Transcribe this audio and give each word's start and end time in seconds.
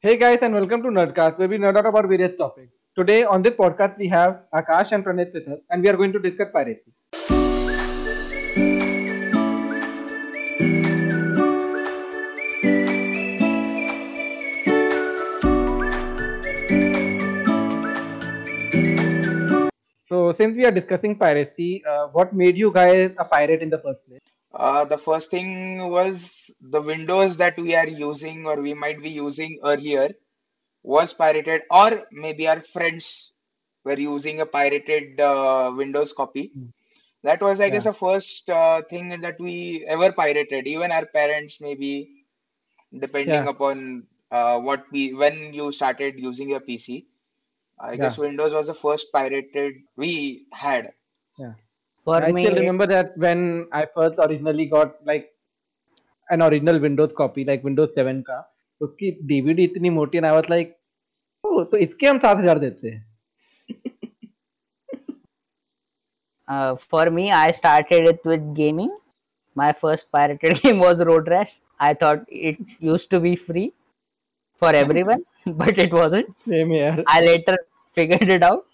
Hey 0.00 0.16
guys, 0.16 0.38
and 0.42 0.54
welcome 0.54 0.80
to 0.84 0.90
Nerdcast, 0.90 1.38
where 1.38 1.48
we 1.48 1.58
nerd 1.58 1.76
out 1.76 1.84
about 1.84 2.06
various 2.06 2.36
topics. 2.38 2.70
Today 2.94 3.24
on 3.24 3.42
this 3.42 3.54
podcast, 3.54 3.98
we 3.98 4.06
have 4.06 4.42
Akash 4.54 4.92
and 4.92 5.02
Pranit 5.02 5.34
with 5.34 5.48
us, 5.48 5.58
and 5.70 5.82
we 5.82 5.88
are 5.88 5.96
going 5.96 6.12
to 6.12 6.20
discuss 6.20 6.46
piracy. 6.52 6.92
So, 20.08 20.32
since 20.32 20.56
we 20.56 20.64
are 20.64 20.70
discussing 20.70 21.16
piracy, 21.16 21.82
uh, 21.84 22.06
what 22.12 22.32
made 22.32 22.56
you 22.56 22.70
guys 22.70 23.10
a 23.18 23.24
pirate 23.24 23.62
in 23.62 23.68
the 23.68 23.78
first 23.78 24.06
place? 24.06 24.20
Uh, 24.54 24.84
the 24.84 24.96
first 24.96 25.32
thing 25.32 25.90
was 25.90 26.47
the 26.60 26.80
Windows 26.82 27.36
that 27.36 27.56
we 27.56 27.74
are 27.74 27.88
using 27.88 28.46
or 28.46 28.60
we 28.60 28.74
might 28.74 29.02
be 29.02 29.10
using 29.10 29.58
earlier 29.64 30.10
was 30.82 31.12
pirated, 31.12 31.62
or 31.70 32.06
maybe 32.12 32.48
our 32.48 32.60
friends 32.60 33.32
were 33.84 33.98
using 33.98 34.40
a 34.40 34.46
pirated 34.46 35.20
uh, 35.20 35.72
Windows 35.76 36.12
copy. 36.12 36.52
Hmm. 36.54 36.66
That 37.24 37.42
was, 37.42 37.60
I 37.60 37.70
guess, 37.70 37.84
the 37.84 37.92
first 37.94 38.48
uh, 38.50 38.82
thing 38.90 39.20
that 39.20 39.40
we 39.40 39.84
ever 39.88 40.12
pirated. 40.12 40.66
Even 40.66 40.92
our 40.92 41.06
parents, 41.06 41.60
maybe 41.60 42.24
depending 42.98 43.30
yeah, 43.30 43.48
upon 43.48 44.06
uh, 44.30 44.58
what 44.60 44.84
we 44.92 45.14
when 45.14 45.52
you 45.54 45.72
started 45.72 46.18
using 46.18 46.48
your 46.50 46.60
PC. 46.60 47.06
I 47.80 47.96
guess 47.96 48.18
Windows 48.18 48.54
was 48.54 48.66
the 48.68 48.74
first 48.74 49.12
pirated 49.12 49.74
we 49.96 50.46
had. 50.52 50.92
yeah. 51.38 51.52
For 52.04 52.16
I 52.22 52.30
still 52.32 52.54
remember 52.54 52.86
that 52.86 53.16
when 53.16 53.68
I 53.72 53.86
first 53.94 54.18
originally 54.18 54.66
got 54.66 55.04
like 55.04 55.30
an 56.32 56.42
original 56.42 56.78
Windows 56.80 57.12
copy 57.16 57.44
like 57.44 57.64
Windows 57.64 57.90
seven 57.90 58.20
का 58.28 58.38
उसकी 58.80 59.10
DVD 59.26 59.64
इतनी 59.64 59.90
मोटी 59.90 60.20
ना 60.20 60.34
मतलब 60.36 60.50
like 60.50 60.76
तो 61.70 61.76
इसके 61.76 62.06
हम 62.06 62.18
सात 62.18 62.36
हज़ार 62.38 62.58
देते 62.58 62.98
for 66.90 67.10
me 67.10 67.28
I 67.38 67.52
started 67.52 68.08
it 68.08 68.26
with 68.26 68.52
gaming 68.56 68.90
my 69.56 69.72
first 69.82 70.06
pirated 70.12 70.56
game 70.64 70.80
was 70.82 71.02
Road 71.10 71.28
Rash 71.28 71.58
I 71.80 71.94
thought 72.02 72.24
it 72.32 72.58
use 72.82 73.08
to 73.10 73.20
be 73.20 73.34
free 73.46 73.70
for 74.62 74.74
every 74.74 75.02
but 75.02 75.78
it 75.78 75.92
was 75.94 76.16
it 76.16 77.04
I 77.08 77.20
later 77.26 77.62
figure 77.96 78.32
it 78.32 78.44
out 78.44 78.66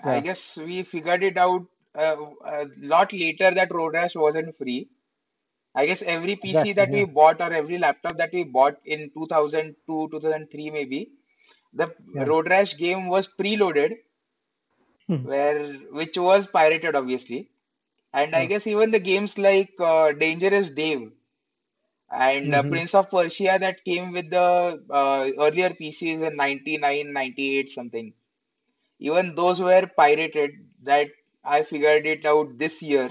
Yeah. 0.00 0.12
I 0.12 0.20
guess 0.20 0.56
we 0.58 0.82
figured 0.82 1.22
it 1.22 1.36
out 1.36 1.66
uh, 1.94 2.16
a 2.44 2.66
lot 2.78 3.12
later 3.12 3.50
that 3.52 3.72
road 3.72 3.94
rash 3.94 4.14
wasn't 4.14 4.56
free. 4.56 4.88
I 5.74 5.86
guess 5.86 6.02
every 6.02 6.36
PC 6.36 6.72
that 6.72 6.90
we 6.92 7.04
bought 7.04 7.40
or 7.40 7.52
every 7.52 7.78
laptop 7.78 8.16
that 8.18 8.32
we 8.32 8.44
bought 8.44 8.78
in 8.84 9.10
2002, 9.12 10.08
2003 10.10 10.70
maybe, 10.70 11.12
the 11.72 11.94
yeah. 12.12 12.28
Road 12.28 12.48
Rash 12.48 12.76
game 12.76 13.08
was 13.08 13.28
preloaded, 13.28 13.96
Hmm. 15.08 15.26
where 15.28 15.72
which 15.98 16.16
was 16.18 16.46
pirated 16.46 16.94
obviously. 16.94 17.50
And 18.12 18.34
I 18.34 18.46
guess 18.46 18.66
even 18.66 18.90
the 18.90 18.98
games 19.00 19.38
like 19.38 19.72
uh, 19.80 20.12
Dangerous 20.12 20.70
Dave 20.70 21.12
and 22.10 22.54
uh, 22.54 22.62
Mm-hmm. 22.62 22.64
Prince 22.64 22.94
of 22.94 23.10
Persia 23.10 23.58
that 23.60 23.84
came 23.84 24.12
with 24.12 24.30
the 24.30 24.82
uh, 24.90 25.28
earlier 25.38 25.70
PCs 25.70 26.22
in 26.22 26.36
99, 26.36 27.12
98 27.12 27.70
something, 27.70 28.12
even 28.98 29.34
those 29.34 29.60
were 29.60 29.86
pirated. 29.96 30.52
That 30.82 31.08
I 31.44 31.62
figured 31.62 32.06
it 32.06 32.24
out 32.26 32.58
this 32.58 32.82
year 32.82 33.10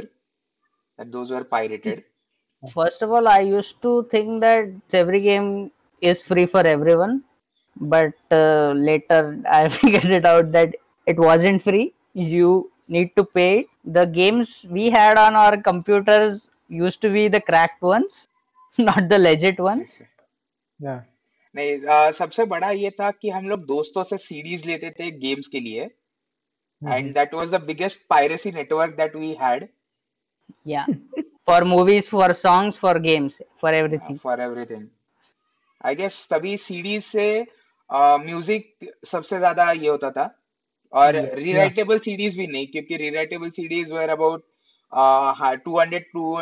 that 0.97 1.11
those 1.11 1.31
were 1.31 1.43
pirated 1.43 2.03
First 2.62 3.02
of 3.02 3.12
all, 3.12 3.28
I 3.28 3.40
used 3.40 3.80
to 3.82 4.08
think 4.10 4.40
that 4.40 4.68
every 4.92 5.20
game 5.20 5.70
is 6.02 6.20
free 6.22 6.46
for 6.46 6.60
everyone, 6.66 7.22
but 7.76 8.12
uh, 8.30 8.72
later 8.72 9.38
I 9.48 9.68
figured 9.68 10.04
it 10.20 10.26
out 10.26 10.52
that 10.52 10.74
it 11.06 11.18
wasn't 11.18 11.62
free. 11.62 11.92
You 12.14 12.70
need 12.88 13.14
to 13.16 13.24
pay. 13.24 13.66
The 13.84 14.04
games 14.06 14.64
we 14.68 14.90
had 14.90 15.18
on 15.18 15.36
our 15.36 15.56
computers 15.56 16.48
used 16.68 17.00
to 17.02 17.10
be 17.10 17.28
the 17.28 17.40
cracked 17.40 17.82
ones, 17.82 18.26
not 18.78 19.08
the 19.08 19.18
legit 19.18 19.60
ones. 19.60 20.02
Yeah. 20.80 21.00
नहीं 21.54 21.76
अ, 21.82 22.10
सबसे 22.12 22.44
बड़ा 22.46 22.70
ये 22.70 22.90
था 23.00 23.10
कि 23.10 23.28
हम 23.30 23.48
लोग 23.48 23.64
दोस्तों 23.66 24.02
से 24.04 24.16
सीडीज 24.24 24.66
लेते 24.66 24.90
थे 24.98 25.10
गेम्स 25.26 25.46
के 25.48 25.60
लिए 25.60 25.88
Mm-hmm. 26.84 26.94
And 26.94 27.14
that 27.14 27.34
was 27.34 27.50
the 27.54 27.60
biggest 27.66 28.00
piracy 28.10 28.50
network 28.52 28.94
that 28.96 29.14
we 29.16 29.32
had 29.42 29.66
Yeah, 30.70 30.86
for 31.47 31.65
movies, 31.65 32.07
for 32.07 32.33
songs, 32.33 32.77
for 32.77 32.99
games, 32.99 33.41
for 33.59 33.71
everything. 33.71 34.17
For 34.23 34.41
everything 34.41 34.87
I 35.85 35.95
guess 35.95 36.27
तभी 36.31 36.55
सीडीज 36.57 37.03
से 37.03 37.25
म्यूज़िक 37.89 38.91
सबसे 39.05 39.37
ज़्यादा 39.37 39.71
ये 39.71 39.87
होता 39.87 40.11
था 40.11 40.29
और. 40.93 41.13
Yeah. 41.15 41.35
रीराइटेबल 41.37 41.99
सीडीज 41.99 42.37
भी 42.37 42.47
नहीं 42.47 42.67
क्योंकि 42.67 42.97
rewritable 42.97 43.49
CDs 43.49 43.91
were 43.93 44.09
about 44.09 44.43
two 45.63 45.79
hundred 45.79 46.05
to 46.13 46.37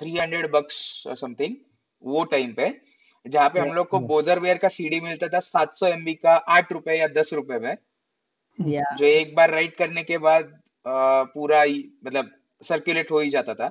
three 0.00 0.16
hundred 0.18 0.50
bucks 0.52 0.76
something 1.20 1.56
वो 2.02 2.24
टाइम 2.32 2.52
पे 2.54 2.74
जहाँ 3.26 3.48
पे 3.50 3.60
हम 3.60 3.72
लोग 3.74 3.88
को 3.88 3.98
बोजर 4.12 4.38
वेयर 4.40 4.58
का 4.58 4.68
सीडी 4.68 5.00
मिलता 5.00 5.28
था 5.28 5.40
सात 5.40 5.74
सौ 5.76 5.86
एमबी 5.86 6.14
का 6.14 6.34
आठ 6.56 6.72
रुपए 6.72 6.98
या 6.98 7.06
दस 7.20 7.32
रुपए 7.34 7.58
में 7.58 7.76
Yeah, 8.58 8.84
जो 8.98 9.04
एक 9.06 9.34
बार 9.36 9.50
राइट 9.50 9.74
करने 9.76 10.02
के 10.02 10.18
बाद 10.18 10.52
पूरा 10.86 11.62
मतलब 12.06 12.30
सर्कुलेट 12.62 13.10
हो 13.10 13.18
ही 13.20 13.30
जाता 13.30 13.54
था 13.54 13.66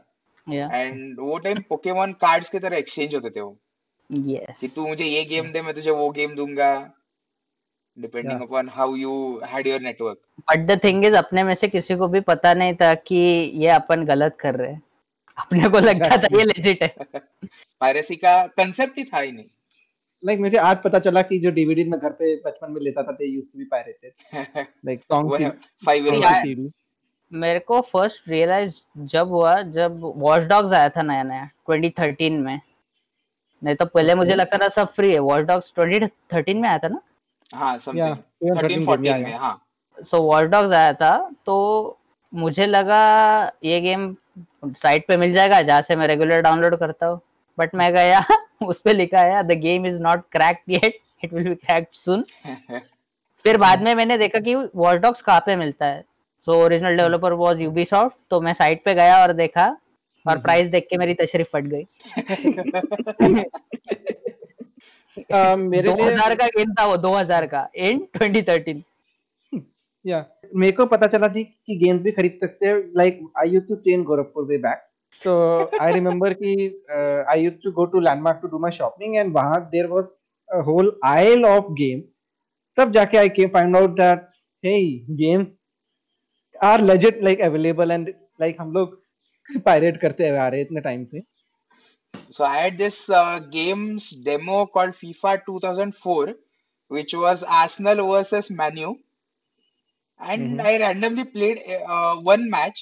एंड 0.53 1.19
वो 1.19 1.37
टाइम 1.37 1.63
पोकेमोन 1.69 2.13
कार्ड्स 2.13 2.49
की 2.49 2.59
तरह 2.59 2.77
एक्सचेंज 2.77 3.15
होते 3.15 3.29
थे 3.29 3.41
वो। 3.41 3.57
कि 4.59 4.67
तू 4.67 4.87
मुझे 4.87 5.05
ये 5.05 5.25
गेम 5.25 5.51
दे 5.51 5.61
मैं 5.61 5.73
तुझे 5.73 5.91
वो 5.91 6.09
गेम 6.09 6.35
दूँगा। 6.35 6.93
Depending 7.99 8.41
upon 8.41 8.69
how 8.69 8.95
you 8.95 9.41
had 9.45 9.67
your 9.67 9.81
network 9.81 10.17
but 10.39 10.59
the 10.67 10.83
thing 10.83 11.05
is 11.05 11.13
अपने 11.13 11.43
में 11.43 11.55
से 11.55 11.67
किसी 11.67 11.95
को 11.95 12.07
भी 12.07 12.19
पता 12.19 12.53
नहीं 12.53 12.73
था 12.73 12.93
कि 12.93 13.15
ये 13.55 13.67
अपन 13.67 14.05
गलत 14.05 14.37
कर 14.39 14.55
रहे 14.55 14.71
हैं। 14.71 14.81
अपने 15.37 15.69
को 15.69 15.79
लगता 15.79 16.17
था 16.17 16.37
ये 16.37 16.43
लेजिट 16.43 16.83
है। 16.83 16.95
पायरेसी 17.79 18.15
का 18.15 18.47
कंसेप्ट 18.47 18.97
ही 18.97 19.03
था 19.03 19.19
ही 19.19 19.31
नहीं। 19.31 19.45
लाइक 20.25 20.39
Like 20.39 20.41
मुझे 20.41 20.57
आज 20.57 20.77
पता 20.83 20.99
चला 20.99 21.21
कि 21.21 21.39
जो 21.39 21.51
डीवीडी 21.51 21.83
मैं 21.83 21.99
घर 21.99 22.09
पे 22.09 22.35
बचपन 22.35 22.71
में 22.71 22.81
लेता 22.81 23.03
था 23.03 23.17
used 23.17 23.47
to 23.47 23.59
be 23.59 23.65
pirated. 23.73 24.43
Like 24.89 25.07
song 25.11 25.29
वो 25.29 25.35
है 25.35 25.49
फाइव 25.85 26.71
मेरे 27.31 27.59
को 27.59 27.79
फ़र्स्ट 27.81 28.29
रियलाइज़ 28.29 28.73
जब 29.11 29.27
हुआ 29.27 29.61
जब 29.77 29.99
वॉच 30.17 30.43
डॉग्स 30.43 30.73
आया 30.73 30.89
था 30.89 31.01
नया 31.01 31.23
नया 31.23 31.49
2013 31.69 32.39
में। 32.39 32.59
नहीं 33.61 33.75
तो 33.75 33.85
पहले 33.85 34.15
मुझे 34.15 34.35
लगता 34.35 34.57
था 34.57 34.67
सब 34.69 34.91
फ्री 34.93 35.11
है। 35.13 35.19
वॉच 35.19 35.43
डॉग्स 35.45 35.73
2013 35.79 36.61
में 36.61 36.69
आया 36.69 36.77
था 36.77 36.87
ना? 36.87 37.01
हाँ 37.51 37.77
समथिंग 37.77 38.15
2013 38.43 38.57
थर्टीन 38.61 38.85
game. 38.85 39.23
में 39.23 39.37
हाँ। 39.37 39.61
सो 39.97 40.21
वॉच 40.21 40.45
डॉग्स 40.49 40.73
आया 40.73 40.93
था 40.93 41.17
तो 41.45 41.97
मुझे 42.33 42.65
लगा 42.65 43.01
ये 43.63 43.79
गेम 43.81 44.15
साइट 44.65 45.07
पे 45.07 45.17
मिल 45.17 45.33
जाएगा 45.33 45.61
जहाँ 45.61 45.81
से 45.81 45.95
मैं 45.95 46.07
रेगुलर 46.07 46.41
डाउनलोड 46.41 46.75
करता 46.79 47.07
हूँ। 47.07 47.19
बट 47.57 47.75
मैं 47.75 47.91
गया 47.93 48.23
उस 48.67 48.81
पे 48.81 48.93
लिखा 48.93 49.19
है 49.21 49.43
the 49.43 49.59
game 49.59 49.85
is 49.85 50.01
not 50.01 50.23
cracked 50.31 50.71
yet 50.71 50.99
it 51.23 51.33
will 51.33 51.47
be 51.49 51.55
cracked 51.55 51.95
soon 51.95 52.23
फिर 53.45 53.57
बाद 53.57 53.81
में 53.83 53.93
मैंने 53.95 54.17
देखा 54.17 54.39
कि 54.39 54.55
वॉच 54.55 54.97
डॉग्स 55.01 55.21
कहाँ 55.21 55.39
पे 55.45 55.55
मिलता 55.55 55.85
है। 55.85 56.03
So 56.47 56.55
original 56.63 56.97
developer 56.97 57.33
was 57.33 57.61
Ubisoft 57.61 58.15
तो 58.29 58.39
मैं 58.41 58.53
साइट 58.53 58.83
पे 58.85 58.93
गया 58.93 59.21
और 59.21 59.33
देखा 59.33 59.65
और। 60.25 60.37
प्राइस 60.37 60.67
देख 60.67 60.87
के 60.89 60.97
मेरी 60.97 61.13
तशरीफ़ 61.13 61.47
फट 61.53 61.63
गई। 61.65 61.83
Uh, 65.33 65.57
मेरे 65.57 65.93
लिए 65.93 66.09
2000 66.09 66.35
का 66.39 66.47
गेम 66.47 66.73
था 66.73 66.85
वो 66.85 66.95
2000 66.97 67.47
का 67.47 67.67
इन 67.75 68.05
2013 68.17 68.81
या 70.05 70.23
मेरे 70.55 70.71
को 70.71 70.85
पता 70.85 71.07
चला 71.07 71.27
जी 71.27 71.43
कि 71.43 71.77
गेम्स 71.77 72.01
भी 72.01 72.11
खरीद 72.11 72.37
सकते 72.41 72.67
हैं 72.67 72.75
like 72.97 73.19
I 73.39 73.49
used 73.49 73.67
to 73.67 73.75
train 73.75 74.03
Gorakhpur 74.03 74.45
way 74.45 74.57
back 74.57 74.85
so 75.13 75.37
I 75.81 75.93
remember 75.93 76.33
कि 76.33 76.53
I 77.29 77.43
used 77.43 77.57
to 77.63 77.71
go 77.71 77.85
to 77.85 77.99
Landmark 77.99 78.39
to 78.41 78.47
do 78.47 78.59
my 78.59 78.71
shopping 78.71 79.15
and 79.15 79.33
वहाँ 79.33 79.59
there 79.71 79.87
was 79.87 80.05
a 80.49 80.61
whole 80.67 80.97
aisle 81.05 81.45
of 81.45 81.71
game 81.81 82.01
तब 82.77 82.91
जाके 82.91 83.17
I 83.17 83.29
came 83.29 83.49
find 83.49 83.77
out 83.77 83.97
that 83.97 84.27
hey 84.63 84.79
games 85.15 85.47
are 86.63 86.81
legit 86.81 87.23
like 87.23 87.41
available 87.41 87.91
and 87.91 88.09
like 88.41 88.57
हम 88.61 88.71
लोग 88.73 89.01
pirate 89.65 89.99
करते 90.01 90.27
हुए 90.29 90.37
आ 90.39 90.47
रहे 90.47 90.61
इतने 90.61 90.81
time 90.81 91.05
से 91.05 91.23
So 92.35 92.43
I 92.45 92.53
had 92.57 92.77
this 92.77 92.95
uh, 93.15 93.39
games 93.55 94.05
demo 94.27 94.59
called 94.75 94.95
FIFA 94.99 95.31
2004, 95.47 96.31
which 96.91 97.13
was 97.23 97.43
Arsenal 97.57 97.99
versus 98.11 98.49
Manu, 98.61 98.93
and 100.19 100.45
Mhm. 100.45 100.63
I 100.65 100.71
randomly 100.83 101.25
played 101.35 101.59
uh, 101.95 102.15
one 102.29 102.47
match, 102.55 102.81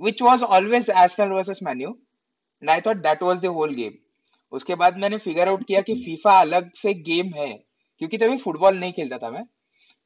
which 0.00 0.22
was 0.28 0.42
always 0.56 0.88
Arsenal 1.02 1.36
versus 1.38 1.62
Manu, 1.68 1.92
and 2.62 2.72
I 2.76 2.80
thought 2.80 3.04
that 3.04 3.22
was 3.28 3.44
the 3.46 3.52
whole 3.58 3.76
game. 3.82 3.96
उसके 4.52 4.74
बाद 4.74 4.96
मैंने 4.98 5.18
figure 5.28 5.48
out 5.48 5.64
किया 5.66 5.80
कि 5.88 5.94
FIFA 6.04 6.38
अलग 6.40 6.70
से 6.82 6.94
game 7.10 7.32
है 7.36 7.48
क्योंकि 8.00 8.18
तभी 8.18 8.36
फुटबॉल 8.44 8.78
नहीं 8.78 8.92
खेलता 8.92 9.18
था 9.18 9.30
मैं 9.30 9.44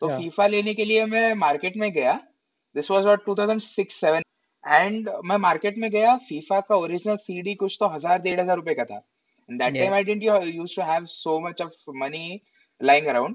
तो. 0.02 0.08
फीफा 0.18 0.46
लेने 0.56 0.74
के 0.74 0.84
लिए 0.84 1.04
मैं 1.16 1.26
मार्केट 1.46 1.76
में 1.84 1.90
गया 1.92 2.20
दिस 2.76 2.90
वाज 2.90 3.02
अबाउट 3.02 3.24
2006 3.26 3.90
7 3.90 4.22
एंड 4.68 5.10
मैं 5.24 5.36
मार्केट 5.36 5.78
में 5.78 5.90
गया 5.90 6.16
फीफा 6.16 6.60
का 6.60 6.76
ओरिजिनल 6.76 7.16
सीडी 7.16 7.54
कुछ 7.54 7.76
तो 7.80 7.88
हज़ार 7.88 8.22
डेढ़ 8.22 8.40
हज़ार 8.40 8.56
रुपए 8.56 8.74
का 8.74 8.84
था। 8.84 9.08
That 9.50 9.72
Yeah. 9.72 9.82
time 9.82 9.94
I 9.94 10.06
didn't 10.08 10.24
u- 10.24 10.62
used 10.62 10.78
to 10.78 10.86
have 10.90 11.08
so 11.08 11.32
much 11.46 11.60
of 11.66 11.70
money 12.02 12.38
lying 12.82 13.08
around. 13.08 13.34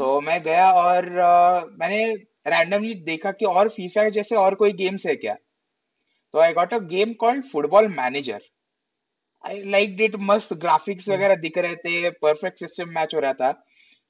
मैं 0.00 0.42
गया 0.42 0.72
और 0.72 1.04
uh, 1.04 1.70
मैंने 1.80 2.14
randomly 2.50 3.04
देखा 3.04 3.32
कि 3.32 3.44
और 3.44 3.68
फीफा 3.68 4.08
जैसे 4.08 4.36
और 4.36 4.54
कोई 4.54 4.72
गेम्स 4.72 5.06
है 5.06 5.16
क्या? 5.16 5.36
तो 6.32 6.38
I 6.38 6.52
got 6.52 6.74
a 6.74 6.78
game 6.78 7.12
called 7.12 7.44
football 7.44 7.88
manager 7.88 8.42
I 9.46 9.62
like 9.62 10.00
it 10.00 10.16
मस्त 10.16 10.54
ग्राफिक्स 10.54 11.08
वगैरह 11.08 11.34
दिख 11.34 11.58
रहे 11.58 11.76
थे 11.76 12.10
परफेक्ट 12.10 12.58
सिस्टम 12.58 12.88
मैच 12.88 13.14
हो 13.14 13.20
रहा 13.20 13.32
था। 13.32 13.52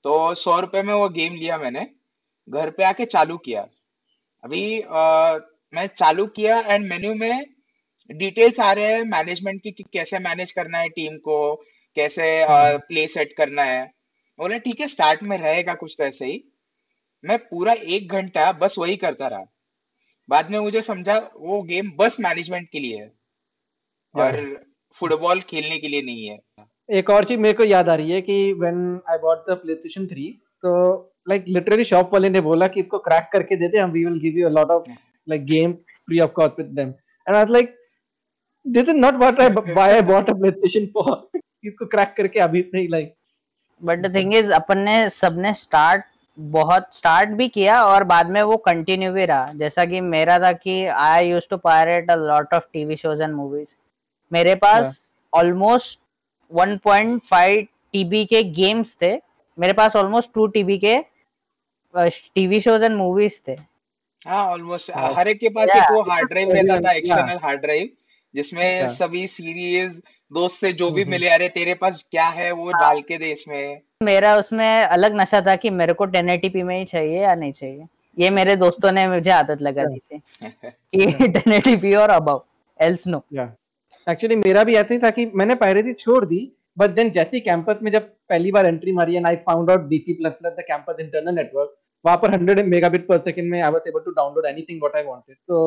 तो 0.03 0.35
सौ 0.35 0.61
रुपए 0.61 0.83
में 0.83 0.95
वो 0.95 1.09
गेम 1.09 1.35
लिया 1.35 1.59
मैंने। 1.59 1.91
घर 2.49 2.71
पे 2.71 2.85
आके 2.85 3.05
चालू 3.05 3.37
किया। 3.37 3.69
अभी 4.45 4.81
अ, 4.81 5.39
मैं 5.75 5.87
चालू 5.87 6.27
किया 6.27 6.61
एंड 6.61 6.89
मेन्यू 6.89 7.15
में 7.15 7.47
डिटेल्स 8.11 8.61
आ 8.61 8.73
रहे 8.73 8.93
हैं 8.93 9.03
मैनेजमेंट 9.03 9.63
की 9.63 9.71
कि 9.71 9.85
कैसे 9.93 10.19
मैनेज 10.19 10.53
करना 10.53 10.79
है 10.79 10.89
टीम 10.89 11.17
को 11.17 11.55
कैसे 11.97 12.43
हम्म, 12.43 12.79
प्ले 12.79 13.07
सेट 13.09 13.33
करना 13.37 13.63
है। 13.63 13.95
बोले 14.39 14.59
ठीक 14.59 14.81
है 14.81 14.87
स्टार्ट 14.87 15.23
में 15.23 15.39
रहेगा 15.39 15.75
कुछ 15.75 15.95
तो 15.99 16.05
ऐसे 16.05 16.27
ही। 16.27 16.45
मैं 17.25 17.39
पूरा 17.39 17.73
एक 17.73 18.13
घंटा 18.13 18.53
बस 18.53 18.75
वही 18.79 18.97
करता 18.97 19.27
रहा। 19.27 19.45
बाद 20.29 20.51
में 20.51 20.59
मुझे 20.59 20.83
समझा 20.83 21.31
वो 21.37 21.63
गेम 21.63 21.93
बस 21.97 22.21
मैनेजमेंट 22.21 22.69
के 22.71 22.81
लिए 22.81 22.97
है। 22.97 23.13
और 24.15 24.65
फुटबॉल 24.93 25.41
खेलने 25.41 25.79
के 25.79 25.89
लिए 25.89 26.03
नहीं 26.03 26.27
है। 26.27 26.39
एक 26.91 27.11
और 27.11 27.25
चीज़ 27.25 27.39
मेरे 27.39 27.55
को 27.55 27.65
याद 27.65 27.89
आ 27.89 27.95
रही 27.95 28.11
है 28.11 28.21
कि 28.23 28.53
when 28.53 29.01
I 29.11 29.19
bought 29.19 29.51
the 29.51 29.51
PlayStation 29.51 30.07
3 30.07 30.33
तो 30.63 30.73
लाइक 31.27 31.45
लिटरली 31.49 31.85
शॉप 31.85 32.13
वाले 32.13 32.29
ने 32.29 32.41
बोला 32.41 32.67
कि 32.69 32.81
इसको 32.81 32.99
क्रैक 33.09 33.29
करके 33.33 33.57
दे 33.57 33.69
दे 33.69 33.79
हम 33.79 33.91
we 33.91 34.05
will 34.05 34.19
give 34.21 34.39
you 34.39 34.47
a 34.47 34.51
lot 34.51 34.71
of 34.71 34.91
like 35.29 35.45
game 35.47 35.73
free 35.73 36.21
of 36.21 36.31
cost 36.33 36.59
with 36.59 36.67
them 36.77 36.89
and 36.89 37.29
I 37.29 37.35
was 37.35 37.51
like 37.51 37.75
this 38.67 38.89
is 38.89 38.97
not 38.97 39.15
what 39.15 39.41
I 39.41 39.49
why 39.49 39.93
I 39.93 40.01
bought 40.11 40.31
a 40.31 40.35
PlayStation 40.35 40.87
for 40.95 41.41
इसको 41.65 41.87
क्रैक 41.87 42.15
करके 42.17 42.41
अभी 42.41 42.65
नहीं 42.75 42.89
like 42.89 43.15
but 43.83 44.07
the 44.07 44.15
thing 44.15 44.35
is 44.35 44.53
अपन 44.53 44.79
ने 44.79 45.09
सबने 45.11 45.55
start 45.55 46.05
बहुत 46.39 46.89
start 46.93 47.29
भी 47.37 47.49
किया 47.49 47.83
और 47.85 48.05
बाद 48.05 48.31
में 48.31 48.41
वो 48.43 48.57
कंटिन्यू 48.65 49.13
भी 49.13 49.25
रहा। 49.25 49.53
जैसा 49.57 49.85
कि 49.85 50.01
मेरा 50.01 50.39
था 50.39 50.53
कि 50.53 50.85
I 50.87 51.29
use 51.29 51.45
to 51.51 51.57
pirate 51.57 52.11
a 52.11 52.15
lot 52.17 52.55
of 52.55 52.65
TV 52.73 52.97
shows 52.97 53.23
and 53.23 53.35
movies 53.35 53.69
मेरे 54.33 54.55
पास 54.55 55.01
ऑलमोस्ट 55.33 55.99
1.5 56.51 57.67
टीबी 57.93 58.25
के 58.25 58.43
गेम्स 58.59 58.97
थे। 59.03 59.15
मेरे 59.59 59.73
पास 59.73 59.97
ऑलमोस्ट 59.97 60.31
2 60.39 60.47
टीबी 60.53 60.79
के 60.79 60.97
टीवी 62.35 62.61
शोज़ 62.61 62.85
एंड 62.85 62.97
मूवीज़ 62.97 63.41
थे 63.49 63.57
हाँ 64.27 64.45
ऑलमोस्ट। 64.47 64.91
हर 65.17 65.29
एक 65.29 65.39
के 65.39 65.49
पास 65.49 65.71
एक 65.77 65.91
वो 65.93 66.03
हार्ड 66.03 66.29
ड्राइव 66.29 66.53
रहता 66.53 66.81
था 66.81 66.93
एक्सटर्नल 66.93 67.39
हार्ड 67.43 67.61
ड्राइव 67.61 67.89
जिसमें 68.35 68.89
सभी 68.89 69.27
सीरीज़ 69.27 70.01
दोस्त 70.31 70.61
से 70.61 70.73
जो 70.73 70.91
भी 70.91 71.03
हम्म। 71.03 71.11
मिले 71.11 71.29
अरे 71.29 71.49
तेरे 71.49 71.75
पास 71.75 72.07
क्या 72.11 72.27
है 72.29 72.51
वो 72.53 72.71
हाँ। 72.71 72.81
डाल 72.81 73.01
के 73.01 73.19
दे 73.19 73.31
इसमें. 73.33 73.81
मेरा 74.03 74.37
उसमें 74.37 74.83
अलग 74.83 75.21
नशा 75.21 75.41
था 75.41 75.57
कि 75.57 75.71
मेरे 75.71 75.93
को 75.93 76.07
1080p 76.07 76.63
में 76.63 76.79
ही 76.79 76.85
चाहिए 76.85 77.21
या 77.23 77.35
नहीं 77.35 77.53
चाहिए. 77.53 77.87
ये 78.17 78.31
मेरे 78.31 78.57
दोस्तों 78.57 78.93
ने 78.93 79.07
मुझे 79.07 79.31
आदत 79.31 79.63
लगा 79.63 79.85
दी 79.85 79.99
थी 79.99 80.21
कि 80.95 81.07
1080p 81.29 81.97
और 81.97 82.11
अबव 82.11 82.45
एल्स 82.81 83.07
नो 83.07 83.25
एक्चुअली 84.07 84.37
मेरा 84.37 84.65
भी 84.65 84.75
ऐसे 84.75 84.95
ही 84.95 85.01
था 85.01 85.11
कि 85.11 85.31
मैंने 85.35 85.55
पायरेसी 85.55 85.93
छोड़ 85.93 86.25
दी 86.25 86.41
बट 86.79 86.91
देन 86.91 87.11
जैसे 87.11 87.41
कैंपस 87.41 87.79
में 87.83 87.91
जब 87.93 88.09
पहली 88.29 88.53
बार 88.53 88.67
एंट्री 88.67 88.93
मारी 88.93 89.17
and 89.17 89.27
I 89.27 89.37
found 89.47 89.71
out 89.71 89.89
DC 89.89 90.13
plus 90.13 90.33
plus 90.33 90.53
the 90.53 90.65
campus 90.69 91.01
internal 91.01 91.35
network 91.35 91.75
वहाँ 92.07 92.17
पर 92.23 92.31
100 92.33 92.67
मेगाबिट 92.67 93.07
पर 93.09 93.19
सेकंड 93.21 93.51
में 93.51 93.61
I 93.61 93.71
was 93.73 93.89
able 93.89 94.01
to 94.01 94.11
download 94.13 94.47
anything 94.47 94.81
what 94.83 94.97
I 94.97 95.05
wanted 95.05 95.37
so 95.37 95.63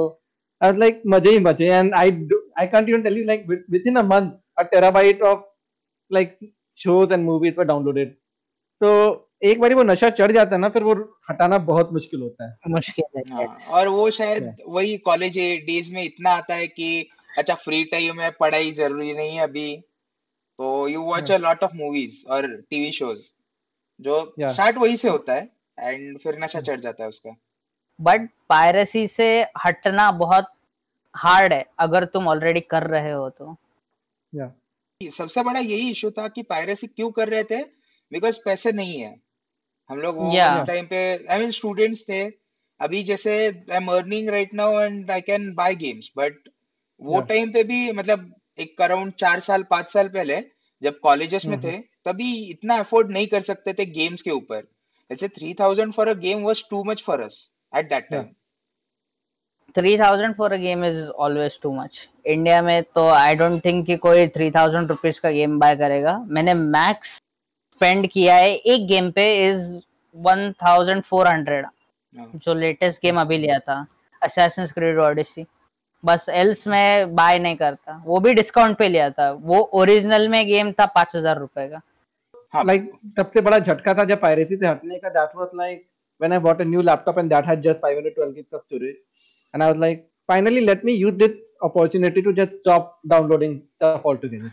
I 0.62 0.70
was 0.70 0.80
like 0.80 1.02
मज़े 1.08 1.32
ही 1.32 1.40
मज़े. 1.40 1.66
And 1.68 1.94
I 1.96 2.12
I 2.60 2.68
can't 2.68 2.90
even 2.90 3.02
tell 3.04 3.18
you 3.18 3.26
like 3.26 3.46
within 3.88 3.96
a 3.96 4.04
month 4.06 4.32
a 4.58 4.64
terabyte 4.72 5.22
of 5.32 5.40
like 6.12 6.38
shows 6.80 7.14
and 7.14 7.24
movies 7.26 7.56
were 7.58 7.66
downloaded 7.66 8.16
तो 8.82 8.90
एक 9.44 9.60
बारी 9.62 9.76
वो 9.76 9.84
नशा 9.84 10.10
चढ़ 10.10 10.32
जाता 10.32 10.56
है 10.56 10.62
ना 10.62 10.70
फिर 10.70 10.84
वो 10.84 10.94
हटाना 11.30 11.58
बहुत 11.68 11.92
मुश्किल 11.94 12.22
होता 12.22 12.46
है। 12.46 12.72
मुश्किल 12.72 13.06
है 13.18 13.24
हाँ, 13.30 13.46
और 13.72 13.88
वो 13.88 14.10
शायद 14.12 14.56
वही 14.68 14.98
कॉलेज 15.06 15.38
डेज़ 15.68 15.94
में 15.94 16.04
इतना 16.04 16.32
आता 16.32 16.56
है 16.56 16.68
कि 16.68 16.90
अच्छा 17.38 17.56
फ्री 17.56 17.84
टाइम 17.92 18.20
है 18.22 18.30
पढ़ाई 18.40 18.72
ज़रूरी 18.72 19.14
नहीं 19.14 19.36
है 19.38 19.44
अभी। 19.44 19.76
तो 20.60 20.88
you 20.88 21.02
watch 21.04 21.32
a 21.32 21.38
lot 21.38 21.64
of 21.64 21.76
movies 21.76 22.26
और 22.30 22.48
टीवी 22.70 22.92
शोज़ 22.92 23.22
जो 24.00 24.18
स्टार्ट 24.40 24.78
वही 24.78 24.98
से 24.98 25.10
होता 25.10 25.34
है। 25.34 25.50
एंड 25.80 26.20
फिर 26.20 26.38
नशा 26.40 26.62
चढ़ 26.62 26.80
जाता 26.80 27.04
है 27.04 27.10
उसका। 27.10 27.36
बट 28.00 28.30
पायरेसी 28.50 29.08
से 29.08 29.46
हटना 29.66 30.12
बहुत 30.12 30.52
हार्ड 31.16 31.54
है 31.54 31.66
अगर 31.80 32.06
तुम 32.06 32.28
ऑलरेडी 32.28 32.60
कर 32.60 32.84
रहे 32.88 33.12
हो 33.12 33.30
तो। 33.30 33.56
या 34.34 34.52
सबसे 35.02 35.44
बड़ा 35.44 35.60
यही 35.60 35.90
इशू 35.92 36.12
था 36.12 36.28
कि 36.28 36.42
पायरेसी 36.44 36.88
क्यों 36.88 37.12
कर 37.12 37.30
रहे 37.30 37.44
थे? 37.44 37.62
बिकॉज़ 38.12 38.40
पैसे 38.46 38.72
नहीं 38.72 39.00
है। 39.00 39.16
हम 39.90 39.98
लोग 39.98 40.18
वो 40.18 40.32
Yeah. 40.32 40.68
टाइम 40.68 40.86
पे 40.86 41.28
आई 41.28 41.40
मीन 41.40 41.52
स्टूडेंट्स 41.52 42.04
थे। 42.10 42.24
अभी 42.80 43.04
जैसे 43.04 43.48
I 43.48 43.76
am 43.78 43.88
earning 43.92 44.30
right 44.30 44.54
now 44.54 44.80
and 44.80 45.12
I 45.12 45.22
can 45.22 45.54
buy 45.54 45.76
games 45.76 46.12
but 46.18 46.50
वो 47.02 47.22
टाइम 47.22 47.44
Yeah. 47.44 47.54
पे 47.54 47.64
भी 47.64 47.92
मतलब 47.92 48.34
एक 48.60 48.82
अराउंड 48.82 49.14
चार 49.14 49.40
साल 49.40 49.64
पाँच 49.64 49.90
साल 49.90 50.08
पहले 50.08 50.42
जब 50.82 51.00
कॉलेजेस 51.00 51.46
में 51.46 51.58
हम्म। 51.58 51.68
थे 51.68 51.78
तभी 52.06 52.34
इतना 52.50 52.76
अफोर्ड 52.76 53.12
नहीं 53.12 53.28
कर 53.28 53.42
सकते 53.42 53.74
थे 53.74 53.86
गेम्स 53.86 54.22
के 54.22 54.32
ऊपर। 54.32 54.68
जैसे 55.10 55.28
three 55.28 55.54
thousand 55.60 55.94
for 55.94 56.08
a 56.08 56.14
game 56.20 56.44
was 56.44 56.64
too 56.70 56.84
much 56.84 57.04
for 57.04 57.22
us 57.22 57.50
at 57.74 57.90
that 57.90 58.14
Yeah. 58.14 58.26
3000 59.76 60.34
for 60.38 60.54
a 60.54 60.58
game 60.58 60.86
is 60.86 60.98
always 61.26 61.60
too 61.62 61.72
much 61.74 62.08
India 62.26 62.62
में 62.62 62.84
तो 62.96 63.08
आई 63.08 63.36
डोंट 63.36 63.64
थिंक 63.66 63.86
कि 63.88 63.98
कोई 63.98 64.28
3000 64.38 64.88
रुपीस 64.90 65.20
का 65.20 65.32
गेम 65.32 65.60
बाय 65.60 65.76
करेगा। 65.76 66.18
मैंने 66.28 66.54
मैक्स 66.54 67.16
स्पेंड 67.16 68.08
किया 68.12 68.36
है 68.36 68.56
एक 68.56 68.88
गेम 68.88 69.12
पे 69.12 69.26
इज़ 69.50 69.62
1400 70.16 71.64
जो 72.16 72.54
लेटेस्ट 72.54 73.02
गेम 73.02 73.20
अभी 73.22 73.38
लिया 73.38 73.60
था 73.60 73.86
असैसिन्स 74.22 74.72
क्रीड 74.72 75.00
ओडिसी 75.00 75.46
बस 76.04 76.26
एल्स 76.30 76.68
में 76.68 77.16
बाय 77.16 77.40
नहीं 77.40 77.56
करता। 77.56 78.02
वो 78.06 78.20
भी 78.20 78.34
डिस्काउंट 78.34 78.78
पे 78.78 78.88
लिया 78.88 79.10
था। 79.10 79.32
वो 79.32 79.60
ओरिजिनल 79.82 80.28
में 80.28 80.46
गेम 80.48 80.72
था 80.72 80.86
पाँच 80.96 81.16
हज़ार 81.16 81.38
रुपए 81.40 81.68
का। 81.70 81.82
हाँ 82.55 82.63
like 82.65 82.85
सबसे 83.17 83.41
बड़ा 83.41 83.59
झटका 83.59 83.95
था 83.95 84.05
जब 84.11 84.21
पायरेसी 84.21 84.57
से 84.57 84.67
हटने 84.67 84.99
का 85.05 85.13
that 85.15 85.35
was 85.39 85.55
like 85.61 85.87
when 86.21 86.33
I 86.33 86.39
bought 86.39 86.61
a 86.61 86.65
new 86.65 86.83
laptop 86.83 87.17
and 87.17 87.31
that 87.31 87.45
had 87.45 87.63
just 87.63 87.81
512 87.81 88.35
gigs 88.35 88.53
of 88.53 88.63
storage 88.67 88.97
and 89.53 89.63
I 89.63 89.71
was 89.71 89.81
like 89.85 90.09
finally 90.33 90.61
let 90.61 90.85
me 90.85 90.93
use 90.93 91.17
this 91.23 91.33
opportunity 91.63 92.23
to 92.23 92.33
just 92.33 92.53
stop 92.61 92.99
downloading 93.15 93.63
stuff 93.77 94.05
altogether 94.05 94.53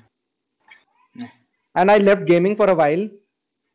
and 1.76 1.92
I 1.92 1.98
left 1.98 2.26
gaming 2.26 2.56
for 2.56 2.70
a 2.70 2.76
while 2.76 3.08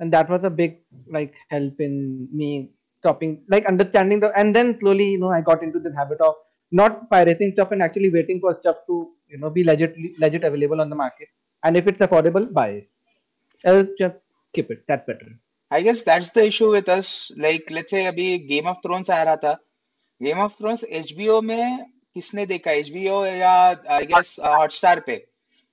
and 0.01 0.13
that 0.13 0.29
was 0.29 0.45
a 0.45 0.51
big 0.51 0.81
like 1.09 1.35
help 1.49 1.81
in 1.81 2.29
me 2.33 2.71
stopping 2.99 3.43
like 3.49 3.67
understanding 3.67 4.21
the 4.21 4.33
and 4.39 4.55
then 4.55 4.79
slowly 4.81 5.11
you 5.13 5.19
know 5.19 5.31
I 5.31 5.41
got 5.41 5.63
into 5.63 5.79
the 5.79 5.95
habit 5.95 6.21
of 6.21 6.35
not 6.73 7.09
pirating 7.11 7.53
stuff 7.53 7.71
and 7.71 7.83
actually 7.83 8.11
waiting 8.11 8.41
for 8.41 8.59
stuff 8.61 8.77
to 8.89 9.09
you 9.29 9.39
know 9.39 9.51
be 9.51 9.65
legit 9.65 9.95
legit 10.19 10.45
available 10.45 10.81
on 10.81 10.91
the 10.91 10.97
market 10.97 11.29
and 11.63 11.77
if 11.77 11.87
it's 11.87 12.01
affordable 12.01 12.53
buy 12.53 12.69
it 12.81 12.89
Else 13.66 13.88
just 14.00 14.16
skip 14.54 14.72
it. 14.72 14.84
That's 14.88 15.06
better. 15.06 15.32
I 15.74 15.84
guess 15.84 16.02
that's 16.06 16.36
the 16.36 16.38
issue 16.38 16.72
with 16.72 16.90
us 16.90 17.30
like 17.38 17.72
let's 17.72 17.92
say 17.92 18.06
अभी 18.06 18.40
game 18.40 18.68
of 18.68 18.78
thrones 18.78 19.10
आ 19.10 19.24
रहा 19.24 19.36
था। 19.36 19.54
Game 20.24 20.40
of 20.40 20.52
thrones 20.52 20.84
HBO 20.84 21.42
में 21.42 21.86
किसने 22.14 22.46
देखा? 22.46 22.72
HBO 22.72 23.26
या 23.26 23.52
I 23.90 24.06
guess 24.06 24.36
Hotstar 24.46 25.00
पे। 25.00 25.28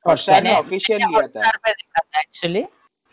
Hotstar 0.07 0.43
ने 0.43 0.55
official 0.55 0.99
लिया 0.99 1.21
था। 1.21 1.25
Hotstar 1.25 1.57
पे 1.57 1.71
देखा 1.71 2.01
था 2.01 2.21
एक्चुअली 2.21 2.65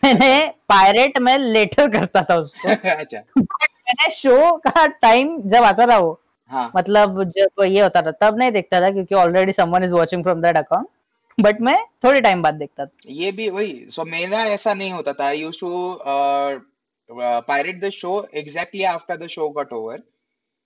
मैंने 0.03 0.47
पायरेट 0.69 1.17
में 1.17 1.37
लेटर 1.37 1.89
करता 1.89 2.23
था 2.23 2.35
उसको। 2.35 2.67
अच्छा। 2.89 3.19
मैंने 3.37 4.11
शो 4.11 4.57
का 4.57 4.85
टाइम 4.87 5.41
जब 5.49 5.63
आता 5.63 5.85
था 5.85 5.97
वो 5.97 6.21
हाँ। 6.49 6.71
मतलब 6.75 7.23
जब 7.23 7.63
ये 7.63 7.81
होता 7.81 8.01
था 8.01 8.11
तब 8.11 8.37
नहीं 8.37 8.51
देखता 8.51 8.81
था 8.81 8.91
क्योंकि 8.91 9.15
already 9.15 9.53
someone 9.53 9.83
is 9.83 9.91
watching 9.91 10.23
from 10.23 10.41
that 10.41 10.57
account 10.57 10.87
but 11.37 11.61
मैं 11.61 11.77
थोड़े 12.03 12.21
टाइम 12.21 12.41
बाद 12.41 12.53
देखता 12.55 12.85
था। 12.85 12.91
ये 13.07 13.31
भी 13.31 13.49
वही 13.49 13.73
सो 13.89 14.01
so, 14.01 14.07
मेरा 14.09 14.43
ऐसा 14.47 14.73
नहीं 14.73 14.91
होता 14.91 15.13
था। 15.13 15.31
Used 15.31 15.59
to 15.59 15.99
pirate 17.47 17.79
the 17.81 17.89
show 17.91 18.27
exactly 18.35 18.83
after 18.85 19.17
the 19.17 19.27
show 19.27 19.49
got 19.49 19.73
over 19.73 20.03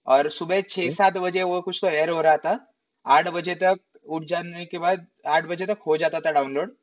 और 0.07 0.29
सुबह 0.31 0.61
छह 0.69 0.89
सात 0.91 1.17
बजे 1.17 1.43
वो 1.43 1.61
कुछ 1.61 1.79
तो 1.81 1.87
एयर 1.89 2.09
हो 2.09 2.21
रहा 2.21 2.37
था। 2.37 2.57
आठ 3.05 3.27
बजे 3.29 3.55
तक 3.55 3.79
उठ 4.07 4.23
जाने 4.25 4.65
के 4.65 4.77
बाद 4.79 5.05
आठ 5.27 5.45
बजे 5.45 5.65
तक 5.65 5.79
हो 5.87 5.97
जाता 5.97 6.19
था 6.19 6.31
डाउनलोड 6.31 6.75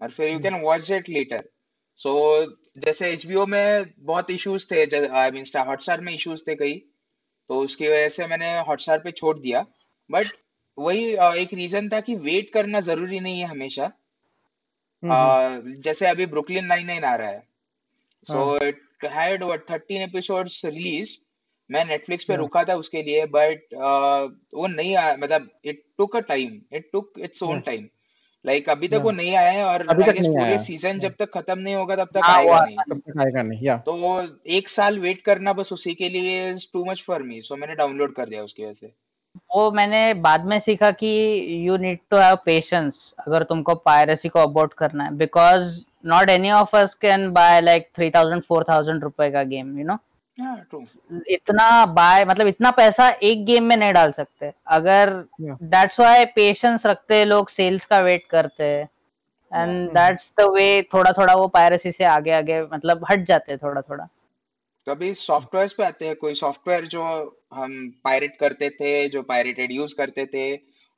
और 0.00 0.10
फिर 0.10 0.28
you. 0.28 0.38
Can 0.40 0.60
watch 0.62 0.90
it 0.90 1.08
later 1.08 1.48
so 2.00 2.12
जैसे 2.78 3.10
एचबीओ 3.12 3.46
में 3.46 3.84
बहुत 3.98 4.30
इश्यूज़ 4.30 4.66
थे 4.70 5.06
आई 5.06 5.30
मीन 5.30 5.44
हॉटस्टार 5.58 6.00
में 6.00 6.12
इश्यूज़ 6.12 6.42
थे 6.48 6.54
कई। 6.54 6.74
तो 7.50 7.60
उसकी 7.60 7.88
वजह 7.88 8.08
से 8.08 8.26
मैंने 8.26 8.58
हॉटस्टार 8.60 8.98
पे 8.98 9.10
छोड़ 9.12 9.38
दिया। 9.38 9.64
बट 10.10 10.26
वही 10.80 11.04
एक 11.42 11.54
रीजन 11.54 11.88
था 11.88 12.00
कि 12.00 12.14
वेट 12.26 12.50
करना 12.50 12.80
ज़रूरी 12.80 13.20
नहीं 13.20 13.40
है 13.40 13.46
हमेशा। 13.46 13.90
Mhm. 15.02 15.12
Uh, 15.12 15.82
जैसे 15.84 16.06
अभी 16.06 16.26
ब्रुकलिन 16.26 16.64
नाइन 16.66 16.86
नाइन 16.86 17.04
आ 17.04 17.14
रहा 17.14 17.28
है। 17.28 17.42
So 18.26 18.56
it 18.64 18.80
had 19.12 19.44
what 19.44 19.68
thirteen 19.70 20.02
episodes 20.02 20.64
release 20.64 21.16
मैं 21.70 21.84
नेटफ्लिक्स 21.84 22.24
पे 22.24 22.36
रुका 22.36 22.62
था 22.64 22.74
उसके 22.74 23.02
लिए 23.02 23.24
बट 23.26 23.74
वो 24.54 24.66
नहीं 24.66 24.94
आया 24.96 25.16
मतलब 25.16 25.48
it 25.64 25.82
took 25.98 26.16
a 26.16 26.20
time 26.28 26.60
it 26.72 26.88
took 26.92 27.18
its 27.18 27.42
own 27.42 27.60
time 27.60 27.88
like 28.44 28.68
अभी 28.70 28.88
तक 28.88 29.00
वो 29.02 29.10
नहीं 29.10 29.34
आया 29.36 29.50
है 29.50 29.64
और 29.64 29.82
पूरे 29.86 30.56
सीज़न 30.58 30.98
जब 30.98 31.14
तक 31.18 31.30
खत्म 31.34 31.58
नहीं 31.58 31.74
होगा 31.74 31.96
तब 31.96 32.08
तक 32.14 32.20
हाँ, 32.24 32.36
आएगा 32.36 32.64
नहीं। 32.64 32.76
तब 32.90 32.98
तक 33.00 33.20
आएगा 33.20 33.42
नहीं 33.42 33.62
या। 33.62 33.76
तो 33.86 33.94
एक 34.58 34.68
साल 34.68 34.98
वेट 34.98 35.22
करना 35.22 35.52
बस 35.52 35.72
उसी 35.72 35.94
के 35.94 36.08
लिए 36.08 36.50
is 36.50 36.66
too 36.72 36.84
much 36.84 37.02
for 37.02 37.22
me 37.22 37.40
so 37.42 37.56
मैंने 37.56 37.74
डाउनलोड 37.74 38.14
कर 38.14 38.28
दिया 38.28 38.42
उसकी 38.42 38.64
वजह 38.64 38.72
से। 38.72 38.92
वो 39.54 39.70
मैंने 39.70 40.02
बाद 40.14 40.44
में 40.44 40.58
सीखा 40.58 40.90
कि 40.90 41.08
you 41.66 41.76
need 41.76 41.98
to 42.10 42.16
have 42.16 42.36
patience 42.44 43.14
अगर 43.26 43.42
तुमको 43.42 43.74
पायरेसी 43.74 44.28
को 44.28 44.38
अबॉर्ट 44.38 44.72
करना 44.72 45.04
है 45.04 45.14
because 45.16 45.80
not 46.06 46.30
any 46.30 46.50
of 46.50 46.76
us 46.76 46.94
can 46.94 47.30
buy 47.32 47.60
like 47.60 47.88
three 47.96 48.10
thousand 48.10 48.42
four 48.42 48.64
thousand 48.68 49.02
रुपए 49.02 49.30
का 49.30 49.42
गेम 49.42 49.78
यू 49.78 49.84
नो 49.86 49.98
हाँ 50.38 50.56
इतना 51.30 51.84
बाय 51.86 52.24
मतलब 52.24 52.46
इतना 52.46 52.70
पैसा 52.70 53.08
एक 53.22 53.44
गेम 53.44 53.64
में 53.64 53.76
नहीं 53.76 53.92
डाल 53.92 54.12
सकते। 54.12 54.52
अगर 54.66 55.10
Yeah. 55.42 55.56
दैट्स 55.62 56.00
व्हाई 56.00 56.24
पेशेंस 56.34 56.86
रखते 56.86 57.14
हैं 57.14 57.24
लोग 57.26 57.48
सेल्स 57.48 57.84
का 57.86 57.98
वेट 57.98 58.26
करते 58.30 58.64
हैं। 58.64 58.88
एंड. 59.52 59.90
दैट्स 59.90 60.32
द 60.40 60.46
वे 60.54 60.66
थोड़ा 60.94 61.12
थोड़ा 61.12 61.34
वो 61.34 61.46
पायरेसी 61.48 61.92
से 61.92 62.04
आगे 62.04 62.30
आगे 62.30 62.60
मतलब 62.62 63.04
हट 63.10 63.24
जाते 63.26 63.52
हैं 63.52 63.58
थोड़ा 63.62 63.80
थोड़ा 63.80 64.06
तो 64.86 64.92
अभी 64.92 65.12
सॉफ्टवेयर 65.14 65.68
पे 65.78 65.84
आते 65.84 66.06
हैं 66.06 66.14
कोई 66.16 66.34
सॉफ्टवेयर 66.34 66.84
जो 66.86 67.02
हम 67.54 67.72
पायरेट 68.04 68.36
करते 68.40 68.68
थे 68.70 69.08
जो 69.08 69.22
पायरेटेड 69.22 69.72
यूज़ 69.72 69.94
करते 69.94 70.26
थे 70.26 70.44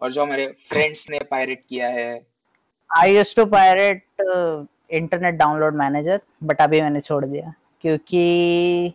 और 0.01 0.13
जो 0.13 0.23
हमारे 0.23 0.47
फ्रेंड्स 0.69 1.07
ने 1.11 1.19
पायरेट 1.31 1.65
किया 1.69 1.89
है। 1.89 2.11
I 2.91 3.15
use 3.17 3.35
to 3.37 3.45
pirate 3.47 4.05
internet 4.91 5.35
download 5.35 5.75
manager 5.75 6.21
but 6.45 6.61
अभी 6.61 6.81
मैंने 6.81 7.01
छोड़ 7.01 7.25
दिया 7.25 7.53
क्योंकि 7.81 8.95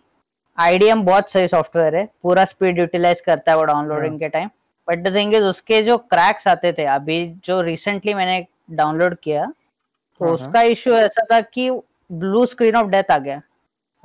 आईडीएम 0.58 1.04
बहुत 1.04 1.30
सही 1.30 1.48
सॉफ्टवेयर 1.48 1.96
है 1.96 2.06
पूरा 2.24 2.46
स्पीड 2.46 2.80
यूटिलाइज 2.80 3.22
करता 3.22 3.52
है 3.52 3.58
वो 3.58 3.64
डाउनलोडिंग 3.64 4.20
के 4.20 4.30
time 4.30 4.50
but 4.88 5.00
the 5.00 5.16
thing 5.16 5.34
is 5.36 5.44
उसके 5.44 5.82
जो 5.84 5.98
क्रैक्स 5.98 6.48
आते 6.48 6.72
थे 6.74 6.86
अभी 6.96 7.26
जो 7.46 7.62
रिसेंटली 7.62 8.14
मैंने 8.14 8.46
डाउनलोड 8.72 9.16
किया 9.24 9.46
तो 9.46 10.26
हाँ, 10.26 10.34
उसका 10.34 10.62
इश्यू 10.62 10.94
ऐसा 10.94 11.26
था 11.32 11.40
कि 11.42 11.70
ब्लू 12.12 12.46
स्क्रीन 12.46 12.76
ऑफ़ 12.76 12.88
डेथ 12.88 13.12
आ 13.12 13.18
गया। 13.18 13.42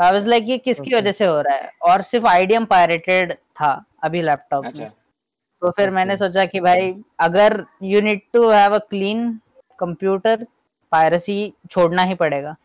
आई 0.02 0.12
वाज 0.12 0.26
लाइक 0.26 0.44
ये 0.49 0.59
किसकी 0.59 0.90
Okay. 0.90 1.00
वजह 1.00 1.12
से 1.12 1.25
हो 1.25 1.40
रहा 1.40 1.54
है? 1.54 1.71
और 1.82 2.02
सिर्फ़ 2.02 2.26
आईडीएम 2.26 2.64
पायरेटेड 2.64 3.32
था 3.32 3.73
अभी 4.04 4.23
लैपटॉप 4.23 4.64
में। 4.64 4.71
अच्छा। 4.71 4.85
तो 4.85 5.71
फिर 5.71 5.85
Okay. 5.85 5.94
मैंने 5.94 6.16
सोचा 6.16 6.44
कि 6.44 6.61
भाई 6.61 6.94
अगर 7.21 7.64
you 7.82 8.00
need 8.00 8.21
to 8.32 8.49
have 8.50 8.75
a 8.75 8.78
clean 8.78 9.30
computer 9.78 10.47
piracy 10.92 11.52
छोड़ना 11.71 12.02
ही 12.02 12.14
पड़ेगा। 12.14 12.56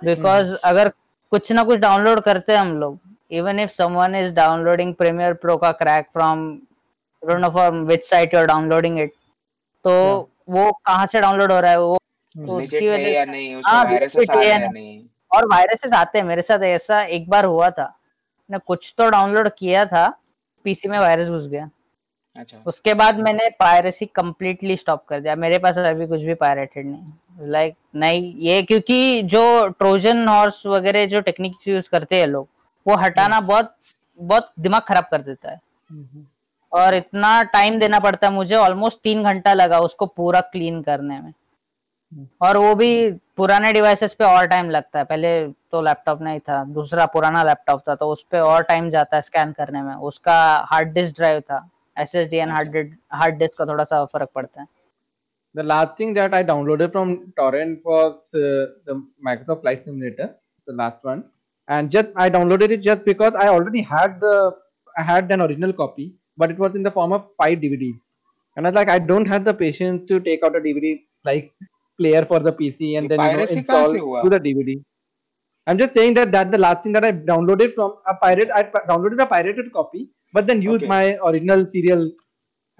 बिकॉज़ 0.00 0.54
अगर 0.64 0.88
कुछ 1.32 1.52
ना 1.52 1.62
कुछ 1.64 1.78
डाउनलोड 1.78 2.20
करते 2.20 2.52
हैं 2.52 2.60
हम 2.60 2.74
लोग 2.76 2.98
even 3.30 3.60
if 3.60 3.70
someone 3.70 4.14
is 4.14 4.32
downloading 4.32 4.94
Premiere 4.94 5.32
Pro 5.34 5.56
का 5.56 5.70
crack 5.72 6.06
from 6.12 6.48
don't 7.22 7.40
know 7.40 7.50
from 7.50 7.82
which 7.84 8.04
site 8.04 8.34
you 8.34 8.40
are 8.40 8.46
downloading 8.46 8.98
it 9.00 9.12
तो 9.84 9.92
वो 10.50 10.70
कहाँ 10.86 11.06
से 11.06 11.20
डाउनलोड 11.20 11.52
हो 11.52 11.60
रहा 11.60 11.70
है? 11.70 11.80
वो 11.80 11.96
तो 12.36 12.56
उसकी 12.56 12.88
वजह 12.88 13.08
या 13.08 13.24
से 13.24 13.30
नहीं? 13.30 13.54
हाँ, 13.54 13.84
उसमें 13.98 14.24
आ 14.30 14.34
रहे 14.34 14.46
या 14.46 14.54
हैं 14.54 14.60
या 14.62 14.68
नहीं। 14.68 14.98
और 15.36 15.46
वायरसेस 15.46 15.92
आते 15.92 16.18
हैं। 16.18 16.24
मेरे 16.24 16.42
साथ 16.42 16.58
ऐसा 16.58 17.02
एक 17.02 17.28
बार 17.30 17.44
हुआ 17.44 17.70
था। 17.70 17.84
मैंने 18.50 18.58
कुछ 18.66 18.94
तो 18.98 19.08
डाउनलोड 19.10 19.48
किया 19.58 19.84
था। 19.84 20.08
पीसी 20.64 20.88
में 20.88 20.98
वायरस 20.98 21.28
घुस 21.28 21.46
गया। 21.46 21.70
अच्छा। 22.36 22.58
उसके 22.66 22.94
बाद 22.94 23.18
मैंने 23.18 23.48
पायरेसी 23.50 24.06
कंप्लीटली 24.06 24.76
स्टॉप 24.76 25.04
कर 25.08 25.20
दिया। 25.20 25.36
मेरे 25.36 25.58
पास 25.58 25.78
अभी 25.78 26.06
कुछ 26.06 26.20
भी 26.20 26.34
पायरेटेड 26.34 26.86
नहीं 26.86 27.48
लाइक 27.50 27.74
like, 27.74 27.96
नहीं 27.96 28.34
ये 28.38 28.62
क्योंकि 28.62 29.22
जो 29.22 29.68
ट्रोजन 29.68 30.28
हॉर्स 30.28 30.66
वगैरह 30.66 31.06
जो 31.06 31.20
टेक्निक्स 31.20 31.68
यूज़ 31.68 31.88
करते 31.88 32.16
हैं 32.16 32.26
लोग 32.26 32.48
वो 32.86 32.96
हटाना 32.96 33.40
बहुत 33.40 33.76
बहुत 34.20 34.52
दिमाग 34.60 34.82
खराब 34.82 35.04
कर 35.10 35.22
देता 35.22 35.50
है। 35.50 35.60
और 36.72 36.94
इतना 36.94 37.42
टाइम 37.42 37.78
देना 37.78 37.98
पड़ता 37.98 38.26
है 38.26 38.32
मुझे। 38.32 38.54
ऑलमोस्ट 38.54 38.98
तीन 39.02 39.22
घंटा 39.24 39.52
लगा 39.52 39.78
उसको 39.78 40.06
पूरा 40.06 40.40
क्लीन 40.40 40.82
करने 40.82 41.20
में। 41.20 41.32
और 42.42 42.56
वो 42.56 42.74
भी 42.74 43.10
पुराने 43.36 43.72
डिवाइसेस 43.72 44.14
पे 44.18 44.24
और 44.24 44.46
टाइम 44.46 44.70
लगता 44.70 44.98
है 44.98 45.04
पहले 45.04 45.30
तो 45.48 45.80
लैपटॉप 45.82 46.22
नहीं 46.22 46.40
था 46.48 46.62
दूसरा 46.74 47.06
पुराना 47.14 47.42
लैपटॉप 47.44 47.82
था 47.88 47.94
तो 47.94 48.10
उस 48.12 48.24
पे 48.30 48.40
और 48.40 48.62
टाइम 48.70 48.88
जाता 48.90 49.16
है 49.16 49.22
स्कैन 49.22 49.52
करने 49.52 49.82
में 49.82 49.94
उसका 50.10 50.38
हार्ड 50.72 50.92
डिस्क 50.94 51.16
ड्राइव 51.16 51.40
था 51.50 51.68
S 51.98 52.14
S 52.14 52.28
D 52.30 52.36
and 52.36 52.50
hard 52.50 52.94
hard 53.12 53.38
disk 53.38 53.58
का 53.58 53.66
थोड़ा 53.66 53.84
सा 53.84 54.04
फ़र्क 54.04 54.30
पड़ता 54.34 54.60
है 54.60 54.66
The 55.54 55.64
last 55.68 55.92
thing 55.98 56.10
that 56.16 56.34
I 56.34 56.42
downloaded 56.48 56.90
from 56.92 57.12
torrent 57.36 57.78
was 57.82 58.34
uh, 58.34 58.40
the 58.88 58.96
Microsoft 59.26 59.62
Flight 59.62 59.84
Simulator, 59.84 60.26
the 60.68 60.74
last 60.80 61.06
one, 61.10 61.22
and 61.68 61.90
just 61.94 62.10
I 62.24 62.26
downloaded 62.34 62.74
it 62.76 62.82
just 62.82 63.06
because 63.06 63.38
I 63.44 63.46
already 63.52 63.84
had 63.92 64.18
the 64.24 64.34
I 64.96 65.04
had 65.12 65.32
an 65.36 65.44
original 65.46 65.72
copy, 65.78 66.06
but 66.38 66.50
it 66.50 66.58
was 66.58 66.76
in 66.80 66.82
the 66.82 66.92
form 66.98 67.14
of 67.18 67.24
five 67.38 67.56
DVDs, 67.60 67.96
and 68.56 68.66
I 68.66 68.70
was 68.70 68.76
like 68.80 68.92
I 68.96 68.98
don't 68.98 69.32
have 69.32 69.48
the 69.48 69.54
patience 69.54 70.06
to 70.10 70.20
take 70.28 70.44
out 70.44 70.60
a 70.60 70.62
DVD 70.66 70.92
like 71.24 71.50
player 71.98 72.24
for 72.26 72.40
the 72.40 72.52
PC 72.52 72.98
and 72.98 73.08
then 73.08 73.20
you 73.20 73.36
know, 73.36 73.42
install 73.42 73.92
to 74.22 74.30
the 74.30 74.40
DVD. 74.40 74.82
I'm 75.66 75.78
just 75.78 75.94
saying 75.94 76.14
that 76.14 76.30
that 76.32 76.50
the 76.50 76.58
last 76.58 76.82
thing 76.82 76.92
that 76.92 77.04
I 77.04 77.12
downloaded 77.12 77.74
from 77.74 77.96
a 78.06 78.14
pirate, 78.14 78.50
I 78.54 78.62
downloaded 78.62 79.20
a 79.20 79.26
pirated 79.26 79.72
copy, 79.72 80.08
but 80.32 80.46
then 80.46 80.62
used 80.62 80.84
okay. 80.84 80.86
my 80.86 81.18
original 81.24 81.66
serial 81.72 82.12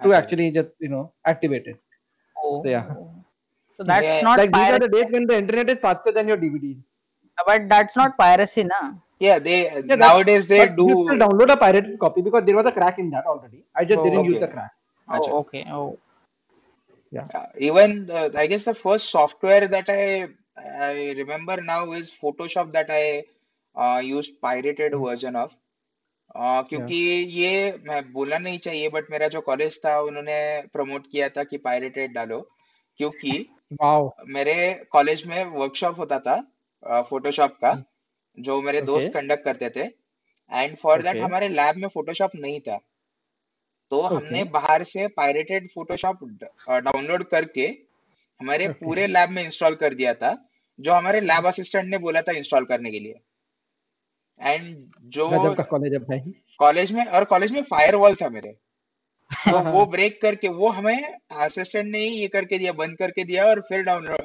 to 0.03 0.13
actually 0.13 0.51
just 0.51 0.69
you 0.79 0.89
know 0.89 1.13
activate 1.25 1.67
it. 1.67 1.79
Oh. 2.41 2.63
So, 2.63 2.69
yeah. 2.69 2.85
Oh. 2.89 3.11
So 3.75 3.83
that's 3.83 4.03
yeah. 4.03 4.21
not 4.21 4.39
like 4.39 4.53
these 4.53 4.69
are 4.69 4.79
the 4.79 4.87
days 4.87 5.05
when 5.09 5.27
the 5.27 5.37
internet 5.37 5.69
is 5.69 5.77
faster 5.79 6.11
than 6.11 6.27
your 6.27 6.37
DVD. 6.37 6.77
But 7.45 7.69
that's 7.69 7.95
not 7.95 8.17
piracy, 8.17 8.63
na. 8.63 8.93
Yeah, 9.19 9.39
they 9.39 9.63
yeah, 9.63 9.95
nowadays 9.95 10.47
they 10.47 10.67
do. 10.67 10.87
You 10.87 11.05
still 11.05 11.19
download 11.27 11.51
a 11.51 11.57
pirated 11.57 11.99
copy 11.99 12.21
because 12.21 12.43
there 12.45 12.55
was 12.55 12.65
a 12.65 12.71
crack 12.71 12.99
in 12.99 13.09
that 13.11 13.25
already. 13.25 13.65
I 13.75 13.85
just 13.85 13.99
oh, 13.99 14.03
didn't 14.03 14.19
okay. 14.19 14.29
use 14.29 14.39
the 14.39 14.47
crack. 14.47 14.71
Oh, 15.09 15.37
okay. 15.39 15.65
Oh. 15.69 15.97
yeah. 17.11 17.27
yeah 17.33 17.45
even 17.69 18.05
the, 18.07 18.21
i 18.35 18.47
guess 18.47 18.65
the 18.65 18.73
first 18.73 19.09
software 19.15 19.67
that 19.67 19.89
i 19.89 20.27
i 20.89 21.13
remember 21.21 21.57
now 21.63 21.81
is 21.99 22.11
photoshop 22.23 22.71
that 22.73 22.89
i 22.89 23.23
uh, 23.75 23.99
used 23.99 24.39
pirated 24.45 24.93
hmm. 24.93 25.03
version 25.05 25.35
of. 25.35 25.51
Uh, 26.35 26.61
क्योंकि 26.69 26.95
ये 27.33 27.79
मैं 27.87 28.01
बोलना 28.13 28.37
नहीं 28.37 28.59
चाहिए 28.59 28.89
but 28.89 29.11
मेरा 29.11 29.27
जो 29.27 29.41
college 29.41 29.79
था 29.85 29.99
उन्होंने 30.01 30.39
प्रमोट 30.73 31.05
किया 31.11 31.29
था 31.29 31.43
कि 31.43 31.57
पायरेटेड 31.57 32.13
डालो। 32.13 32.39
क्योंकि 32.97 33.31
मेरे 34.27 34.55
कॉलेज 34.91 35.25
में 35.27 35.43
वर्कशॉप 35.45 35.99
होता 35.99 36.19
था 36.19 37.01
फोटोशॉप 37.01 37.51
का 37.51 37.71
hmm. 37.73 37.85
जो 38.39 38.61
मेरे 38.61 38.81
दोस्त 38.81 39.13
कंडक्ट 39.13 39.43
करते 39.43 39.69
थे। 39.69 39.85
एंड 40.51 40.77
फॉर 40.77 41.01
दैट 41.01 41.17
हमारे 41.17 41.47
लैब 41.47 41.75
में 41.75 41.87
फोटोशॉप 41.87 42.31
नहीं 42.35 42.59
था। 42.59 42.79
तो 43.91 44.01
okay. 44.01 44.15
हमने 44.15 44.43
बाहर 44.43 44.83
से 44.83 45.07
पायरेटेड 45.07 45.69
फोटोशॉप 45.75 46.23
डाउनलोड 46.69 47.23
करके 47.23 47.67
हमारे 48.41 48.65
Okay. 48.67 48.83
पूरे 48.83 49.07
लैब 49.07 49.29
में 49.29 49.43
इंस्टॉल 49.43 49.75
कर 49.75 49.93
दिया 49.93 50.13
था 50.13 50.49
जो 50.79 50.93
हमारे 50.93 51.21
लैब 51.21 51.45
असिस्टेंट 51.45 51.85
ने 51.85 51.97
बोला 51.97 52.21
था 52.21 52.31
इंस्टॉल 52.31 52.65
करने 52.65 52.91
के 52.91 52.99
लिए। 52.99 53.19
एंड 54.41 54.91
जो 55.01 55.29
कॉलेज 55.63 56.01
कॉलेज 56.59 56.91
में 56.91 57.05
और 57.05 57.23
कॉलेज 57.25 57.51
में 57.51 57.61
फायरवॉल 57.61 58.15
था 58.15 58.29
मेरे। 58.29 58.55
तो 59.51 59.59
वो 59.59 59.85
ब्रेक 59.85 60.21
करके 60.21 60.47
वो 60.47 60.69
हमें 60.69 61.15
असिस्टेंट 61.31 61.85
ने 61.85 61.99
ही 61.99 62.09
ये 62.09 62.27
करके 62.27 62.57
दिया 62.57 62.71
बंद 62.73 62.97
करके 62.97 63.23
दिया 63.23 63.45
और 63.45 63.61
फिर 63.61 63.81
डाउनलोड 63.81 64.19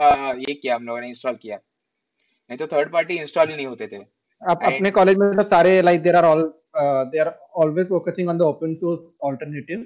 ये 0.48 0.54
किया 0.54 0.74
हम 0.74 0.86
लोगों 0.86 1.00
ने 1.00 1.08
इंस्टॉल 1.08 1.34
किया। 1.34 1.56
नहीं 1.56 2.58
तो 2.58 2.66
थर्ड 2.66 2.92
पार्टी 2.92 3.14
इंस्टॉल 3.14 3.48
ही 3.48 3.56
नहीं 3.56 3.66
होते 3.66 3.88
थे। 3.88 4.21
अपने 4.42 4.90
कॉलेज 4.90 5.16
में 5.16 5.36
तो 5.36 5.42
सारे 5.48 5.80
like 5.82 6.02
there 6.02 6.16
are 6.16 6.24
all 6.24 6.42
they 7.10 7.18
are 7.18 7.32
always 7.62 7.88
focusing 7.88 8.28
on 8.28 8.38
the 8.38 8.42
open 8.42 8.74
source 8.74 9.00
alternative 9.24 9.84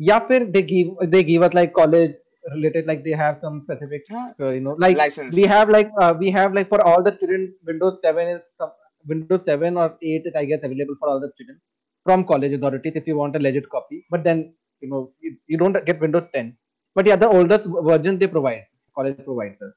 या 0.00 0.18
फिर 0.28 0.44
they 0.50 0.62
give 0.64 1.04
they 1.06 1.22
give 1.22 1.44
us 1.44 1.54
like 1.54 1.74
college 1.74 2.14
related 2.52 2.86
like 2.86 3.02
they 3.02 3.14
have 3.14 3.34
some 3.42 3.58
specific 3.60 4.10
you 4.40 4.60
know 4.60 4.76
like 4.80 4.98
we 5.34 5.44
have 5.52 5.70
like 5.70 5.90
we 6.18 6.30
have 6.30 6.54
like 6.54 6.68
for 6.70 6.80
all 6.92 7.04
the 7.04 7.12
student 7.14 7.54
Windows 7.68 7.94
7 8.06 8.32
is 8.32 8.66
Windows 9.06 9.50
7 9.50 9.76
और 9.76 9.98
8 10.04 10.26
is 10.26 10.36
I 10.36 10.46
guess 10.46 10.60
available 10.64 10.94
for 11.00 11.10
all 11.10 11.20
the 11.20 11.30
student 11.30 11.58
from 12.06 12.22
college 12.32 12.58
authorities 12.60 12.96
if 12.96 13.10
you 13.10 13.16
want 13.18 13.36
a 13.36 13.38
legit 13.38 13.66
copy 13.70 14.04
but 14.12 14.24
then 14.24 14.44
you 14.82 14.90
know 14.90 15.00
you 15.24 15.58
don't 15.58 15.84
get 15.84 16.02
Windows 16.02 16.24
10 16.36 16.52
but 16.96 17.08
yeah 17.08 17.16
the 17.16 17.24
oldest 17.38 17.66
version 17.84 18.18
they 18.18 18.26
provide 18.26 18.64
college 18.96 19.14
provide 19.20 19.72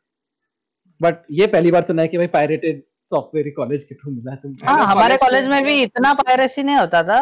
but 1.02 1.24
ये 1.32 1.48
पहली 1.48 1.72
बार 1.72 1.84
सुना 1.84 2.02
है 2.02 2.08
कि 2.08 2.18
भाई 2.18 2.28
pirated 2.34 2.84
software 3.12 3.52
college 3.56 3.84
के 3.84 3.96
through 3.96 4.12
मिला 4.12 4.32
है 4.32 4.38
तुमको। 4.38 4.68
हाँ 4.68 4.78
तो 4.78 4.86
हमारे 4.86 5.18
कॉलेज 5.18 5.48
में 5.48 5.64
भी 5.64 5.82
इतना 5.82 6.14
पायरेसी 6.16 6.64
नहीं 6.64 6.76
होता 6.76 7.04
था। 7.04 7.20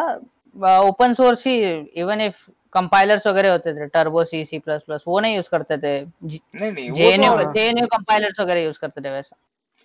ओपन 0.80 1.14
सोर्स 1.14 1.46
ही 1.46 1.56
इवन 2.00 2.20
इफ़ 2.20 2.46
कंपाइलर्स 2.72 3.26
वगैरह 3.26 3.50
होते 3.52 3.72
थे 3.74 3.86
Turbo 3.88 4.24
C 4.24 4.44
C 4.44 4.58
plus 4.58 4.82
plus 4.86 5.04
वो 5.08 5.20
नहीं 5.20 5.36
यूज़ 5.36 5.48
करते 5.50 5.76
थे। 5.78 6.00
नहीं 6.00 6.70
नहीं 6.72 6.90
वो 6.90 6.96
जेएनयू 6.96 7.36
तो। 7.38 7.52
जेएनयू 7.52 7.86
कंपाइलर्स 7.86 8.40
वगैरह 8.40 8.60
यूज़ 8.60 8.78
करते 8.80 9.00
थे 9.00 9.10
वैसा। 9.10 9.36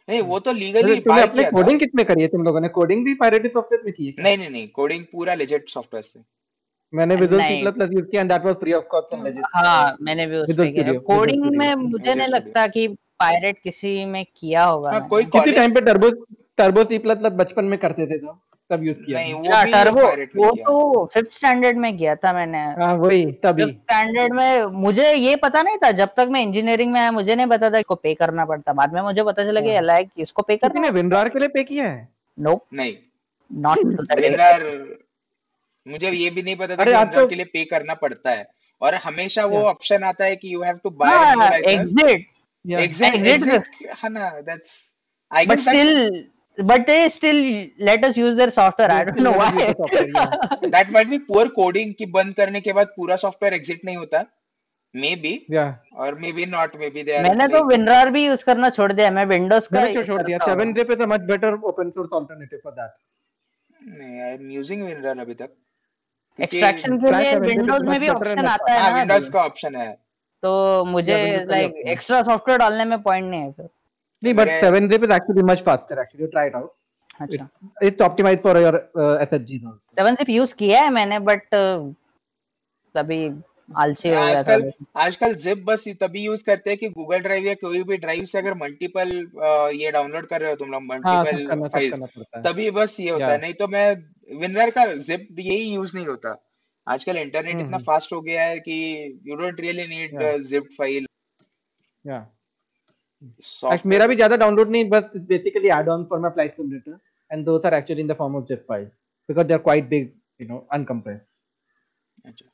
नहीं 0.07 0.21
वो 0.23 0.39
तो 0.39 0.51
लीगली 0.53 0.95
तुमने 0.95 1.15
बाय 1.15 1.23
अपने 1.23 1.43
कोडिंग 1.51 1.79
कितने 1.79 2.03
करी 2.03 2.21
है 2.21 2.27
तुम 2.27 2.43
लोगों 2.43 2.61
ने? 2.61 2.69
कोडिंग 2.69 3.05
भी 3.05 3.13
पायरेटेड 3.15 3.53
सॉफ्टवेयर 3.53 3.83
में 3.85 3.93
की 3.93 4.05
है 4.07 4.23
नहीं 4.23 4.37
नहीं 4.37 4.49
नहीं 4.49 4.67
कोडिंग 4.69 5.03
पूरा 5.11 5.33
लेजिट 5.35 5.69
सॉफ्टवेयर 5.69 6.03
से। 6.03 6.19
मैंने 6.93 7.15
Visual 7.15 7.41
C 7.41 7.61
plus 7.61 7.73
plus 7.73 7.89
use 7.93 8.05
किया 8.05 8.21
and 8.21 8.31
that 8.31 8.45
was 8.45 8.55
free 8.55 8.73
of 8.73 8.85
cost 8.91 9.13
and 9.13 9.23
legit 9.23 9.43
हाँ 9.53 9.97
मैंने 10.01 10.25
भी 10.27 10.37
उस 10.37 10.55
पे 10.57 10.71
किया। 10.71 10.93
कोडिंग 11.07 11.45
में 11.57 11.73
मुझे 11.75 12.13
नहीं 12.13 12.27
लगता 12.27 12.65
कि 12.67 12.87
पायरेट 13.21 13.57
किसी 13.63 14.03
में 14.05 14.23
किया 14.25 14.63
होगा 14.65 14.91
हाँ 14.91 15.07
कोई 15.07 15.23
किसी 15.33 15.51
टाइम 15.51 15.73
पे 15.73 15.81
Turbo 15.81 16.09
Turbo 16.57 16.83
C 16.83 16.97
plus 16.99 17.17
plus 17.17 17.33
बचपन 17.35 17.65
में 17.65 17.77
करते 17.79 18.05
थे 18.07 18.17
तो 18.17 18.39
तब 18.69 18.83
यूज़ 18.83 18.97
किया। 18.97 19.19
नहीं 19.19 19.33
वो 19.33 19.61
टर्बो 19.71 20.03
वो 20.35 20.51
तो 20.57 21.05
फिफ्थ 21.05 21.31
स्टैंडर्ड 21.33 21.77
में 21.77 21.97
किया 21.97 22.15
था 22.15 22.31
मैंने। 22.33 22.59
हाँ 22.77 22.93
वही 22.97 23.25
तभी। 23.43 23.65
फिफ्थ 23.65 23.79
स्टैंडर्ड 23.79 24.33
में 24.33 24.79
मुझे 24.81 25.11
ये 25.13 25.35
पता 25.35 25.61
नहीं 25.61 25.77
था 25.77 25.91
जब 25.93 26.13
तक 26.17 26.27
मैं 26.31 26.41
इंजीनियरिंग 26.41 26.91
में 26.93 26.99
आया 26.99 27.11
मुझे 27.11 27.35
नहीं 27.35 27.47
पता 27.47 27.69
था 27.69 27.77
इसको 27.77 27.95
पे 27.97 28.13
करना 28.13 28.45
पड़ता। 28.45 28.73
बाद 28.73 28.93
में 28.93 29.01
मुझे 29.01 29.23
पता 29.23 29.43
चला 29.43 29.61
कि 29.61 29.73
हाँ। 29.73 29.81
लाइक 29.83 30.09
इसको 30.17 30.41
पे 30.41 30.57
करना 30.57 30.89
विनरार 30.89 31.29
के 31.29 31.39
लिए 31.39 31.47
पे 31.47 31.63
किया 31.63 31.87
है? 31.87 32.07
नो 32.37 32.59
नहीं। 32.73 32.95
नॉट 33.51 33.77
टू 33.77 34.03
दैट 34.03 34.19
विनर 34.19 34.63
मुझे 35.85 36.09
ये 36.09 36.29
भी 36.29 36.41
नहीं 36.41 36.55
पता 36.55 36.75
था 36.75 36.85
कि 36.85 36.91
आज 36.93 37.13
तो 37.15 37.27
के 37.27 37.35
लिए 37.35 37.45
पे 37.45 37.65
करना 37.65 37.93
पड़ता 38.01 38.31
है। 38.31 38.47
और 38.81 38.95
हमेशा 39.03 39.45
वो 39.45 39.61
ऑप्शन 39.65 40.03
आता 40.03 40.25
है 40.25 40.35
कि 40.35 40.53
यू 40.53 40.61
हैव 40.63 40.79
टू 40.83 40.89
बाय 41.01 41.15
हाँ 41.15 41.49
एग्जिट 41.67 42.25
या 42.65 42.79
एग्जिट 42.79 43.15
एग्जिट 43.15 43.53
एग्जिट 43.53 43.93
है 44.03 44.09
ना 44.09 44.29
that's 44.41 44.79
but 45.49 45.61
still 45.63 45.91
but 46.57 46.81
they 46.87 46.95
still 47.09 47.37
let 47.87 48.05
us 48.05 48.17
use 48.17 48.33
their 48.37 48.51
software. 48.55 48.91
I 48.95 49.03
don't 49.09 49.23
know 49.25 49.31
why. 49.35 49.51
yeah. 49.59 49.75
That 50.65 50.91
might 50.93 51.07
be 51.07 51.17
poor 51.27 51.47
coding 51.57 51.93
कि 51.99 52.05
बंद 52.15 52.33
करने 52.35 52.61
के 52.61 52.73
बाद 52.79 52.87
पूरा 52.95 53.15
सॉफ्टवेयर 53.21 53.53
एग्जिट 53.53 53.85
नहीं 53.85 53.97
होता। 53.97 54.23
Maybe 55.15 55.31
yeah. 55.53 55.69
और 55.95 56.19
maybe 56.39 56.45
not 56.55 56.75
maybe 56.89 57.03
they 57.03 57.15
are 57.17 57.23
मैंने 57.23 57.47
तो 57.47 57.61
WinRAR 57.71 58.11
भी 58.13 58.25
यूज़ 58.25 58.43
करना 58.45 58.69
छोड़ 58.77 58.91
दिया 58.91 59.11
मैं 59.11 59.25
विंडोज़ 59.25 59.69
का 59.73 59.79
मैंने 59.79 59.93
क्यों 59.93 60.03
छोड़ 60.03 60.21
दिया। 60.21 60.37
करता 60.37 60.51
हूँ। 60.51 60.59
7zip 60.61 60.93
is 60.97 61.07
much 61.13 61.25
better 61.31 61.51
open 61.71 61.95
source 61.97 62.13
alternative 62.19 62.61
for 62.67 62.73
that 62.81 62.91
नहीं 63.97 64.21
एम 64.33 64.51
यूजिंग 64.51 64.83
विनरर 64.85 65.19
अभी 65.19 65.33
तक। 65.41 65.49
एक्सट्रैक्शन 66.39 66.97
के 66.97 67.17
लिए 67.17 67.33
7zip 67.33 67.43
is 67.43 67.47
विंडोज़ 67.47 67.83
में 67.83 67.91
much 67.91 68.01
भी 68.01 68.09
ऑप्शन 68.09 68.45
आता 68.45 68.71
है 68.73 68.79
हाँ 68.79 68.89
ना 68.91 68.97
विंडोज़ 68.99 69.31
का 69.33 69.39
ऑप्शन 69.43 69.75
है। 69.75 69.89
तो 70.43 70.83
मुझे 70.85 71.15
लाइक 71.45 71.83
एक्स्ट्रा 71.87 72.21
सॉफ्टवेयर 72.23 72.59
डालने 72.59 72.85
में 72.85 73.01
पॉइंट 73.01 73.29
नहीं 73.29 73.41
है 73.41 73.51
फिर। 73.51 73.69
नहीं 74.23 74.33
but 74.33 74.47
मेरे 74.47 74.61
7zip 74.61 75.05
is 75.05 75.13
actually 75.17 75.43
much 75.49 75.61
faster 75.67 75.99
actually 76.01 76.25
you 76.25 76.31
try 76.33 76.45
it 76.49 76.55
out. 76.55 76.69
अच्छा। 77.21 77.47
It's 77.83 78.03
optimized 78.07 78.41
for 78.41 78.53
your 78.59 78.73
uh, 78.73 79.13
SSGs 79.25 79.63
also 79.69 79.95
seven 79.95 80.15
zip 80.15 80.29
use 80.29 80.53
किया 80.55 80.81
है 80.81 80.89
मैंने 80.89 81.19
बट 81.29 81.55
अभी 82.95 83.19
आलसी 83.69 84.09
हो 84.09 84.15
गया 84.15 84.43
था। 84.43 84.53
आजकल 84.53 84.71
आजकल 84.95 85.33
जिप 85.43 85.63
बस 85.65 85.87
तभी 86.01 86.23
यूज़ 86.25 86.43
करते 86.45 86.69
हैं 86.69 86.79
कि 86.79 86.89
गूगल 86.89 87.19
ड्राइव 87.19 87.45
या 87.47 87.53
कोई 87.61 87.83
भी 87.83 87.97
ड्राइव 87.97 88.23
से 88.31 88.37
अगर 88.37 88.53
मल्टीपल 88.53 89.11
ये 89.75 89.91
डाउनलोड 89.91 90.27
कर 90.27 90.41
रहे 90.41 90.49
हो 90.49 90.55
तुम 90.55 90.71
लोग 90.71 90.83
मल्टीपल 90.83 91.67
फाइल्स 91.67 91.91
करना 91.93 92.05
पड़ता 92.05 92.37
है। 92.37 92.43
तभी 92.43 92.69
बस 92.71 92.97
ये 92.99 93.09
होता 93.09 93.27
है। 93.27 93.41
नहीं 93.41 93.53
तो 93.53 93.67
मैं 93.67 93.85
विनर 94.39 94.69
का 94.69 94.85
जिप 94.85 95.27
यही 95.39 95.73
यूज़ 95.73 95.95
नहीं 95.97 96.07
होता। 96.07 96.33
आजकल 96.87 97.17
इंटरनेट 97.17 97.53
हम्म 97.53 97.65
इतना 97.65 97.77
हम्म। 97.77 97.85
फास्ट 97.85 98.13
हो 98.13 98.21
गया 98.21 98.43
है 98.43 98.59
कि 98.59 98.75
you 99.25 99.35
don't 99.35 99.59
really 99.59 99.87
need 99.87 100.19
yeah. 100.21 100.37
Zip 100.49 100.67
file 100.77 101.05
Like, 102.05 102.23
software 103.43 103.87
मेरा 103.87 104.05
भी 104.07 104.15
ज़्यादा 104.15 104.35
डाउनलोड 104.35 104.69
नहीं 104.69 104.89
बस 104.89 105.11
basically 105.27 105.69
add 105.69 105.89
on 105.89 106.05
for 106.05 106.19
my 106.19 106.31
flight 106.31 106.55
simulator 106.55 106.97
and 107.31 107.45
those 107.45 107.65
are 107.65 107.73
actually 107.73 108.01
in 108.01 108.07
the 108.07 108.15
form 108.17 108.35
of 108.35 108.45
zip 108.45 108.63
files 108.71 108.87
because 109.29 109.47
they 109.49 109.57
are 109.57 109.63
quite 109.67 109.89
big 109.89 110.07
you 110.39 110.47
know 110.47 110.59
uncompressed. 110.77 111.27
अच्छा। 112.25 112.45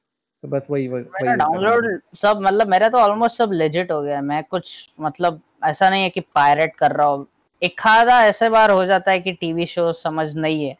तो 0.43 0.47
बस 0.47 0.67
वही 0.69 0.87
वही 0.87 1.03
मेरा 1.03 1.09
वही 1.11 1.29
होता 1.29 1.31
है। 1.31 1.37
डाउनलोड 1.37 1.85
मेरा 1.85 1.99
सब 2.15 2.41
मतलब 2.41 2.67
मेरा 2.67 2.89
तो 2.89 2.97
ऑलमोस्ट 2.97 3.37
सब 3.37 3.51
लेजिट 3.51 3.91
हो 3.91 4.01
गया 4.01 4.15
है। 4.15 4.21
मैं 4.21 4.43
कुछ 4.43 4.73
मतलब 4.99 5.41
ऐसा 5.63 5.89
नहीं 5.89 6.03
है 6.03 6.09
कि 6.09 6.19
पायरेट 6.35 6.75
कर 6.75 6.91
रहा 6.91 7.07
हूँ। 7.07 7.25
एक 7.61 7.81
आधा 7.87 8.21
ऐसे 8.25 8.49
बार 8.49 8.71
हो 8.71 8.85
जाता 8.85 9.11
है 9.11 9.19
कि 9.19 9.31
टीवी 9.33 9.65
शो 9.65 9.91
समझ 9.93 10.27
नहीं 10.35 10.65
है। 10.65 10.75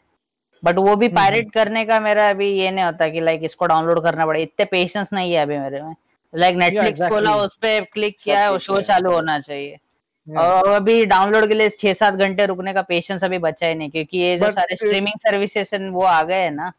बट 0.62 0.76
वो 0.76 0.84
भी 0.84 0.90
हम्म 0.90 1.04
हम्म। 1.04 1.14
पायरेट 1.16 1.52
करने 1.52 1.84
का 1.84 1.98
मेरा 2.00 2.28
अभी 2.30 2.48
ये 2.50 2.70
नहीं 2.70 2.84
होता 2.84 3.08
कि 3.08 3.20
लाइक 3.20 3.44
इसको 3.44 3.66
डाउनलोड 3.66 4.02
करना 4.02 4.26
पड़े। 4.26 4.42
इतने 4.42 4.64
पेशेंस 4.66 5.12
नहीं 5.12 5.32
है 5.32 5.42
अभी 5.42 5.58
मेरे 5.58 5.82
में। 5.82 5.94
लाइक 6.32 6.56
नेटफ्लिक्स 6.56 7.02
खोला 7.08 7.34
उस 7.36 7.56
पे 7.62 7.80
क्लिक 7.82 8.16
किया 8.24 8.40
है। 8.40 8.58
शो 8.58 8.80
चालू 8.82 9.12
होना 9.12 9.38
चाहिए। 9.40 9.78
और 10.26 10.68
अभी 10.68 11.04
डाउनलोड 11.06 11.46
के 11.48 11.54
लिए 11.54 11.68
छह 11.78 11.92
सात 11.94 12.14
घंटे 12.14 12.46
रुकने 12.46 12.72
का 12.72 12.82
पेशेंस 12.82 13.24
अभी 13.24 13.38
बचा 13.38 13.66
ही 13.66 13.74
नहीं 13.74 13.90
क्योंकि 13.90 14.18
ये 14.18 14.36
जो 14.38 14.50
सारे 14.52 14.76
स्ट्रीमिंग 14.76 15.18
सर्विसेज़ 15.20 15.74
वो 15.90 16.02
आ 16.02 16.22
गए 16.22 16.42
हैं 16.42 16.50
ना। 16.52 16.72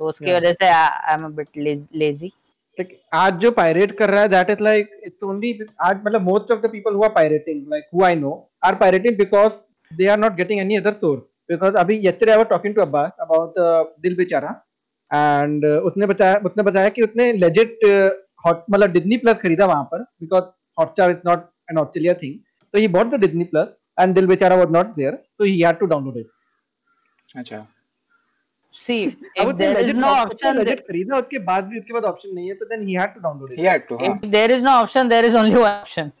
तो 0.00 0.08
उसकी 0.08 0.32
वजह 0.32 0.52
से 0.52 0.68
I 0.68 1.14
am 1.14 1.24
a 1.24 1.28
bit 1.36 1.48
lazy 1.56 2.32
like 2.78 2.90
आज 3.14 3.34
जो 3.34 3.50
पायरेट 3.50 3.96
कर 3.98 4.10
रहा 4.10 4.22
है 4.22 4.28
that 4.28 4.50
is 4.50 4.62
like 4.62 4.90
it's 5.04 5.22
only 5.24 5.52
आज 5.80 6.00
मतलब 6.04 6.22
most 6.22 6.52
of 6.52 6.60
the 6.60 6.70
people 6.72 6.94
who 6.94 7.02
are 7.02 7.10
pirating 7.10 7.64
like 7.70 7.88
who 7.94 8.04
I 8.04 8.14
know 8.16 8.32
are 8.64 8.74
pirating 8.74 9.16
because 9.18 9.52
they 9.90 10.06
are 10.06 10.18
not 10.18 10.34
getting 10.34 10.60
any 10.60 10.76
other 10.76 10.92
source 10.92 11.22
because 11.50 11.76
अभी 11.84 12.00
yesterday 12.06 12.34
I 12.36 12.38
was 12.42 12.48
talking 12.54 12.74
to 12.74 12.82
Abbas 12.82 13.12
about 13.26 13.62
uh, 13.66 13.84
दिल 14.02 14.16
Bechara 14.16 14.50
and 15.10 15.64
uh, 15.66 15.78
उसने 15.90 16.06
बताया 16.06 16.36
उसने 16.46 16.62
बताया 16.62 16.88
कि 16.88 17.02
उसने 17.02 17.32
legit 17.44 17.78
hot 18.46 18.64
मतलब 18.70 18.92
Disney 18.92 19.16
plus 19.16 19.36
खरीदा 19.42 19.66
वहाँ 19.66 19.84
पर 19.92 20.02
because 20.20 20.44
Hotstar 20.78 21.10
is 21.10 21.28
not 21.28 21.48
an 21.70 21.78
Australia 21.78 22.14
thing 22.22 22.38
so 22.74 22.78
he 22.78 22.86
bought 22.86 23.10
the 23.10 23.18
Disney 23.18 23.44
Plus 23.44 23.68
and 23.98 24.14
Dil 24.14 24.26
Bechara 24.26 24.58
was 24.58 24.70
not 24.70 24.94
there 24.96 25.20
so 25.36 25.44
he 25.44 25.60
had 25.60 25.78
to 25.80 25.86
download 25.86 26.16
it 26.16 26.26
अच्छा 27.34 27.66
सी 28.74 28.96
if 29.36 29.56
there 29.58 29.78
is 29.80 29.94
no 29.94 30.10
option 30.24 30.58
legit 30.60 30.80
खरीदा 30.88 31.18
उसके 31.18 31.38
बाद 31.46 31.64
भी 31.64 31.78
उसके 31.78 31.92
बाद 31.94 32.04
option 32.04 32.34
नहीं 32.34 32.48
है 32.48 32.54
तो 32.54 32.68
then 32.72 32.86
he 32.88 32.98
had 33.00 33.14
to 33.16 33.22
download 33.26 33.56
he 33.58 33.64
had 33.64 33.86
to 33.88 33.96
हाँ 33.96 34.08
if 34.08 34.30
there 34.36 34.50
is 34.56 34.62
no 34.68 34.74
option 34.82 35.12
there 35.14 35.28
is 35.30 35.38
only 35.42 35.56
one 35.64 35.70
option 35.70 36.12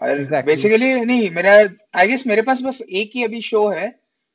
Exactly. 0.00 0.46
Basically 0.46 0.94
नहीं 1.00 1.30
मेरा 1.30 1.52
आई 2.00 2.08
गेस 2.08 2.26
मेरे 2.26 2.42
पास 2.42 2.62
बस 2.62 2.80
एक 2.92 3.10
ही 3.14 3.24
अभी 3.24 3.40
शो 3.40 3.68
है 3.68 3.88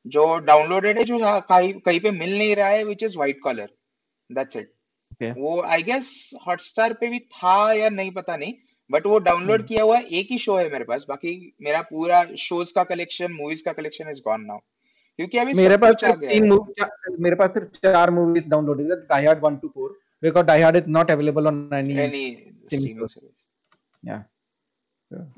जो 0.05 0.25
डाउनलोडेड 0.45 0.97
है 0.97 1.03
जो 1.03 1.19
कहीं 1.21 1.73
कहीं 1.79 1.99
पे 1.99 2.11
मिल 2.11 2.37
नहीं 2.37 2.55
रहा 2.55 2.67
है 2.67 2.83
which 2.85 3.03
is 3.03 3.17
white 3.17 3.39
collar 3.43 3.69
that's 4.29 4.57
it 4.57 5.33
वो 5.37 5.61
आई 5.63 5.83
गेस 5.83 6.09
हॉटस्टार 6.47 6.93
पे 6.93 7.09
भी 7.09 7.19
था 7.19 7.55
या 7.73 7.89
नहीं 7.89 8.11
पता 8.11 8.35
नहीं 8.35 8.53
बट 8.89 9.05
वो 9.05 9.17
डाउनलोड 9.19 9.59
hmm. 9.59 9.67
किया 9.67 9.83
हुआ 9.83 9.97
एक 9.97 10.27
ही 10.31 10.37
शो 10.37 10.57
है 10.57 10.69
मेरे 10.71 10.83
पास 10.83 11.05
बाकी 11.09 11.33
मेरा 11.61 11.81
पूरा 11.81 12.23
शोज़ 12.39 12.73
का 12.75 12.83
कलेक्शन 12.83 13.31
मूवीज़ 13.31 13.63
का 13.65 13.73
कलेक्शन 13.73 14.09
इज़ 14.09 14.21
गॉन 14.25 14.45
नाउ 14.45 14.59
क्योंकि 15.19 15.37
अभी 15.37 15.53
मेरे 15.53 15.77
पास 15.77 16.03
तीन 16.03 16.47
मूवी 16.47 17.17
मेरे 17.19 17.35
पास 17.35 17.49
सिर्फ़ 17.49 17.77
चार 17.83 18.11
मूवीज़ 18.11 18.47
डाउनलोडेड 18.49 18.91
है 18.91 18.99
Die 19.07 19.25
Hard 19.25 19.43
1 19.45 19.59
to 19.63 19.73
4 19.79 19.89
because 20.23 20.47
Die 20.47 20.61
Hard 20.61 20.77
is 20.77 20.89
not 20.99 21.11
available 21.11 21.47
on 21.47 21.69
any 21.73 21.99
any 22.01 22.25
streaming 22.65 23.07
service 23.07 23.45
या 24.03 24.23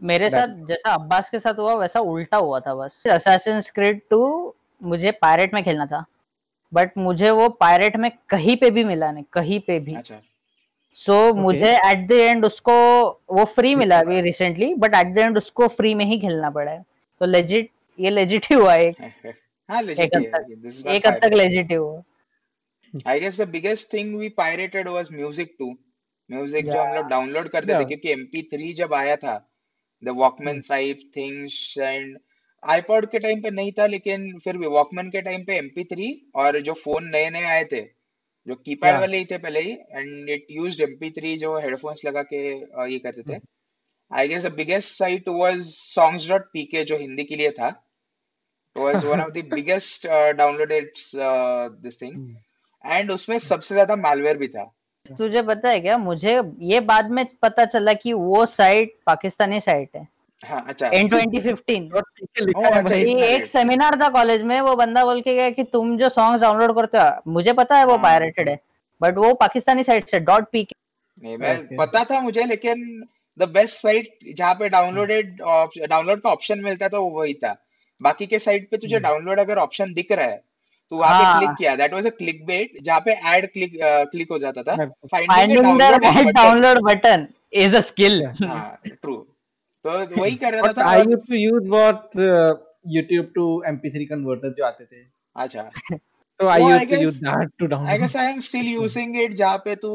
मेरे 0.04 0.30
साथ 0.30 0.48
जैसा 0.48 0.94
अब्बास 0.94 1.30
के 1.30 1.40
साथ 1.40 1.54
हुआ 1.54 1.74
वैसा 1.74 2.00
उल्टा 2.00 2.38
हुआ 2.38 2.60
था 2.60 2.76
बस। 2.76 3.04
असैसिन्स 3.08 3.72
क्रीड 3.72 4.02
2 4.13 4.54
मुझे 4.84 5.12
पायरेट 5.12 5.54
में 5.54 5.63
खेलना 5.63 5.86
था। 5.86 6.06
बट 6.74 6.98
मुझे 6.98 7.30
वो 7.30 7.50
पायरेट 7.50 7.96
में 7.96 8.12
कहीं 8.30 8.58
पे 8.58 8.72
भी 8.72 8.84
मिला 8.84 9.12
नहीं 9.12 9.24
कहीं 9.34 9.60
पे 9.60 9.80
भी। 9.80 9.96
अच्छा। 9.96 10.22
सो 10.96 11.13
so, 11.13 11.32
ओके 11.32 11.42
मुझे 11.42 11.76
एट 11.76 12.08
द 12.08 12.12
एंड 12.12 12.46
उसको 12.46 12.74
वो 13.32 13.46
फ्री 13.46 13.76
मिला 13.76 14.00
अभी 14.00 14.22
recently 14.22 14.74
but 14.74 14.96
at 14.96 15.08
the 15.08 15.18
end 15.18 15.38
उसको 15.38 15.68
फ्री 15.68 15.96
में 15.96 16.06
ही 16.06 16.20
खेलना 16.20 16.50
पड़ा 16.50 16.72
है। 16.72 16.86
तो 17.20 17.26
लेजिट 17.26 17.70
ये 18.00 18.10
लेजिट 18.10 18.46
ही 18.46 18.56
हुआ 18.56 18.76
एक। 18.76 19.02
हाँ 19.70 19.82
एक 19.82 19.88
लेजिट 19.88 20.16
हद 20.16 20.24
है 20.24 20.32
तक। 20.32 20.88
एक 20.88 21.08
हद 21.08 21.13
तक 21.13 21.34
लेजिट 21.34 21.70
ही 21.70 21.76
हुआ। 21.76 22.04
I 23.08 23.20
guess 23.20 23.42
the 23.42 23.48
biggest 23.50 23.94
thing 23.94 24.16
we 24.16 24.30
pirated 24.30 24.88
was 24.88 25.10
music 25.13 25.56
to 25.60 25.78
music 26.32 26.66
जो 26.66 26.82
हम 26.84 26.96
लोग 26.96 27.08
डाउनलोड 27.08 27.48
करते 27.48 27.74
थे 27.74 27.86
क्योंकि 27.86 28.16
MP3 28.16 28.74
जब 28.74 28.94
आया 28.94 29.16
था 29.16 29.47
the 30.06 30.10
Walkman 30.10 30.62
five 30.62 30.98
things 31.16 31.78
and 31.78 32.18
iPod 32.64 33.12
के 33.12 33.20
टाइम 33.20 33.42
पे 33.42 33.52
नहीं 33.52 33.72
था 33.72 33.88
लेकिन 33.88 34.40
फिर 34.40 34.58
भी 34.58 34.68
वॉकमैन 34.68 35.10
के 35.10 35.22
टाइम 35.22 35.44
पे 35.44 35.62
MP3 35.62 36.14
और 36.36 36.60
जो 36.62 36.74
फ़ोन 36.74 37.04
नए 37.04 37.30
नए 37.30 37.44
आए 37.44 37.64
थे 37.66 37.82
जो 38.48 38.56
कीपैड 38.56 38.94
या 38.94 39.00
वाले 39.00 39.18
ही 39.18 39.26
थे 39.26 39.38
पहले 39.38 39.60
ही 39.60 39.72
एंड 39.72 40.30
इट 40.30 40.48
यूज्ड 40.52 40.82
MP3 40.82 41.38
जो 41.38 41.60
हेडफोन्स 41.60 42.06
लगा 42.06 42.24
के 42.24 42.48
ये 42.94 43.00
करते 43.00 43.22
थे। 43.22 43.40
I 44.14 44.28
guess 44.28 44.46
the 44.46 44.54
biggest 44.54 44.98
site 44.98 45.28
was 45.28 45.60
songs.pk 45.98 46.84
जो 46.84 46.98
हिंदी 46.98 47.24
के 47.24 47.36
लिए 47.36 47.52
था। 47.52 47.84
Was 48.78 49.04
one 49.04 49.20
of 49.20 49.34
the 49.34 49.42
biggest 49.56 50.06
uh, 50.06 50.34
downloaded 50.34 50.90
uh, 51.20 51.70
this 51.84 51.96
thing 52.04 52.36
and 52.86 53.12
उसमें 53.12 53.40
सबसे 53.40 53.76
ज़्यादा 53.76 53.96
malware 53.96 54.36
भी 54.36 54.48
था। 54.48 54.77
तुझे 55.15 55.41
पता 55.41 55.70
है 55.70 55.80
क्या? 55.80 55.98
मुझे 55.98 56.41
ये 56.62 56.80
बाद 56.80 57.10
में 57.12 57.26
पता 57.41 57.65
चला 57.65 57.93
कि 57.93 58.13
वो 58.13 58.46
साइट 58.46 58.96
पाकिस्तानी 59.06 59.60
साइट 59.60 59.89
है। 59.96 60.08
हाँ 60.43 60.63
अच्छा। 60.67 60.89
इन 60.89 61.08
2015 61.10 61.70
है 61.70 62.00
अच्छा 62.00 62.82
कि 62.82 63.02
इतना 63.02 63.26
एक 63.26 63.46
सेमिनार 63.46 63.96
था 64.02 64.10
कॉलेज 64.10 64.41
में 64.41 64.60
वो 64.62 64.76
बंदा 64.76 65.04
बोल 65.04 65.22
के 65.22 65.36
गया 65.36 65.50
कि 65.50 65.63
तुम 65.63 65.98
जो 65.98 66.10
सॉन्ग 66.10 66.41
डाउनलोड 66.41 66.76
करते 66.76 66.98
हो 66.98 67.32
मुझे 67.32 67.54
पता 67.54 67.78
है 67.78 67.86
वो 67.86 67.91
हाँ। 67.91 68.04
पायरेटेड 68.04 68.50
है 68.50 68.60
बट 69.02 69.17
वो 69.17 69.34
पाकिस्तानी 69.34 69.84
साइट 69.84 70.10
से 70.10 70.20
डॉट 70.20 70.50
पी 70.52 70.62
ओके 70.63 71.76
पता 71.78 72.04
था 72.04 72.20
मुझे 72.22 72.43
लेकिन 72.43 73.04
द 73.38 73.50
बेस्ट 73.50 73.82
साइट 73.82 74.20
जहाँ 74.36 74.54
पे 74.54 74.70
डाउनलोडेड 74.70 75.38
डाउनलोड 75.89 76.22
का 76.22 76.30
ऑप्शन 76.30 76.60
मिलता 76.60 76.89
था 76.89 76.98
वो 76.98 77.10
वही 77.10 77.34
था। 77.34 77.56
बाकी 78.02 78.26
के 78.26 78.39
साइट 78.39 78.70
पे 78.70 78.78
तुझे 78.78 79.00
डाउनलोड 79.00 79.39
अगर 79.39 79.58
ऑप्शन 79.58 79.93
दिख 79.93 80.12
रहा 80.12 80.26
है 80.26 80.41
तो 80.91 80.97
वहाँ 80.97 81.15
पे 81.21 81.39
क्लिक 81.39 81.56
किया। 81.58 81.76
That 81.76 81.93
was 81.93 82.06
a 82.08 82.10
click 82.17 82.45
bait 82.45 82.78
जहाँ 82.84 83.00
पे 83.06 83.12
ऐड 83.32 83.45
क्लिक 83.54 83.71
क्लिक 84.12 84.32
हो 84.32 84.38
जाता 84.39 84.63
था। 84.63 84.76
Finding 85.13 85.82
the 85.82 86.32
download 86.36 86.78
button 86.86 87.28
is 87.63 87.76
a 87.76 87.82
skill 87.89 88.26
हाँ 88.43 88.80
ट्रू 88.86 89.15
तो 89.86 89.89
वही 90.21 90.36
कर 90.36 90.54
रहा 90.54 90.71
था 90.73 90.89
I 90.89 91.00
used 91.00 91.28
to 91.28 91.36
use 91.36 91.67
what 91.69 92.00
YouTube 92.95 93.34
to 93.36 93.45
MP3 93.69 94.06
converter 94.10 94.54
जो 94.58 94.65
आते 94.65 94.84
थे। 94.86 95.02
अच्छा। 95.36 95.63
तो 96.39 96.47
I 96.47 96.62
used 96.62 96.89
to 96.89 97.02
use 97.02 97.17
that 97.26 97.50
to 97.60 97.65
download 97.65 97.89
I 97.91 97.97
guess 98.00 98.15
I 98.15 98.32
am 98.32 98.39
still 98.47 98.67
using 98.67 99.19
it 99.21 99.34
जहाँ 99.38 99.58
पे 99.65 99.76
तू 99.84 99.91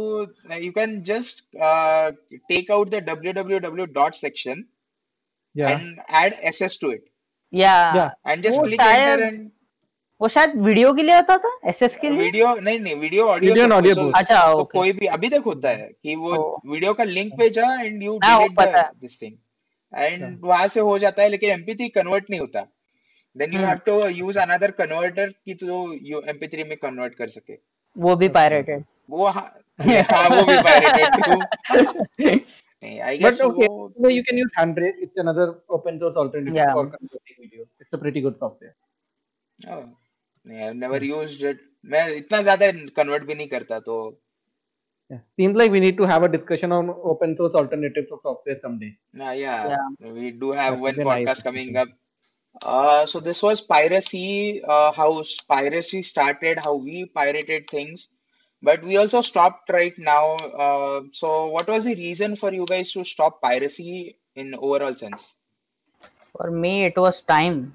you 0.63 0.73
can 0.79 1.01
just 1.11 1.43
take 1.55 2.71
out 2.71 2.91
the 2.95 3.05
www. 3.09 4.11
section 4.21 4.65
yeah 5.55 5.71
and 5.71 5.99
add 6.19 6.37
ss 6.51 6.75
to 6.83 6.91
it 6.91 7.01
yeah, 7.53 7.97
yeah. 7.97 8.13
and 8.25 8.45
just 8.45 8.61
oh, 8.61 8.69
वो 10.23 10.29
शायद 10.29 10.53
video 10.63 10.93
के 10.95 11.03
लिए 11.03 11.15
होता 11.15 11.37
था? 11.39 11.51
SS 11.69 11.97
के 12.01 12.09
लिए? 12.11 12.19
वीडियो 12.19 12.55
नहीं 12.55 12.79
नहीं 12.81 12.95
वीडियो 12.97 13.25
ऑडियो 13.29 13.53
Video 13.53 13.65
and 13.65 13.73
सब 13.73 13.79
audio 13.79 13.95
कुछ 13.95 14.05
both. 14.05 14.15
अच्छा 14.21 14.53
तो 14.53 14.59
ओके 14.61 14.79
कोई 14.79 14.93
भी 14.99 15.07
अभी 15.17 15.29
तक 15.29 15.43
होता 15.47 15.71
है 15.71 15.89
कि 16.03 16.15
वो 16.17 16.35
ओ 16.35 16.61
वीडियो 16.73 16.93
का 16.95 17.05
लिंक 17.05 17.33
भेजा 17.39 17.73
and 17.83 18.03
you 18.03 18.19
this 18.25 19.21
thing 19.23 19.35
and 19.93 20.39
वहाँ 20.45 20.67
से 20.75 20.81
हो 20.81 20.99
जाता 20.99 21.23
है 21.23 21.29
लेकिन 21.29 21.51
एमपी3 21.59 21.89
कन्वर्ट 21.95 22.31
नहीं 22.31 22.41
होता। 22.41 22.61
Then 23.37 23.53
you 23.55 23.61
have 23.61 23.79
to 23.87 23.95
use 24.09 24.39
another 24.39 24.71
converter 24.81 25.29
कि 25.29 25.55
तो 25.63 25.83
यू 26.11 26.21
एमपी3 26.35 26.69
में 26.69 26.77
कन्वर्ट 26.83 27.15
कर 27.15 27.29
सके। 27.29 27.59
वो 27.97 28.17
भी 28.17 28.29
पायरेटेड 28.37 28.85
वो 29.11 29.27
हाँ 29.27 29.49
हाँ 29.81 30.29
वो 30.29 30.45
भी 30.47 30.57
पायरेटेड 30.69 31.11
नहीं 32.21 33.01
I 33.01 33.19
But 33.19 33.25
guess 33.25 33.41
okay, 33.43 33.67
so 33.67 34.09
you 34.13 34.23
can 34.29 34.39
use 34.39 34.53
Handbrake. 34.59 35.03
It's 35.07 35.21
another 35.25 35.47
open 35.77 35.99
source 35.99 36.17
alternative 36.23 36.57
या 36.57 36.73
for 36.75 36.87
converting 36.95 37.37
video. 37.43 37.67
It's 37.81 37.93
a 37.93 38.01
pretty 38.05 38.21
good 38.21 38.39
software. 38.39 38.75
oh, 39.75 39.83
नहीं 40.47 40.63
आई 40.65 40.73
नेवर 40.83 41.05
यूज्ड 41.05 41.45
इट 41.51 41.61
मैं 41.93 42.07
इतना 42.17 42.41
ज़्यादा 42.43 42.71
कन्वर्ट 42.97 43.25
भी 43.31 43.35
नहीं 43.35 43.49
करता 43.57 43.79
तो 43.91 43.97
Yeah. 45.11 45.19
Seems 45.39 45.57
like 45.61 45.71
we 45.73 45.81
need 45.81 45.97
to 45.99 46.07
have 46.09 46.23
a 46.27 46.29
discussion 46.35 46.73
on 46.75 46.87
open 47.11 47.33
source 47.39 47.57
alternatives 47.61 48.13
of 48.17 48.21
software 48.27 48.59
someday. 48.63 48.89
nah, 49.23 49.33
yeah 49.39 49.67
या 49.73 50.13
we 50.19 50.31
do 50.45 50.53
have 50.59 50.77
That 50.77 50.85
one 50.85 51.01
be 51.01 51.05
nice 51.11 51.43
coming 51.49 51.77
up 51.83 51.99
Uh, 52.71 53.07
so 53.11 53.21
this 53.27 53.43
was 53.43 53.61
piracy, 53.63 54.63
uh, 54.65 54.93
how 54.93 55.23
piracy 55.49 56.03
started, 56.03 56.59
how 56.59 56.73
we 56.77 57.07
pirated 57.07 57.69
things, 57.71 58.09
but 58.63 58.83
we 58.89 58.97
also 59.03 59.21
stopped 59.29 59.71
right 59.71 59.97
now. 60.09 60.25
Uh, 60.67 61.01
so 61.13 61.47
what 61.47 61.67
was 61.75 61.85
the 61.85 61.95
reason 61.95 62.37
for 62.37 62.53
you 62.53 62.67
guys 62.67 62.93
to 62.93 63.05
stop 63.05 63.41
piracy 63.47 64.19
in 64.37 64.55
overall 64.55 64.95
sense? 64.95 65.27
For 66.37 66.51
me, 66.51 66.85
it 66.85 66.97
was 66.97 67.23
time 67.23 67.75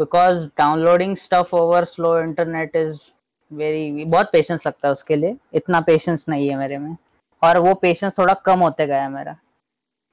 because 0.00 0.46
downloading 0.58 1.16
stuff 1.16 1.56
over 1.56 1.84
slow 1.84 2.18
internet 2.20 2.76
is 2.76 2.96
very 3.52 4.04
बहुत 4.04 4.30
patience 4.32 4.66
लगता 4.66 4.88
है 4.88 4.92
उसके 4.92 5.16
लिए। 5.16 5.36
इतना 5.54 5.80
patience 5.80 6.24
नहीं 6.28 6.50
है 6.50 6.56
मेरे 6.56 6.78
में। 6.78 6.96
और 7.42 7.58
वो 7.58 7.74
पेशेंस 7.74 8.12
थोड़ा 8.18 8.34
कम 8.34 8.60
होते 8.60 8.86
गया 8.86 9.08
मेरा। 9.08 9.36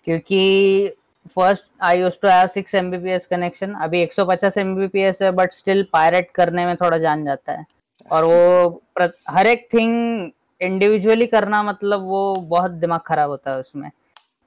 क्योंकि 0.03 0.89
first 1.35 1.63
I 1.81 1.99
use 1.99 2.13
to 2.21 2.27
have 2.27 2.47
six 2.47 2.75
M 2.75 2.91
B 2.91 2.97
P 2.97 3.09
S 3.09 3.25
connection 3.25 3.73
अभी 3.73 4.01
150 4.01 4.57
एमबीपीएस 4.57 5.21
है 5.21 5.31
बट 5.31 5.53
स्टिल 5.53 5.87
पायरेट 5.93 6.31
करने 6.31 6.65
में 6.65 6.75
थोड़ा 6.75 6.97
जान 6.97 7.25
जाता 7.25 7.53
है। 7.53 7.65
और 8.11 8.23
वो 8.23 8.81
हर 9.29 9.47
एक 9.47 9.67
थिंग 9.73 10.29
इंडिविजुअली 10.61 11.27
करना 11.27 11.63
मतलब 11.63 12.01
वो 12.01 12.35
बहुत 12.35 12.71
दिमाग 12.71 12.99
खराब 12.99 13.29
होता 13.29 13.51
है 13.51 13.59
उसमें। 13.59 13.91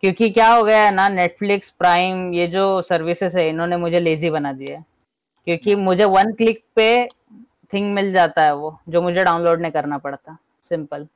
क्योंकि 0.00 0.30
क्या 0.30 0.52
हो 0.52 0.64
गया 0.64 0.84
है 0.84 0.90
ना 0.94 1.08
नेटफ्लिक्स 1.08 1.70
प्राइम 1.70 2.34
ये 2.34 2.46
जो 2.46 2.82
सर्विसेज़ 2.82 3.38
है, 3.38 3.48
इन्होंने 3.48 3.76
मुझे 3.76 4.00
लेजी 4.00 4.30
बना 4.30 4.52
दिया 4.52 4.78
है 4.78 4.93
क्योंकि 5.46 5.74
मुझे 5.74 6.04
वन 6.04 6.32
क्लिक 6.32 6.62
पे 6.76 7.08
थिंग 7.72 7.94
मिल 7.94 8.12
जाता 8.12 8.42
है 8.42 8.54
वो 8.56 8.78
जो 8.88 9.02
मुझे 9.02 9.24
डाउनलोड 9.24 9.60
नहीं 9.60 9.72
करना 9.72 9.98
पड़ता 9.98 10.36
सिंपल 10.62 11.06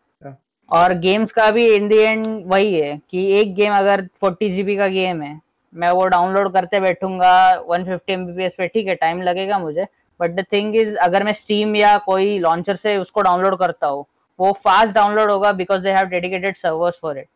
और 0.71 0.93
गेम्स 0.95 1.33
का 1.33 1.51
भी 1.51 1.67
इन 1.75 1.89
दी 1.89 1.99
एंड 1.99 2.27
वही 2.47 2.81
है 2.81 3.01
कि 3.11 3.27
एक 3.33 3.55
गेम 3.55 3.75
अगर 3.75 4.07
40 4.25 4.51
जीबी 4.51 4.77
का 4.77 4.89
गेम 4.89 5.23
है 5.23 5.41
मैं 5.73 5.91
वो 5.91 6.07
डाउनलोड 6.07 6.53
करते 6.53 6.81
बैठूँगा 6.81 7.31
150 7.61 7.85
फिफ्टी 7.85 8.13
एमबीपीएस 8.13 8.55
पे 8.59 8.67
ठीक 8.69 8.87
है 8.87 8.95
टाइम 8.95 9.23
लगेगा 9.23 9.59
मुझे 9.59 9.87
बट 10.21 10.31
द 10.31 10.45
थिंग 10.53 10.77
इज़ 10.77 10.97
अगर 10.97 11.25
मैं 11.25 11.33
स्टीम 11.33 11.77
या 11.77 11.97
कोई 11.99 12.39
लॉन्चर 12.39 12.77
से 12.77 12.97
उसको 12.97 13.23
डाउनलोड 13.23 13.59
करता 13.59 13.87
हूँ 13.87 14.05
वो 14.39 14.53
फास्ट 14.65 14.95
डाउनलोड 14.95 15.31
होगा 15.31 15.53
because 15.53 15.83
they 15.83 15.93
have 15.93 16.07
dedicated 16.07 16.57
servers 16.57 16.99
for 17.03 17.19
it 17.19 17.29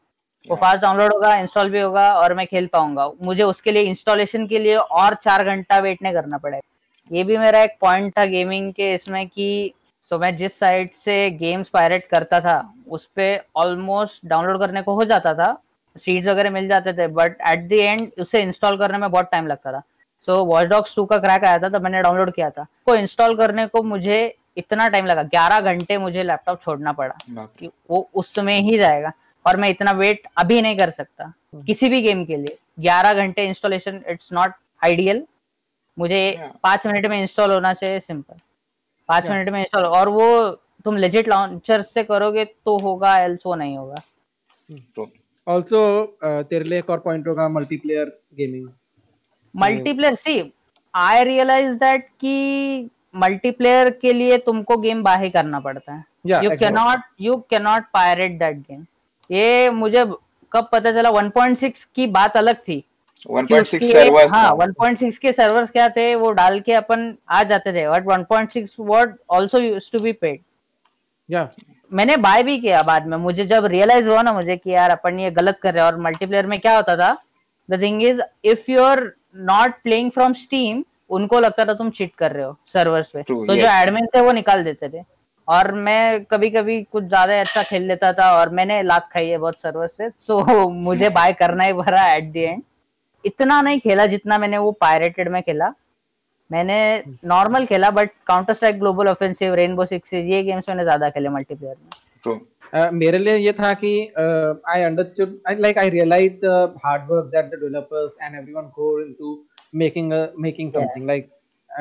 वो 0.50 0.56
फास्ट 0.56 0.82
डाउनलोड 0.82 1.12
होगा 1.12 1.34
इंस्टॉल 1.34 1.70
भी 1.70 1.80
होगा 1.80 2.12
और 2.14 2.34
मैं 2.34 2.46
खेल 2.46 2.66
पाऊँगा। 2.66 3.10
मुझे 3.22 3.42
उसके 3.42 3.72
लिए 3.72 3.82
इंस्टॉलेशन 3.82 4.46
के 4.46 4.58
लिए 4.58 4.76
और 4.76 5.14
चार 5.14 5.44
घंटा 5.44 5.78
वेट 5.78 6.02
नहीं 6.02 6.12
करना 6.12 6.38
पड़ेगा। 6.38 6.60
ये 7.10 7.24
भी 7.24 7.36
मेरा 7.38 7.62
एक 7.62 7.76
पॉइंट 7.80 8.12
था 8.18 8.24
गेमिंग 8.24 8.72
के 8.72 8.92
इसमें 8.94 9.26
कि 9.28 9.72
सो 10.10 10.18
मैं 10.18 10.36
जिस 10.36 10.58
साइट 10.58 10.94
से 10.94 11.14
गेम्स 11.30 11.68
पायरेट 11.68 12.04
करता 12.04 12.40
था 12.40 12.56
उस 12.88 13.06
पर 13.06 13.40
ऑलमोस्ट 13.56 14.26
डाउनलोड 14.26 14.58
करने 14.60 14.82
को 14.82 14.94
हो 14.94 15.04
जाता 15.04 15.34
था 15.34 15.56
सीड्स 15.96 16.26
वगैरह 16.28 16.50
मिल 16.50 16.68
जाते 16.68 16.92
थे 16.92 17.06
बट 17.08 17.36
एट 17.48 17.68
द 17.68 17.72
एंड 17.72 18.08
उसे 18.20 18.40
इंस्टॉल 18.42 18.76
करने 18.78 18.98
में 18.98 19.10
बहुत 19.10 19.28
टाइम 19.32 19.46
लगता 19.46 19.72
था। 19.72 19.82
सो 20.28 20.44
वॉच 20.44 20.66
डॉग्स 20.66 20.94
टू 20.96 21.04
का 21.04 21.18
क्रैक 21.18 21.44
आया 21.44 21.58
था 21.58 21.68
तब 21.68 21.82
मैंने 21.82 22.02
डाउनलोड 22.02 22.32
किया 22.34 22.50
था। 22.50 22.66
को 22.86 22.94
इंस्टॉल 22.94 23.36
करने 23.36 23.66
को 23.66 23.82
मुझे 23.82 24.34
इतना 24.56 24.88
टाइम 24.88 25.06
लगा 25.06 25.22
ग्यारह 25.24 25.70
घंटे 25.72 25.98
मुझे 25.98 26.22
लैपटॉप 26.22 26.60
छोड़ना 26.62 26.92
पड़ा 26.92 27.14
कि 27.30 27.70
वो 27.90 28.08
उस 28.14 28.34
समय 28.34 28.60
ही 28.60 28.78
जाएगा 28.78 29.12
और 29.44 29.56
मैं 29.56 29.68
इतना 29.68 29.92
वेट 29.92 30.26
अभी 30.38 30.60
नहीं 30.62 30.76
कर 30.78 30.90
सकता 30.90 31.24
हम्म। 31.24 31.64
किसी 31.64 31.88
भी 31.88 32.00
गेम 32.02 32.24
के 32.24 32.36
लिए। 32.36 32.56
ग्यारह 32.80 33.12
घंटे 33.14 33.46
इंस्टॉलेशन 33.46 34.00
इट्स 34.08 34.28
नॉट 34.32 34.52
आइडियल 34.84 35.22
मुझे 35.98 36.50
पाँच 36.62 36.86
मिनट 36.86 37.06
में 37.06 37.20
इंस्टॉल 37.20 37.52
होना 37.52 37.72
चाहिए 37.74 38.00
सिंपल 38.00 38.34
पाँच. 39.08 39.28
मिनट 39.30 39.48
में 39.48 39.60
इंस्टॉल 39.60 39.84
और 39.84 40.08
वो 40.08 40.28
तुम 40.84 40.96
लेजिट 40.96 41.28
लॉन्चर 41.28 41.82
से 41.82 42.02
करोगे 42.04 42.44
तो 42.44 42.78
होगा 42.78 43.18
एल्स 43.18 43.42
वो 43.46 43.54
नहीं 43.54 43.76
होगा 43.78 44.02
True. 44.68 45.06
Also, 45.46 45.78
uh, 46.24 46.42
तेरे 46.48 46.64
लिए 46.64 46.78
एक 46.78 46.90
और 46.90 46.98
पॉइंट 46.98 47.26
होगा 47.28 47.48
multiplayer 47.48 48.18
gaming 48.34 48.68
multiplayer 49.54 50.14
see 50.14 50.52
I 50.94 51.24
realize 51.24 51.74
that 51.78 52.08
कि 52.20 52.90
मल्टीप्लेयर 53.14 53.90
के 54.02 54.12
लिए 54.12 54.38
तुमको 54.38 54.76
गेम 54.76 55.02
बाहर 55.02 55.28
करना 55.28 55.60
पड़ता 55.60 55.92
है 55.92 56.04
you 56.26 56.36
exactly. 56.36 56.58
Cannot 56.58 57.00
you 57.20 57.36
cannot 57.50 57.84
pirate 57.94 58.38
that 58.38 58.56
game 58.58 58.84
ये 59.30 59.70
मुझे 59.70 60.04
कब 60.52 60.68
पता 60.72 60.92
चला 60.92 61.10
1.6 61.10 61.84
की 61.94 62.06
बात 62.06 62.36
अलग 62.36 62.56
थी 62.58 62.84
1.6 63.26 63.46
क्योंकि 63.46 63.92
servers 63.92 64.32
हाँ 64.32 64.52
1.6 64.56 65.16
के 65.16 65.32
सर्वर्स 65.32 65.70
क्या 65.70 65.88
थे? 65.88 66.14
वो 66.14 66.32
डाल 66.32 66.60
के 66.60 66.72
अपन 66.72 67.16
आ 67.30 67.42
जाते 67.42 67.72
थे। 67.72 67.88
But 67.90 68.04
1.6 68.06 68.74
word 68.80 69.14
also 69.32 69.58
use 69.58 69.90
to 69.92 69.98
be 69.98 70.12
paid 70.12 70.40
Yeah. 71.30 71.46
मैंने 71.92 72.16
बाय 72.16 72.42
भी 72.42 72.58
किया 72.58 72.82
बाद 72.82 73.06
में। 73.06 73.16
मुझे 73.16 73.44
जब 73.46 73.64
रियलाइज़ 73.64 74.08
हुआ 74.08 74.22
ना 74.22 74.32
मुझे 74.32 74.56
कि 74.56 74.70
यार 74.70 74.90
अपन 74.90 75.18
ये 75.18 75.30
गलत 75.30 75.58
कर 75.62 75.74
रहे 75.74 75.84
हैं 75.84 75.92
और 75.92 76.00
मल्टीप्लेयर 76.00 76.46
में 76.46 76.60
क्या 76.60 76.76
होता 76.76 76.96
था? 76.96 77.22
The 77.70 77.80
thing 77.82 78.02
is 78.02 78.20
if 78.44 78.70
you 78.70 78.82
are 78.82 79.12
not 79.36 79.70
playing 79.82 80.10
from 80.10 80.32
Steam 80.32 80.84
उनको 81.10 81.40
लगता 81.40 81.64
था 81.64 81.74
तुम 81.74 81.90
चीट 81.90 82.14
कर 82.18 82.32
रहे 82.32 82.44
हो 82.44 82.56
सर्वर्स 82.72 83.08
पे। 83.08 83.22
True, 83.22 83.46
तो 83.46 83.54
yes. 83.54 83.62
जो 83.62 83.68
एडमिन 83.82 84.06
थे 84.06 84.20
वो 84.20 84.32
निकाल 84.32 84.64
देते 84.64 84.88
थे। 84.88 85.04
और 85.48 85.72
मैं 85.72 86.24
कभी 86.24 86.50
कभी 86.50 86.82
कुछ 86.82 87.04
ज़्यादा 87.04 87.40
अच्छा 87.40 87.62
खेल 87.62 87.82
लेता 87.82 88.12
था 88.12 88.30
और 88.38 88.48
मैंने 88.48 88.82
लात 88.82 89.08
खाई 89.12 89.28
है 89.28 89.38
बहुत 89.38 89.60
सर्वर 89.60 89.86
से। 89.86 90.10
सो 90.10 90.40
so, 90.66 90.70
मुझे 90.70 91.08
बाय 91.08 91.32
करना 91.32 91.64
ही 91.64 91.72
भरा 91.72 92.06
एट 92.06 92.32
द 92.32 92.36
एंड 92.36 92.62
इतना 93.26 93.60
नहीं 93.62 93.80
खेला 93.80 94.06
जितना 94.06 94.38
मैंने 94.38 94.58
वो 94.58 94.70
पायरेटेड 94.80 95.28
में 95.32 95.42
खेला। 95.42 95.72
मैंने 96.50 96.78
नॉर्मल 97.24 97.66
खेला 97.66 97.90
but 97.98 98.10
Counter 98.26 98.54
Strike 98.54 98.78
Global 98.78 99.08
Offensive 99.08 99.54
Rainbow 99.60 99.84
Six 99.92 100.14
ये 100.14 100.42
गेम्स 100.42 100.68
मैंने 100.68 100.82
ज़्यादा 100.84 101.10
खेले 101.10 101.28
मल्टीप्लेयर 101.28 101.76
में। 101.76 101.90
True. 102.24 102.40
Uh, 102.74 102.90
मेरे 102.92 103.18
लिए 103.18 103.36
ये 103.36 103.52
था 103.52 103.72
कि 103.74 103.92
I 104.16 104.82
understood 104.82 105.38
like 105.60 105.78
I 105.78 105.90
realize 105.90 106.32
the 106.44 106.74
hard 106.84 107.02
work 107.10 107.26
that 107.34 107.44
the 107.44 107.58
developers 107.60 108.12
and 108.22 108.34
everyone 108.34 108.70
go 108.76 108.98
into 109.00 109.38
making 109.82 110.12
making 110.44 110.72
something 110.72 111.06
like 111.10 111.30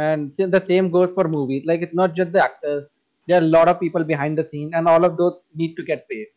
and 0.06 0.42
the 0.56 0.60
same 0.68 0.90
goes 0.92 1.10
for 1.16 1.28
movies. 1.28 1.64
Like 1.66 1.82
it's 1.86 1.98
not 2.00 2.14
just 2.18 2.32
the 2.34 2.42
actors. 2.44 2.84
There 3.28 3.40
are 3.40 3.46
a 3.46 3.50
lot 3.56 3.72
of 3.72 3.80
people 3.80 4.04
behind 4.12 4.38
the 4.38 4.46
scene 4.52 4.70
and 4.74 4.92
all 4.92 5.08
of 5.08 5.18
those 5.18 5.34
need 5.62 5.74
to 5.80 5.84
get 5.90 6.08
paid. 6.12 6.28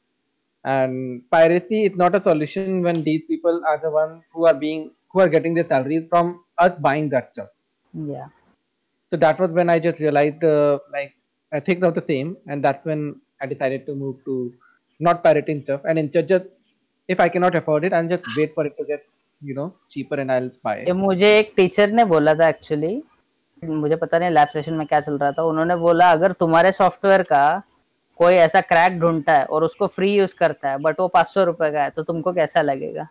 and 0.65 1.21
piracy 1.32 1.86
is 1.88 1.95
not 1.95 2.15
a 2.15 2.21
solution 2.21 2.82
when 2.88 2.97
these 3.04 3.21
people 3.28 3.62
are 3.69 3.78
the 3.84 3.91
ones 3.91 4.23
who 4.34 4.45
are 4.45 4.54
being 4.65 4.82
who 5.12 5.19
are 5.23 5.30
getting 5.36 5.54
their 5.54 5.67
salaries 5.67 6.04
from 6.10 6.25
us 6.58 6.73
buying 6.88 7.08
that 7.15 7.32
stuff 7.34 7.49
Yeah. 7.93 8.28
so 9.12 9.17
that 9.23 9.39
was 9.41 9.52
when 9.60 9.69
i 9.69 9.80
just 9.86 9.99
realized 10.06 10.43
uh, 10.56 10.73
like 10.95 11.13
i 11.52 11.60
think 11.67 11.84
of 11.88 11.93
the 11.99 12.04
same 12.10 12.28
and 12.47 12.63
that's 12.65 12.84
when 12.89 13.02
i 13.41 13.47
decided 13.54 13.86
to 13.88 13.95
move 14.02 14.17
to 14.25 14.36
not 14.99 15.23
pirating 15.23 15.62
stuff 15.63 15.82
and 15.86 15.97
instead 16.04 16.28
just 16.34 16.45
if 17.10 17.19
i 17.25 17.30
cannot 17.36 17.56
afford 17.62 17.86
it 17.89 17.93
i'll 17.99 18.12
just 18.15 18.28
wait 18.38 18.54
for 18.58 18.65
it 18.69 18.75
to 18.82 18.86
get 18.91 19.02
you 19.41 19.56
know 19.60 19.67
cheaper 19.93 20.17
and 20.23 20.32
i'll 20.36 20.52
buy 20.67 20.75
ये 20.82 20.91
it 20.93 20.99
मुझे 21.06 21.32
एक 21.39 21.54
teacher 21.58 21.91
ने 21.99 22.06
बोला 22.13 22.34
था 22.41 22.49
actually 22.49 22.93
मुझे 23.84 23.95
पता 24.04 24.19
नहीं 24.19 24.30
lab 24.32 24.47
session 24.54 24.73
में 24.82 24.86
क्या 24.88 24.99
चल 25.08 25.17
रहा 25.17 25.32
था 25.38 25.43
उन्होंने 25.54 25.75
बोला 25.88 26.12
अगर 26.17 26.32
तुम्हारे 26.43 26.71
सॉफ्टवेयर 26.82 27.21
का 27.32 27.41
कोई 28.20 28.35
ऐसा 28.37 28.61
क्रैक 28.62 28.98
ढूंढता 29.00 29.37
है 29.37 29.44
और 29.44 29.64
उसको 29.64 29.87
फ्री 29.87 30.12
यूज़ 30.14 30.35
करता 30.35 30.70
है 30.70 30.79
बट 30.79 31.00
वो 31.00 31.09
पाँच 31.09 31.27
सौ 31.27 31.44
रुपए 31.44 31.70
का 31.72 31.83
है 31.83 31.90
तो 31.90 32.03
तुमको 32.03 32.33
कैसा 32.33 32.62
लगेगा? 32.62 33.09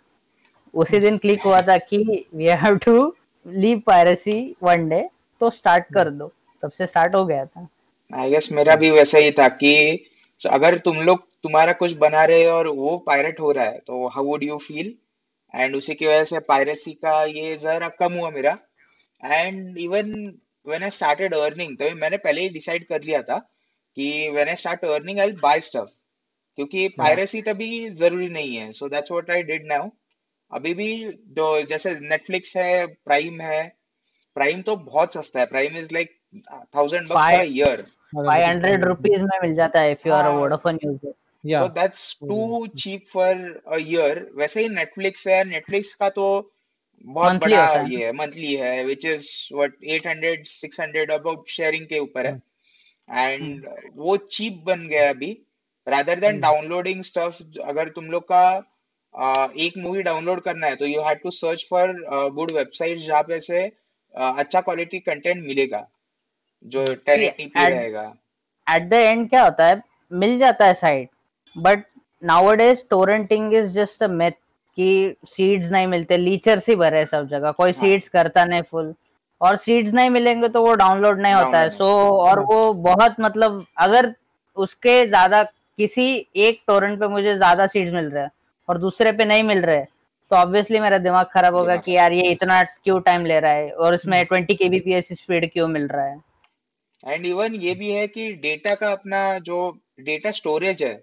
उसी 0.74 1.00
दिन 1.00 1.18
क्लिक 1.18 1.42
हुआ 1.42 1.62
था 1.62 1.78
कि 1.80 2.26
we 2.36 2.46
have 2.46 2.78
to 2.86 3.16
leave 3.46 3.82
piracy 3.88 4.56
one 4.64 4.88
day 4.90 5.08
तो 5.42 5.50
स्टार्ट 5.50 5.94
कर 5.94 6.10
दो। 6.10 6.32
तब 6.64 6.72
से 6.72 6.86
स्टार्ट 6.86 7.16
हो 7.16 7.26
गया 7.26 7.46
था। 7.46 7.68
आई 8.12 8.30
गेस 8.30 8.52
मेरा 8.52 8.76
भी 8.76 8.92
वैसा 8.92 9.18
ही 9.18 9.32
था 9.32 9.48
कि 9.48 10.06
अगर 10.42 10.78
तुम 10.78 10.98
लोग 11.02 11.28
तुम्हारा 11.44 11.74
कुछ 11.74 11.94
बना 11.98 12.24
रहे 12.26 12.44
हो 12.46 12.52
और 12.52 12.68
वो 12.68 12.98
पायरेट 12.98 13.40
हो 13.40 13.52
रहा 13.52 13.66
है 13.66 13.78
तो 13.78 14.08
how 14.08 14.24
would 14.26 14.44
you 14.44 14.58
feel 14.58 14.94
and 15.54 15.76
उसी 15.76 15.94
की 15.94 16.08
वजह 16.08 16.24
से 16.24 16.40
पायरेसी 16.40 16.92
का 16.96 17.24
ये 17.24 17.56
जरा 17.56 17.90
कम 17.90 18.14
हुआ 18.14 18.30
मेरा। 18.30 18.58
And 19.24 19.78
even 19.78 20.14
when 20.66 20.84
I 20.84 20.90
started 20.90 21.34
earning 21.36 21.78
तभी 21.78 21.94
मैंने 22.02 22.18
पहले 22.18 22.42
ही 22.42 22.50
डिसाइड 22.50 22.86
कर 22.88 23.02
लिया 23.04 23.22
था 23.22 23.36
कि 23.98 24.30
when 24.30 24.50
I 24.50 24.56
start 24.56 24.86
earning 24.86 25.20
I 25.20 25.32
buy 25.42 25.60
stuff 25.62 25.90
क्योंकि 26.58 26.88
पायरेसी 26.98 27.42
तभी 27.42 27.90
ज़रूरी 27.90 28.28
नहीं 28.30 28.56
है. 28.56 28.72
So 28.72 28.90
that's 28.90 29.12
what 29.12 29.30
I 29.32 29.44
did 29.44 29.66
now 29.66 29.90
अभी 30.52 30.74
भी 30.74 30.90
जो 31.38 31.46
जैसे 31.70 31.94
नेटफ्लिक्स 32.02 32.56
है 32.58 32.86
प्राइम 32.88 33.42
है. 33.42 33.62
प्राइम 34.36 34.62
तो 34.62 34.76
बहुत 34.76 35.14
सस्ता 35.14 35.40
है. 35.40 35.46
Prime 35.46 35.78
is 35.78 35.90
like 35.94 36.16
thousand 36.76 37.04
bucks 37.04 37.14
for 37.14 37.46
year 37.46 37.82
five 38.16 38.46
hundred 38.46 38.86
rupees 38.86 39.22
में 39.22 39.38
मिल 39.44 39.56
जाता 39.56 39.82
है 39.82 39.92
इफ़ 39.92 40.08
यू 40.08 40.14
आर 40.14 40.26
अ 40.26 40.30
हाँ। 40.30 40.40
Vodafone 40.40 40.80
user 40.84 41.14
so 41.44 41.68
that's 41.74 42.14
too 42.20 42.68
cheap 42.80 43.06
for 43.14 43.62
a 43.68 43.78
year 43.82 44.28
वैसे 44.36 44.62
ही 44.62 44.70
नेटफ्लिक्स 44.70 45.28
है. 45.28 45.44
नेटफ्लिक्स 45.44 45.94
का 45.94 46.10
तो 46.10 46.26
बहुत 47.06 47.32
Monthly 47.32 47.52
बड़ा 47.52 47.66
है। 47.68 47.90
ये 47.92 48.06
है 48.06 48.12
मंथली 48.14 48.54
है 48.56 48.84
which 48.86 49.06
is 49.06 49.30
what 49.54 49.74
800 49.94 50.36
600 50.48 51.12
about 51.12 51.50
sharing 51.50 51.86
के 51.88 52.00
ऊपर 52.00 52.28
है। 52.28 52.42
एंड 53.10 53.66
वो 53.96 54.18
चीप 54.18 54.64
बन 54.66 54.88
गया 54.88 55.10
अभी। 55.10 55.32
Rather 55.88 56.20
than. 56.20 56.40
डाउनलोडिंग 56.40 57.02
स्टफ़ 57.04 57.42
अगर 57.66 57.90
तुम 57.90 58.06
लोग 58.06 58.24
का 58.32 58.46
अ, 59.16 59.48
एक 59.58 59.74
मूवी 59.78 60.02
डाउनलोड 60.02 60.40
करना 60.42 60.68
है 60.68 60.76
तो 60.76 60.86
you 60.86 61.02
had 61.02 61.22
to 61.24 61.32
search 61.32 61.66
for 61.70 61.92
good 62.34 62.52
website 62.52 62.98
जहाँ 63.00 63.22
पे 63.24 63.40
से 63.40 63.64
अ, 63.66 64.32
अच्छा 64.38 64.62
क्वालिटी 64.62 65.00
कंटेंट 65.00 65.44
मिलेगा 65.46 65.86
जो 66.66 66.86
1080p 66.86 67.50
at- 67.58 67.70
रहेगा। 67.70 68.14
एट 68.68 68.88
द 68.90 68.94
एंड 68.94 69.30
क्या 69.30 69.44
होता 69.44 69.68
है 69.68 69.82
मिल 70.12 70.38
जाता 70.40 70.66
है 70.66 70.74
site 70.74 71.10
but 71.56 71.84
nowadays 72.24 72.84
torrenting 72.90 73.54
is 73.54 73.72
just 73.72 74.04
a 74.04 74.08
myth 74.08 74.32
कि 74.78 75.16
सीड्स 75.28 75.72
नहीं 75.72 75.88
मिलते 75.88 76.18
लीचर्स 76.18 76.70
ही 76.70 76.76
भरे 76.76 76.98
हैं 76.98 77.06
सब 77.06 77.28
जगह 77.28 77.52
कोई 77.52 77.72
हाँ। 77.72 77.80
सीड्स 77.82 78.08
करता 78.10 78.46
नहीं 78.46 78.62
फुल 78.62 78.94
और 79.44 79.56
सीड्स 79.58 79.94
नहीं 79.94 80.10
मिलेंगे 80.10 80.48
तो 80.50 80.62
वो 80.62 80.74
डाउनलोड 80.76 81.22
नहीं 81.22 81.34
होता 81.34 81.60
है। 81.60 81.70
सो 81.72 81.86
और 82.20 82.40
वो 82.42 82.74
बहुत 82.84 83.16
मतलब 83.20 83.66
अगर 83.80 84.14
उसके 84.58 85.06
ज़्यादा 85.08 85.42
किसी 85.80 86.06
एक 86.38 86.62
टोरेंट 86.68 87.00
पे 87.00 87.08
मुझे 87.10 87.36
ज़्यादा 87.36 87.68
सीड्स 87.68 87.94
मिल 87.94 88.10
रहे 88.10 88.24
हैं 88.24 88.32
और 88.70 88.78
दूसरे 88.80 89.12
पे 89.12 89.26
नहीं 89.26 89.44
मिल 89.44 89.62
रहे 89.62 89.84
तो 90.32 90.36
ऑब्वियसली 90.36 90.80
मेरा 90.80 90.98
दिमाग 91.00 91.26
खराब 91.34 91.56
होगा 91.56 91.76
कि 91.78 91.92
यार 91.92 92.14
ये 92.14 92.30
इतना 92.32 92.62
क्यों 92.64 93.00
टाइम 93.02 93.26
ले 93.26 93.40
रहा 93.40 93.52
है 93.52 93.72
और 93.72 93.94
इसमें 93.94 94.24
ट्वेंटी 94.26 94.56
केबीपीएस 94.56 95.08
स्पीड 95.14 95.52
क्यों 95.54 95.68
मिल 95.70 95.88
रहा 95.88 96.06
है? 96.06 96.20
एंड 97.04 97.26
इवन 97.26 97.56
ये 97.56 97.74
भी 97.76 97.90
है 97.90 98.08
कि 98.08 98.32
डेटा 98.44 98.76
का 98.76 98.92
अपना 98.92 99.38
जो 99.42 99.58
डेटा 100.02 100.32
स्टोरेज 100.32 100.84
है 100.84 100.94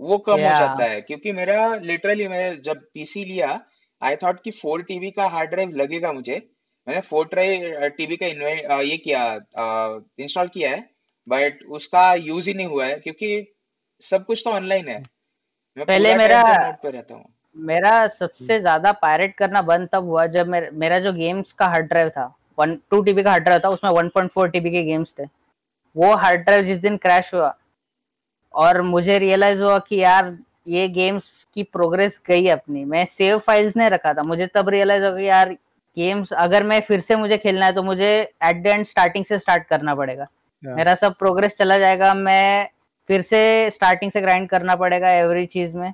वो 0.00 0.18
कम 0.18 0.32
हो 0.32 0.38
जाता 0.38 0.84
है। 0.84 1.00
क्योंकि 1.00 1.32
मेरा 1.32 1.74
लिटरली 1.76 2.26
मैं 2.28 2.62
जब 2.62 2.80
पीसी 2.94 3.24
लिया 3.24 3.60
आई 4.02 4.16
थॉट 4.16 4.42
कि 4.42 4.50
फोर 4.52 4.82
टीबी 4.82 5.10
का 5.10 5.26
हार्ड 5.28 5.50
ड्राइव 5.50 5.76
लगेगा 5.76 6.12
मुझे। 6.12 6.42
मैंने 6.88 7.00
फोर 7.00 7.26
ड्राइव 7.26 7.88
टीबी 7.88 8.16
का 8.16 8.26
इन्वे- 8.26 8.70
अ, 8.70 8.80
ये 8.80 8.96
किया 8.96 9.34
इंस्टॉल 10.20 10.48
किया 10.48 10.70
है 10.70 10.90
बट 11.28 11.58
उसका 11.68 12.14
यूज़ 12.14 12.48
ही 12.48 12.54
नहीं 12.54 12.66
हुआ 12.66 12.86
है 12.86 12.94
क्योंकि 12.94 13.54
सब 14.00 14.24
कुछ 14.24 14.42
तो 14.44 14.50
ऑनलाइन 14.50 14.88
है। 14.88 15.02
मैं 15.76 15.86
पहले 15.86 16.04
पूरा 16.04 16.16
मेरा- 16.16 16.44
टाइम 16.44 16.58
तो 16.58 16.66
नोट 16.66 16.74
पे 16.74 16.90
रहता 16.90 17.14
हूँ। 17.14 17.28
मेरा 17.56 18.08
सबसे 18.08 18.60
ज़्यादा 18.60 18.92
पायरेट 18.92 19.34
करना 19.34 19.62
बंद 19.62 19.88
तब 19.92 20.04
हुआ 20.04 20.26
जब 20.26 20.48
मेर, 20.48 20.70
मेरा 20.70 20.98
जो 20.98 21.12
गेम्स 21.12 21.52
का 21.52 21.66
हार्ड 21.66 21.86
ड्राइव 21.86 22.08
था 22.08 22.36
वन 22.58 22.78
टू 22.90 23.02
टीबी 23.02 23.22
का 23.22 23.30
हार्ड 23.30 23.44
ड्राइव 23.44 23.60
था 23.64 23.68
उसमें 23.68 23.90
वन 23.90 24.08
पॉइंट 24.08 24.30
फोर 24.30 24.48
टीबी 24.48 24.70
के 24.70 24.82
गेम्स 24.82 25.14
थे। 25.18 25.24
वो 25.96 26.14
हार्ड 26.16 26.40
ड्राइव 26.40 26.64
जिस 26.64 26.78
दिन 26.78 26.96
क्रैश 26.96 27.34
हुआ 27.34 27.56
और 28.54 28.82
मुझे 28.82 29.18
रियलाइज़ 29.18 29.60
हुआ 29.60 29.78
कि 29.78 29.96
यार 29.96 30.38
ये 30.66 30.88
गेम्स 30.88 31.30
की 31.54 31.62
प्रोग्रेस 31.62 32.20
गई 32.26 32.48
अपनी। 32.48 32.84
मैं 32.84 33.04
सेव 33.04 33.38
फाइल्स 33.38 33.76
नहीं 33.76 33.90
रखा 33.90 34.14
था। 34.14 34.22
मुझे 34.22 34.46
तब 34.46 34.68
रियलाइज़ 34.68 35.04
हो 35.04 35.12
गया 35.12 35.36
यार 35.36 35.56
गेम्स 35.96 36.32
अगर 36.32 36.62
मैं 36.62 36.80
फिर 36.80 37.00
से 37.00 37.16
मुझे 37.16 37.36
खेलना 37.38 37.66
है 37.66 37.74
तो 37.74 37.82
मुझे 37.82 38.08
एट 38.44 38.62
द 38.62 38.66
एंड 38.66 38.86
स्टार्टिंग 38.86 39.24
से 39.24 39.38
स्टार्ट 39.38 39.66
करना 39.68 39.94
पड़ेगा। 39.94 40.26
Yeah. 40.62 40.76
मेरा 40.76 40.94
सब 40.94 41.14
प्रोग्रेस 41.14 41.54
चला 41.54 41.78
जाएगा 41.78 42.12
मैं 42.14 42.68
फिर 43.08 43.22
से 43.22 43.70
स्टार्टिंग 43.70 44.12
से 44.12 44.20
ग्राइंड 44.20 44.48
करना 44.48 44.76
पड़ेगा 44.76 45.10
एवरी 45.10 45.46
चीज़ 45.46 45.76
में। 45.76 45.92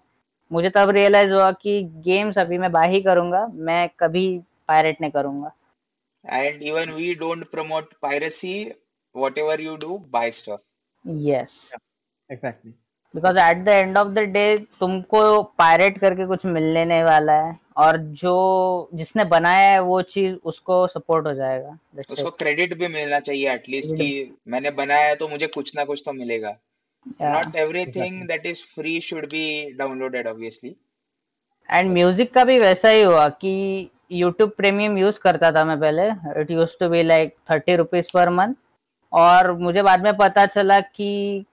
मुझे 0.51 0.71
तब 0.71 0.91
रियलाइज़ 0.91 1.33
हुआ 1.33 1.51
कि 1.53 1.83
गेम्स 2.05 2.39
अभी 2.39 2.59
मैं 2.59 2.73
बाय 2.73 2.89
ही 2.89 3.01
करूँगा 3.03 3.47
मैं 3.47 3.89
कभी 4.01 4.27
पायरेट 4.69 5.01
नहीं 5.01 5.11
करूँगा। 5.11 5.53
And 6.25 6.63
even 6.63 6.91
we 6.91 7.15
don't 7.15 7.45
promote 7.51 7.93
piracy 8.03 8.73
whatever 9.39 9.61
you 9.61 9.77
do 9.77 9.99
buy 10.11 10.31
stuff 10.31 10.61
yes 11.07 11.75
Exactly. 12.31 12.73
Because 13.15 13.39
at 13.41 13.65
the 13.65 13.69
end 13.69 13.99
of 13.99 14.09
the 14.09 14.19
day 14.35 14.57
तुमको 14.81 15.43
पायरेट 15.59 15.99
करके 15.99 16.27
कुछ 16.27 16.45
मिलने 16.47 16.85
नहीं 16.85 17.03
वाला 17.05 17.33
है। 17.43 17.59
और 17.77 17.97
जो 18.21 18.89
जिसने 18.95 19.25
बनाया 19.25 19.71
है 19.71 19.81
वो 19.83 20.01
चीज़ 20.05 20.35
उसको 20.45 20.87
सपोर्ट 20.87 21.27
हो 21.27 21.35
जाएगा। 21.35 21.77
उसको 22.11 22.31
क्रेडिट 22.33 22.77
भी 22.79 22.89
मिलना 22.89 23.21
चाहिए 23.21 23.53
एटलीस्ट 23.53 23.95
कि 23.97 24.37
मैंने 24.49 24.71
बनाया 24.73 25.07
है 25.07 25.15
तो 25.15 25.29
मुझे 25.29 25.47
कुछ 25.47 25.77
ना 25.77 25.85
कुछ 25.85 26.03
तो 26.07 26.13
मिलेगा। 26.13 26.57
Not 27.23 27.57
everything 27.57 28.27
that 28.29 28.47
is 28.47 28.63
free 28.75 29.01
should 29.01 29.27
be 29.27 29.73
downloaded 29.79 30.27
obviously 30.27 30.75
and 31.69 31.93
music 31.93 32.33
का 32.35 32.45
भी 32.45 32.59
वैसा 32.59 32.89
ही 32.89 33.03
हुआ 33.03 33.29
कि 33.29 33.91
यूट्यूब 34.13 34.51
प्रीमियम 34.57 34.99
यूज़ 34.99 35.19
करता 35.19 35.51
था 35.53 35.65
मैं 35.65 35.79
पहले। 35.81 36.07
It 36.41 36.51
use 36.51 36.71
to 36.81 36.89
be 36.89 37.03
like 37.03 37.35
thirty 37.51 37.77
rupees 37.77 38.07
per 38.15 38.31
month 38.31 38.55
और 39.13 39.53
मुझे 39.59 39.83
बाद 39.83 40.03
में 40.05 40.17
पता 40.17 40.47
चला 40.47 40.81
कि 40.81 41.45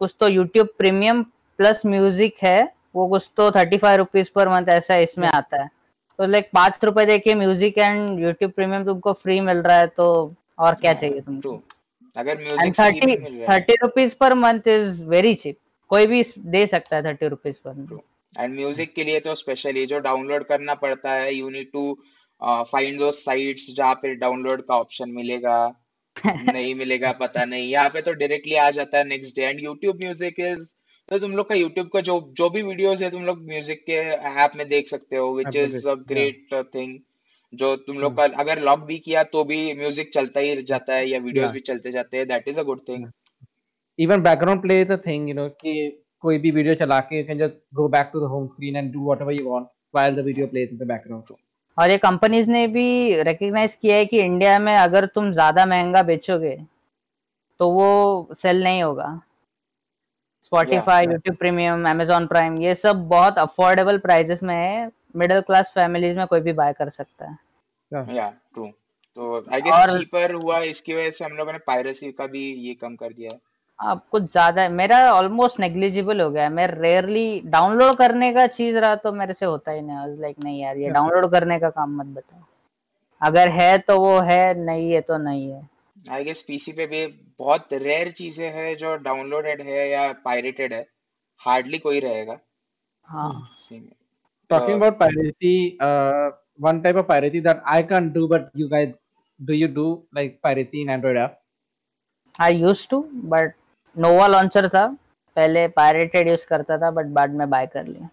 कुछ 0.00 0.14
तो 0.20 0.28
यूट्यूब 0.28 0.68
प्रीमियम 0.78 1.22
प्लस 1.58 1.82
म्यूज़िक 1.86 2.34
है 2.42 2.72
वो 2.94 3.06
कुछ 3.08 3.30
तो 3.36 3.50
thirty 3.50 3.76
five 3.78 3.98
rupees 3.98 4.30
per 4.34 4.48
month 4.48 4.66
ऐसा 4.70 4.96
इसमें 4.98 5.28
आता 5.28 5.62
है। 5.62 5.68
तो 6.18 6.26
लाइक 6.26 6.48
पाँच 6.54 6.84
रुपए 6.84 7.04
देखिए 7.06 7.34
म्यूज़िक 7.34 7.78
एंड 7.78 8.20
यूट्यूब 8.20 8.50
प्रीमियम 8.50 8.84
तुमको 8.84 9.12
फ्री 9.14 9.40
मिल 9.40 9.56
रहा 9.58 9.78
है 9.78 9.86
तो 9.88 10.34
और 10.58 10.74
क्या 10.74 10.92
चाहिए 10.94 11.20
तुमको? 11.20 11.62
अगर 12.16 12.38
music 12.38 12.74
thirty 12.74 13.16
thirty 13.46 13.74
rupees 13.82 14.14
per 14.20 14.34
month 14.36 14.68
is 14.68 15.02
very 15.06 15.34
cheap 15.36 15.58
कोई 15.90 16.06
भी 16.06 16.22
दे 16.38 16.66
सकता 16.66 16.96
है 16.96 17.04
थर्टी 17.04 17.28
रुपीज़ 17.28 17.56
पर 17.64 17.72
मंथ 17.72 18.40
एंड 18.40 18.54
म्यूज़िक 18.54 18.94
के 18.94 19.04
लिए 19.04 19.20
तो 19.20 19.34
स्पेशली 19.34 19.84
जो 19.86 19.98
डाउनलोड 20.00 20.44
करना 20.44 20.74
पड़ता 20.76 21.12
है 21.12 21.34
यू 21.34 21.48
नीड 21.50 21.70
टू 21.72 21.92
फाइंड 22.42 22.98
दो 22.98 23.10
साइट्स 23.12 23.70
जहाँ 23.76 23.94
पे 23.94 24.14
डाउनलोड 24.16 24.62
का 24.62 24.74
ऑप्शन 24.76 25.10
मिलेगा। 25.10 25.58
नहीं 26.26 26.74
मिलेगा 26.74 27.12
पता 27.20 27.44
नहीं। 27.44 27.68
यहाँ 27.70 27.88
पे 27.94 28.00
तो 28.02 28.12
डायरेक्टली 28.12 28.54
आ 28.56 28.70
जाता 28.70 28.98
है 28.98 29.04
next 29.08 29.36
day 29.36 29.46
and 29.46 29.62
YouTube 29.64 29.96
Music 30.02 30.40
is 30.40 30.72
तो 31.08 31.18
तुम 31.18 31.36
लोग 31.36 31.48
का 31.48 31.54
यूट्यूब 31.54 31.88
का 31.92 32.00
जो 32.00 32.20
जो 32.36 32.48
भी 32.50 32.62
वीडियोस 32.62 33.02
है 33.02 33.10
तुम 33.10 33.24
लोग 33.26 33.44
म्यूज़िक 33.48 33.84
के 33.86 33.98
ऐप 34.44 34.56
में 34.56 34.68
देख 34.68 34.88
सकते 34.88 35.16
हो 35.16 35.34
which 35.36 35.56
is 35.56 35.86
a 35.88 35.94
great 36.08 36.54
thing 36.74 36.98
जो 37.52 37.74
तुम 37.86 37.98
लोग 37.98 38.16
का 38.16 38.24
अगर 38.42 38.62
लॉक 38.62 38.80
भी 38.86 38.98
किया 38.98 39.22
तो 39.34 39.44
भी 39.44 39.58
म्यूज़िक 39.74 40.10
चलता 40.14 40.40
ही 40.40 40.62
जाता 40.62 40.94
है 40.94 41.08
या 41.08 41.18
वीडियोस 41.28 41.50
भी 41.50 41.60
चलते 41.68 41.92
जाते 41.92 42.16
हैं 42.16 42.26
that 42.28 42.48
is 42.48 42.60
a 42.60 42.62
good 42.62 42.80
thing 42.88 43.06
Even 43.98 44.22
background 44.24 44.62
play 44.62 44.74
is 44.80 44.90
a 44.90 44.96
thing, 44.98 45.28
you 45.28 45.34
know, 45.36 45.48
कि 45.60 45.72
कोई 46.22 46.38
भी 46.38 46.50
वीडियो 46.50 46.74
चला 46.74 46.98
के 47.00 47.20
you 47.20 47.26
can 47.28 47.38
just 47.38 47.54
go 47.78 47.88
back 47.88 48.10
to 48.14 48.20
the 48.24 48.28
home 48.28 48.48
screen 48.48 48.76
and 48.80 48.92
do 48.96 49.04
whatever 49.10 49.36
you 49.36 49.46
want 49.48 49.68
while 49.98 50.18
the 50.18 50.24
video 50.26 50.48
plays 50.48 50.72
in 50.72 50.78
the 50.78 50.88
background. 50.90 51.30
और 51.78 51.90
ये 51.90 51.98
companies 51.98 52.50
ने 52.50 52.66
भी 52.66 53.22
recognise 53.22 53.74
किया 53.74 53.96
है 53.96 54.06
कि 54.06 54.18
इंडिया 54.18 54.58
में 54.58 54.76
अगर 54.76 55.06
तुम 55.06 55.32
ज़्यादा 55.32 55.66
महँगा 55.66 56.02
बेचोगे 56.02 56.62
तो 57.58 57.70
वो 57.70 58.28
सेल 58.34 58.64
नहीं 58.64 58.82
होगा। 58.82 59.20
Spotify 60.42 61.00
yeah. 61.00 61.12
YouTube 61.12 61.36
premium 61.36 61.88
amazon 61.88 62.28
prime 62.28 62.58
ये 62.58 62.74
सब 62.74 63.08
बहुत 63.08 63.38
अफोर्डेबल 63.38 63.98
प्राइसेस 63.98 64.42
में 64.42 64.54
है। 64.54 64.90
मिडिल 65.16 65.40
क्लास 65.40 65.72
फैमिलीज़ 65.74 66.16
में 66.16 66.26
कोई 66.26 66.40
भी 66.40 66.52
बाय 66.52 66.72
कर 66.72 66.88
सकता 66.88 67.30
है। 67.30 67.38
Yeah. 67.94 68.14
या 68.14 68.30
ट्रू 68.30 68.66
तो 69.16 69.46
आई 69.52 69.60
गेस 69.60 69.72
और- 69.72 69.98
चीपर 69.98 70.32
हुआ 70.32 70.58
इसकी 70.58 70.94
वजह 70.94 71.10
से 71.10 71.24
हम 71.24 71.32
लोगों 71.32 71.52
ने 71.52 71.58
पायरेसी 71.58 72.12
का 72.12 72.26
भी 72.26 72.54
ये 72.54 72.74
कम 72.74 72.96
कर 72.96 73.12
दिया 73.12 73.30
है। 73.32 73.40
अब 73.78 74.00
कुछ 74.10 74.22
ज़्यादा 74.32 74.68
मेरा 74.68 74.98
ऑलमोस्ट 75.12 75.60
नेग्लिजिबल 75.60 76.20
हो 76.20 76.30
गया 76.30 76.42
है। 76.42 76.48
मैं 76.48 76.66
रेयरली 76.68 77.40
डाउनलोड 77.46 77.96
करने 77.96 78.32
का 78.34 78.46
चीज़ 78.46 78.76
रहा 78.76 78.94
तो 78.96 79.12
मेरे 79.12 79.34
से 79.34 79.46
होता 79.46 79.72
ही 79.72 79.80
नहीं। 79.80 80.16
लाइक 80.20 80.36
नहीं 80.44 80.60
यार 80.60 80.76
ये 80.76 80.90
डाउनलोड 80.90 81.30
करने 81.32 81.58
का 81.58 81.70
काम 81.70 81.96
मत 81.96 82.06
बताओ। 82.16 82.40
अगर 83.20 83.48
है 83.48 83.76
तो 83.78 83.98
वो 84.00 84.16
है 84.20 84.54
नहीं 84.64 84.90
है 84.92 85.00
तो 85.00 85.18
नहीं 85.18 85.50
है। 85.50 85.68
आई 86.10 86.24
गेस 86.24 86.42
पीसी 86.42 86.72
पे 86.72 86.86
भी 86.86 87.06
बहुत 87.38 87.72
रेयर 87.72 88.10
चीज़ें 88.12 88.48
हैं 88.52 88.76
जो 88.76 88.94
डाउनलोडेड 89.04 89.60
है 89.62 89.88
या 89.90 90.12
पायरेटेड 90.24 90.72
है। 90.72 90.86
हार्डली 91.40 91.78
कोई 91.78 92.00
रहेगा। 92.00 92.38
हाँ। 93.04 93.54
इसी 93.58 93.80
में 93.80 93.92
Talking 94.50 94.76
about 94.76 94.98
piracy, 94.98 95.76
uh, 95.80 96.30
one 96.58 96.80
type 96.82 96.96
of 96.96 97.06
piracy 97.06 97.40
that 97.40 97.62
I 97.66 97.82
can't 97.82 98.12
do, 98.12 98.28
but 98.28 98.44
you 98.54 98.68
guys, 98.68 98.92
do 99.40 99.54
you 99.54 99.68
do 99.68 99.86
like 100.14 100.40
piracy 100.40 100.82
in 100.82 100.92
Android 100.96 101.18
app? 101.18 101.32
I 102.40 102.56
use 102.56 102.86
to 102.90 103.00
but 103.32 103.54
Nova 103.96 104.26
launcher 104.26 104.68
था 104.68 104.86
पहले 105.36 105.66
pirated 105.68 106.28
use 106.28 106.46
करता 106.48 106.78
था 106.78 106.90
but 106.90 107.06
बाद 107.14 107.30
में 107.30 107.48
bye 107.50 107.66
कर 107.66 107.86
लिया। 107.86 108.08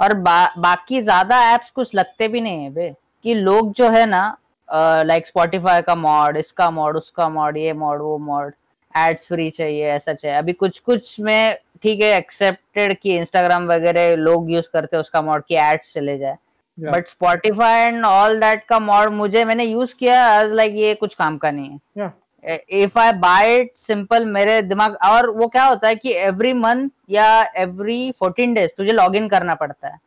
और 0.00 0.14
बा, 0.14 0.54
बाकी 0.58 1.00
ज़्यादा 1.02 1.38
एप्स 1.54 1.70
कुछ 1.70 1.94
लगते 1.94 2.28
भी 2.28 2.40
नहीं 2.40 2.62
है 2.62 2.70
बे 2.70 2.94
कि 3.24 3.34
लोग 3.34 3.72
जो 3.72 3.88
है 3.90 4.04
ना 4.06 4.36
लाइक 4.68 5.26
स्पॉटिफाई 5.26 5.82
का 5.82 5.94
मॉड 5.94 6.36
इसका 6.36 6.70
मॉड 6.70 6.96
उसका 6.96 7.28
मॉड 7.28 7.56
ये 7.56 7.72
मॉड 7.74 8.02
वो 8.02 8.16
मॉड 8.20 8.52
एड्स 8.94 9.26
फ्री 9.28 9.48
चाहिए 9.50 9.90
ऐसा 9.90 10.12
चाहिए। 10.12 10.36
अभी 10.36 10.52
कुछ 10.52 10.78
कुछ 10.80 11.18
में 11.20 11.58
ठीक 11.82 12.00
है 12.02 12.16
एक्सेप्टेड 12.16 12.96
कि 12.98 13.16
इंस्टाग्राम 13.16 13.66
वगैरह 13.68 14.14
लोग 14.16 14.50
यूज़ 14.50 14.68
करते 14.72 14.96
हैं 14.96 15.00
उसका 15.00 15.22
मॉड 15.22 15.42
कि 15.48 15.56
एड्स 15.56 15.92
चले 15.94 16.16
जाए। 16.18 16.36
But 16.78 17.08
Spotify 17.08 17.80
and 17.80 18.04
all 18.04 18.38
that 18.40 18.64
का 18.68 18.78
मॉड 18.80 19.12
मुझे 19.12 19.44
मैंने 19.44 19.64
यूज़ 19.64 19.94
किया 19.98 20.40
एज 20.40 20.52
लाइक 20.52 20.74
ये 20.76 20.94
कुछ 20.94 21.14
काम 21.14 21.36
का 21.38 21.50
नहीं 21.50 21.70
है। 21.70 21.78
Yeah. 21.98 22.10
If 22.44 22.98
I 22.98 23.12
buy 23.18 23.56
it 23.58 23.72
simple 23.78 24.24
मेरे 24.26 24.60
दिमाग 24.62 24.96
और 25.04 25.28
वो 25.30 25.48
क्या 25.48 25.64
होता 25.64 25.88
है 25.88 25.94
कि 25.94 26.12
एवरी 26.14 26.52
मंथ 26.52 26.90
या 27.10 27.26
एवरी 27.56 28.10
फोर्टीन 28.18 28.54
डेज़ 28.54 28.70
तुझे 28.76 28.92
लॉग 28.92 29.16
इन 29.16 29.28
करना 29.28 29.54
पड़ता 29.54 29.88
है। 29.88 29.98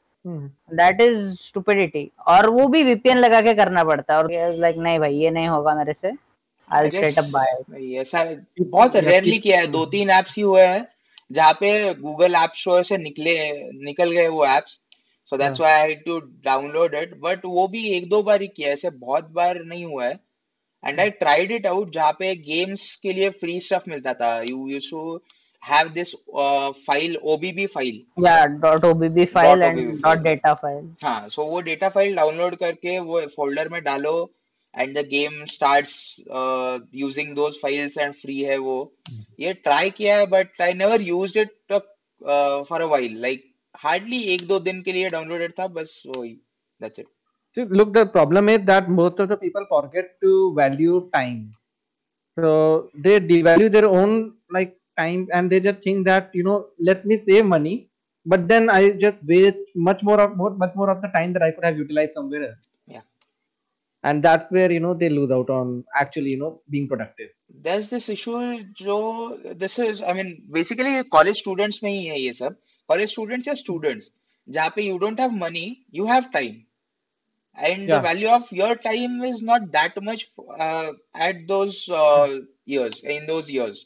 दैट 0.76 1.02
इज़ 1.02 1.34
स्टुपिडिटी 1.41 2.10
और 2.28 2.50
वो 2.50 2.67
भी 2.67 2.84
वीपीएन 2.84 3.17
लगा 3.17 3.41
के 3.41 3.54
करना 3.54 3.84
पड़ता 3.84 4.13
है। 4.13 4.19
और 4.19 4.32
लाइक 4.32 4.58
like, 4.58 4.84
नहीं 4.84 5.00
भाई 5.00 5.15
ये 5.15 5.30
नहीं 5.30 5.47
होगा 5.47 5.76
मेरे 5.76 5.93
से। 5.93 6.12
आई 6.69 6.89
स्ट्रेट 6.89 7.17
अप 7.17 7.26
बाय 7.34 7.95
ऐसा 8.00 8.23
बहुत 8.62 8.95
रेयरली 8.95 9.38
किया 9.39 9.60
है। 9.60 9.67
दो 9.67 9.86
तीन 9.86 10.10
एप्स 10.10 10.36
ही 10.38 10.43
हुए 10.43 10.62
हैं 10.62 10.86
जहाँ 11.32 11.54
पे 11.54 11.93
गूगल 11.93 12.36
ऐप 12.36 12.52
स्टोर 12.56 12.84
से 12.84 12.97
निकले 12.97 13.36
निकल 13.84 14.12
गए 14.12 14.28
वो 14.28 14.45
apps 14.47 14.80
so 15.32 15.38
that's 15.38 15.60
why 15.62 15.73
I 15.73 15.88
had 15.89 16.04
to 16.06 16.19
download 16.45 16.95
it 16.95 17.19
but 17.21 17.45
वो 17.45 17.67
भी 17.67 17.88
एक 17.97 18.10
दो 18.10 18.21
बार 18.23 18.41
ही 18.41 18.47
किया 18.47 18.69
ऐसे 18.73 18.89
बहुत 18.91 19.30
बार 19.32 19.60
नहीं 19.63 19.86
हुआ 19.86 20.06
है। 20.06 20.19
And 20.84 21.00
I 21.00 21.10
tried 21.24 21.52
it 21.52 21.68
out 21.68 21.92
जहाँ 21.94 22.12
पे 22.20 22.36
गेम्स 22.36 22.96
के 23.04 23.13
लिए 23.13 23.30
फ्री 23.42 23.60
स्टफ़ 23.62 23.90
मिलता 23.90 24.13
था 24.13 24.40
you 24.50 24.68
used 24.68 24.92
to 24.92 25.20
have 25.63 25.94
this 25.94 26.16
uh, 26.34 26.72
file 26.74 27.16
OBB 27.26 27.70
file 27.70 28.00
yeah 28.18 28.48
dot 28.48 28.82
OBB 28.82 29.28
file 29.30 29.60
dot 29.60 29.68
and 29.68 29.80
OBB 29.80 30.02
dot 30.02 30.24
data 30.24 30.56
file 30.62 30.86
हाँ 31.04 31.30
so 31.30 31.46
वो 31.46 31.62
data 31.62 31.90
file 31.96 32.16
download 32.16 32.56
करके 32.60 32.98
वो 33.00 33.22
folder 33.36 33.68
में 33.72 33.82
डालो 33.84 34.13
and 34.74 34.96
the 34.96 35.04
game 35.04 35.36
starts 35.48 36.20
uh, 36.32 36.80
using 36.92 37.34
those 37.36 37.58
files 37.58 37.98
and 37.98 38.16
free 38.16 38.40
है 38.46 38.58
वो 38.58 38.78
ये 39.40 39.54
try 39.68 39.90
किया 39.92 40.18
है 40.18 40.28
but 40.28 40.63
I 40.70 40.72
never 40.74 41.02
used 41.02 41.38
it 41.38 41.50
uh, 41.72 42.63
for 42.63 42.82
a 42.82 42.88
while 42.88 43.22
like 43.28 43.46
hardly 43.86 44.24
एक 44.36 44.48
दो 44.48 44.60
दिन 44.60 44.82
के 44.82 44.94
लिए 44.94 45.10
downloaded 45.10 45.60
था 45.60 45.68
बस 45.80 46.02
वही 46.08 46.36
that's 46.82 47.00
it 47.00 47.08
so 47.57 47.62
look 47.79 47.92
the 47.92 48.07
problem 48.07 48.49
is 48.49 48.61
that 48.71 48.88
most 48.88 49.18
of 49.18 49.29
the 49.29 49.37
people 49.37 49.64
forget 49.68 50.07
to 50.23 50.55
value 50.55 51.09
time 51.14 51.55
so 52.38 52.88
they 52.95 53.21
devalue 53.21 53.71
their 53.71 53.88
own 54.01 54.35
like 54.51 54.77
time 54.99 55.29
and 55.33 55.51
they 55.51 55.61
just 55.61 55.83
think 55.83 56.07
that 56.07 56.31
you 56.33 56.45
know 56.49 56.66
let 56.79 57.05
me 57.05 57.23
save 57.29 57.45
money 57.45 57.88
but 58.25 58.49
then 58.49 58.71
i 58.71 58.90
just 58.90 59.18
waste 59.27 59.59
much 59.75 60.03
more 60.03 60.21
of 60.21 60.37
more 60.37 60.51
much 60.64 60.75
more 60.75 60.90
of 60.90 61.03
the 61.03 61.09
time 61.09 61.33
that 61.33 61.42
i 61.42 61.51
could 61.51 61.64
have 61.64 61.77
utilized 61.77 62.14
somewhere 62.14 62.42
else 62.49 62.62
yeah 62.87 63.03
and 64.03 64.23
that's 64.23 64.51
where 64.51 64.71
you 64.71 64.81
know 64.81 64.95
they 64.95 65.09
lose 65.09 65.31
out 65.31 65.51
on 65.51 65.85
actually 65.95 66.31
you 66.31 66.38
know 66.38 66.61
being 66.71 66.88
productive 66.88 67.31
there's 67.66 67.88
this 67.88 68.09
issue 68.09 68.62
jo 68.83 68.99
this 69.64 69.79
is 69.79 70.03
i 70.03 70.12
mean 70.12 70.35
basically 70.51 71.03
college 71.16 71.38
students 71.45 71.83
mein 71.83 71.97
hi 72.03 72.11
hai 72.16 72.21
ye 72.25 72.35
sab 72.40 72.59
college 72.92 73.12
students 73.16 73.49
या 73.49 73.55
students 73.64 74.11
जहाँ 74.55 74.71
पे 74.77 74.85
you 74.85 74.99
don't 74.99 75.21
have 75.23 75.35
money 75.40 75.66
you 75.99 76.07
have 76.12 76.25
time 76.37 76.57
And 77.58 77.88
yeah. 77.88 77.96
the 77.96 78.02
value 78.02 78.30
of 78.30 78.52
your 78.52 78.76
time 78.76 79.22
is 79.24 79.41
not 79.41 79.72
that 79.72 79.93
much 80.04 80.30
uh, 80.60 80.91
at 81.15 81.48
those 81.48 81.89
uh, 81.89 82.28
years 82.65 83.02
in 83.04 83.26
those 83.28 83.50
years 83.52 83.86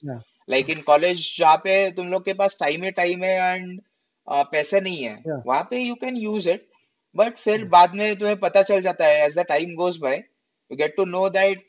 like 0.49 0.69
in 0.69 0.81
college 0.81 1.25
जहाँ 1.37 1.57
पे 1.63 1.73
तुम 1.97 2.07
लोग 2.11 2.23
के 2.25 2.33
पास 2.33 2.57
time 2.59 2.83
है 2.83 2.91
time 2.91 3.23
है 3.23 3.35
and 3.55 3.79
पैसे 4.27 4.79
नहीं 4.81 5.03
है 5.03 5.13
Yeah. 5.17 5.41
वहाँ 5.47 5.63
पे 5.69 5.79
you 5.79 5.95
can 6.01 6.17
use 6.17 6.49
it 6.49 6.67
but 7.15 7.37
फिर 7.39 7.63
बाद 7.69 7.93
में 7.95 8.15
तुम्हें 8.15 8.37
पता 8.39 8.61
चल 8.61 8.81
जाता 8.81 9.05
है 9.05 9.25
as 9.25 9.37
the 9.39 9.45
time 9.49 9.73
goes 9.75 9.97
by 9.97 10.15
you 10.17 10.77
get 10.77 10.95
to 10.97 11.05
know 11.05 11.27
that 11.29 11.63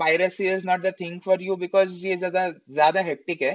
piracy 0.00 0.48
is 0.50 0.66
not 0.66 0.80
the 0.82 0.92
thing 1.00 1.20
for 1.24 1.42
you 1.42 1.56
because 1.56 2.06
ये 2.06 2.16
ज़्यादा 2.16 2.48
ज़्यादा 2.48 3.00
हेक्टिक 3.10 3.42
है 3.42 3.52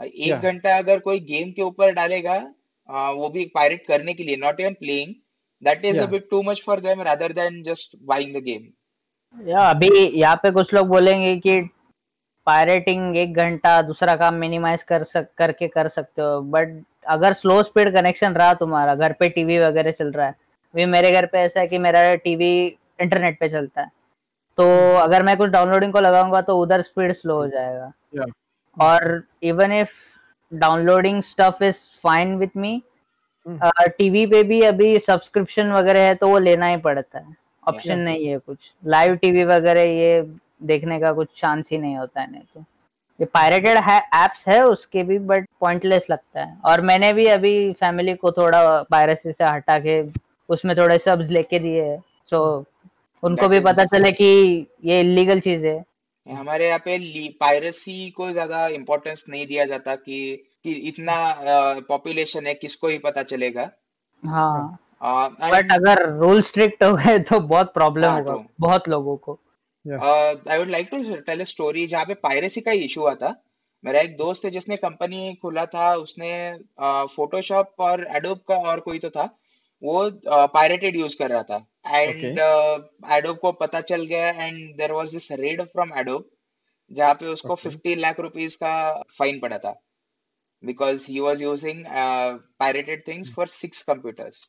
एक 0.00 0.32
Yeah. 0.32 0.42
घंटा 0.42 0.76
अगर 0.78 0.98
कोई 1.00 1.20
गेम 1.32 1.52
के 1.52 1.62
ऊपर 1.62 1.92
डालेगा 1.94 2.38
uh, 2.88 3.12
वो 3.16 3.28
भी 3.28 3.44
पायरेट 3.54 3.86
करने 3.86 4.14
के 4.14 4.24
लिए 4.24 4.36
not 4.36 4.60
even 4.60 4.74
playing 4.80 5.14
that 5.64 5.84
is 5.84 5.98
a 5.98 6.00
Yeah. 6.00 6.10
Bit 6.10 6.28
too 6.30 6.42
much 6.42 6.62
for 6.66 6.80
them 6.80 7.02
rather 7.02 7.32
than 7.32 7.62
just 7.62 7.96
buying 8.04 8.36
the 8.36 8.42
game 8.44 8.72
या 9.36 9.68
अभी 9.70 9.88
यहाँ 9.96 10.36
पे 10.42 10.50
कुछ 10.50 10.74
लोग 10.74 10.88
बोलेंगे 10.88 11.36
कि 11.36 11.60
पायरेटिंग 12.46 13.16
एक 13.16 13.34
घंटा 13.36 13.80
दूसरा 13.82 14.14
काम 14.16 14.34
मिनिमाइज 14.34 14.82
कर 14.82 15.04
सक 15.04 15.28
करके 15.38 15.68
कर 15.68 15.88
सकते 15.88 16.22
हो 16.22 16.40
बट 16.54 16.82
अगर 17.08 17.32
स्लो 17.32 17.62
स्पीड 17.62 17.92
कनेक्शन 17.94 18.32
रहा 18.34 18.54
तुम्हारा 18.54 18.94
घर 18.94 19.12
पे 19.12 19.28
टीवी 19.28 19.58
वगैरह 19.58 19.90
चल 19.90 20.10
रहा 20.12 20.26
है 20.26 20.32
अभी 20.74 20.84
मेरे 20.86 21.10
घर 21.10 21.26
पे 21.26 21.38
ऐसा 21.38 21.60
है 21.60 21.66
कि 21.66 21.78
मेरा 21.78 22.14
टीवी 22.24 22.54
इंटरनेट 23.00 23.38
पे 23.40 23.48
चलता 23.48 23.80
है 23.80 23.90
तो 24.58 24.64
अगर 24.96 25.22
मैं 25.22 25.36
कुछ 25.36 25.50
डाउनलोडिंग 25.50 25.92
को 25.92 26.00
लगाऊँगा 26.00 26.40
तो 26.40 26.56
उधर 26.58 26.82
स्पीड 26.82 27.12
स्लो 27.12 27.36
हो 27.36 27.46
जाएगा 27.48 27.92
Yeah. 28.16 28.30
और 28.76 29.22
even 29.42 29.72
if 29.72 29.92
downloading 30.52 31.22
stuff 31.22 31.62
is 31.64 31.76
fine 32.02 32.36
with 32.36 32.56
me. 32.56 32.82
TV 33.46 34.26
पे 34.26 34.42
भी 34.42 34.60
अभी 34.62 34.98
सब्सक्रिप्शन 35.00 35.72
वगैरह 35.72 36.06
है 36.06 36.14
तो 36.14 36.28
वो 36.28 36.38
लेना 36.38 36.66
ही 36.66 36.76
पड़ता 36.78 37.18
है। 37.18 37.36
ऑप्शन 37.62 37.98
नहीं 37.98 38.26
है 38.26 38.38
कुछ। 38.38 38.58
लाइव 38.86 39.14
टीवी 39.16 39.44
वगैरह 39.44 39.82
ये 39.82 40.22
देखने 40.64 40.98
का 41.00 41.12
कुछ 41.12 41.28
चांस 41.36 41.70
ही 41.72 41.78
नहीं 41.78 41.96
होता 41.96 42.20
है 42.20 42.30
नहीं 42.30 42.42
तो। 42.44 42.64
ये 43.20 43.26
पायरेटेड 43.26 43.78
है 43.78 43.98
एप्स 44.16 44.46
है 44.48 44.62
उसके 44.64 45.02
भी 45.02 45.18
बट 45.20 45.46
पॉइंटलेस 45.60 46.06
लगता 46.10 46.40
है। 46.40 46.56
और 46.64 46.80
मैंने 46.80 47.12
भी 47.12 47.26
अभी 47.28 47.72
फैमिली 47.72 48.14
को 48.14 48.32
थोड़ा 48.32 48.60
पायरेसी 48.82 49.32
से 49.32 49.44
हटा 49.44 49.78
के 49.78 50.02
उसमें 50.48 50.76
थोड़े 50.76 50.98
सब्स 50.98 51.30
लेके 51.30 51.58
दिए 51.58 51.82
है। 51.82 51.98
सो 52.30 52.42
उनको 53.22 53.48
भी 53.48 53.60
पता 53.60 53.84
चले 53.86 54.12
कि 54.12 54.26
ये 54.84 55.00
इलीगल 55.00 55.40
चीज़ 55.40 55.66
है। 55.66 55.82
हमारे 56.26 56.66
यहाँ 56.66 56.78
पे 56.78 57.28
पायरेसी 57.40 58.10
को 58.10 58.30
ज़्यादा 58.32 58.66
इम्पोर्टेंस 58.68 59.24
नहीं 59.28 59.46
दिया 59.46 59.64
जाता 59.64 59.94
कि 59.96 60.18
कि 60.64 60.72
इतना 60.88 61.16
पॉपुलेशन 61.88 62.46
है 62.46 62.54
किसको 62.56 62.88
ही 62.88 62.98
पता 63.00 63.22
चलेगा। 63.24 63.70
हाँ। 64.22 64.78
Uh, 65.04 65.28
बट 65.40 65.54
and 65.54 65.72
अगर 65.72 66.08
रूल 66.18 66.40
स्ट्रिक्ट 66.42 66.82
हो 66.84 66.92
गए 66.96 67.18
तो 67.20 67.38
बहुत 67.40 67.72
प्रॉब्लम 67.74 68.08
हाँ, 68.08 68.18
होगा 68.18 68.32
true. 68.32 68.44
बहुत 68.60 68.88
लोगों 68.88 69.16
को। 69.18 69.32
I 69.84 70.58
would 70.58 70.68
like 70.68 70.88
to 70.90 71.16
tell 71.16 71.40
a 71.40 71.44
story 71.44 71.86
जहाँ 71.86 72.04
पे 72.04 72.14
पायरेसी 72.22 72.60
का 72.60 72.72
इशू 72.84 73.00
हुआ 73.00 73.14
था 73.14 73.34
मेरा 73.84 74.00
एक 74.00 74.16
दोस्त 74.16 74.44
है 74.44 74.50
जिसने 74.50 74.76
कंपनी 74.78 75.34
खोला 75.42 75.64
था 75.66 75.94
उसने 75.96 76.30
फोटोशॉप 77.16 77.80
और 77.80 78.06
एडोब 78.16 78.38
का 78.48 78.56
और 78.70 78.80
कोई 78.80 78.98
तो 78.98 79.10
था 79.10 79.24
वो 79.82 80.10
पायरेटेड 80.54 80.96
यूज़ 80.96 81.16
कर 81.18 81.30
रहा 81.30 81.42
था। 81.42 81.56
एंड 81.86 82.38
एडोब 83.12 83.38
को 83.38 83.52
पता 83.54 83.80
चल 83.82 84.04
गया 84.06 84.28
and 84.28 84.76
there 84.76 84.92
was 84.92 85.12
this 85.12 85.30
raid 85.40 85.62
from 85.64 85.92
Adobe 85.98 86.28
जहाँ 86.90 87.14
पे 87.14 87.26
उसको 87.28 87.54
फिफ्टी 87.56 87.94
लाख 87.96 88.20
रुपीज़ 88.20 88.56
का 88.56 88.74
फाइन 89.18 89.40
पड़ा 89.40 89.58
था। 89.58 89.80
Because 90.64 91.04
he 91.08 91.20
was 91.20 91.42
using 91.42 91.84
pirated 92.60 93.02
things 93.08 93.32
for 93.34 93.46
six 93.46 93.82
computers 93.82 94.48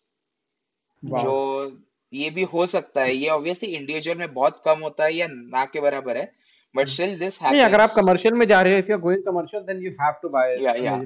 Wow. 1.04 1.21
जो 1.23 1.78
ये 2.13 2.30
भी 2.30 2.43
हो 2.43 2.65
सकता 2.65 3.01
है 3.01 3.13
ये 3.15 3.30
ऑब्वियसली 3.30 3.69
इंडिविजुअल 3.69 4.17
में 4.17 4.34
बहुत 4.34 4.62
कम 4.65 4.80
होता 4.84 5.04
है 5.04 5.13
या 5.13 5.28
ना 5.30 5.65
के 5.65 5.82
बराबर 5.82 6.17
है 6.17 6.32
बट 6.75 6.88
स्टिल 6.88 7.17
दिस 7.19 7.41
नहीं 7.43 7.62
अगर 7.62 7.82
आप 7.82 7.91
कमर्शियल 7.95 8.34
में 8.34 8.45
जा 8.47 8.62
रहे 8.62 8.73
हो 8.73 8.80
if 8.80 8.89
you 8.89 8.95
are 8.95 9.01
going 9.01 9.23
commercial 9.23 9.63
then 9.63 9.82
you 9.84 9.91
have 10.01 10.13
to 10.21 10.30
buy 10.30 10.58
Yeah, 10.58 10.78
yeah. 10.86 11.04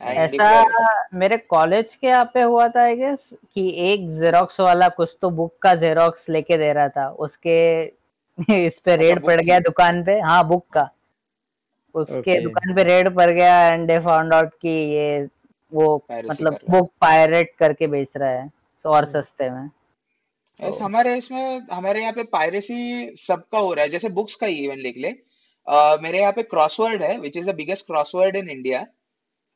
ऐसा 0.00 0.48
मेरे 1.14 1.36
कॉलेज 1.50 1.94
के 1.94 2.06
यहाँ 2.06 2.30
पे 2.34 2.42
हुआ 2.42 2.68
था 2.68 2.82
आई 2.82 2.96
गेस 2.96 3.28
कि 3.54 3.68
एक 3.92 4.08
जेरोक्स 4.18 4.60
वाला 4.60 4.88
कुछ 4.98 5.16
तो 5.22 5.30
बुक 5.30 5.56
का 5.62 5.74
जेरोक्स 5.74 6.28
लेके 6.30 6.56
दे 6.58 6.72
रहा 6.72 6.88
था 6.88 7.08
उसके 7.26 7.58
इस 7.84 8.78
पे 8.78 8.90
अच्छा, 8.90 8.94
रेड 8.94 9.24
पड़ 9.24 9.40
गया 9.40 9.58
दुकान 9.60 10.04
पे। 10.04 10.18
हाँ 10.20 10.46
बुक 10.48 10.66
का। 10.72 10.88
उसके 11.96 12.20
Okay. 12.20 12.42
दुकान 12.42 12.74
पे 12.74 12.82
रेड 12.84 13.14
पड़ 13.16 13.30
गया 13.30 13.54
एंड 13.68 13.86
दे 13.88 13.98
फाउंड 14.00 14.34
आउट 14.34 14.52
कि 14.62 14.68
ये 14.68 15.06
वो 15.72 15.86
Piracy 16.10 16.30
मतलब 16.30 16.58
बुक 16.70 16.90
पायरेट 17.00 17.54
करके 17.58 17.86
बेच 17.86 18.12
रहा 18.16 18.30
है 18.30 18.48
तो 18.84 18.90
और 18.90 19.04
Hmm. 19.04 19.12
सस्ते 19.12 19.50
में 19.50 19.64
यस 20.60 20.74
तो- 20.74 20.82
हमारे 20.82 21.16
इसमें 21.16 21.60
हमारे 21.72 22.00
यहाँ 22.00 22.12
पे 22.12 22.22
पायरेसी 22.32 22.76
सबका 23.18 23.58
हो 23.58 23.72
रहा 23.74 23.82
है 23.84 23.88
जैसे 23.90 24.08
बुक्स 24.18 24.34
का 24.34 24.46
ही 24.46 24.64
इवन 24.64 24.78
लिख 24.80 24.96
ले 24.96 25.08
अ, 25.66 25.96
मेरे 26.02 26.18
यहाँ 26.20 26.32
पे 26.32 26.42
क्रॉसवर्ड 26.44 27.02
है 27.02 27.16
which 27.18 27.36
is 27.36 27.50
the 27.50 27.54
biggest 27.54 27.86
Crossword 27.86 28.36
in 28.36 28.50
India 28.50 28.80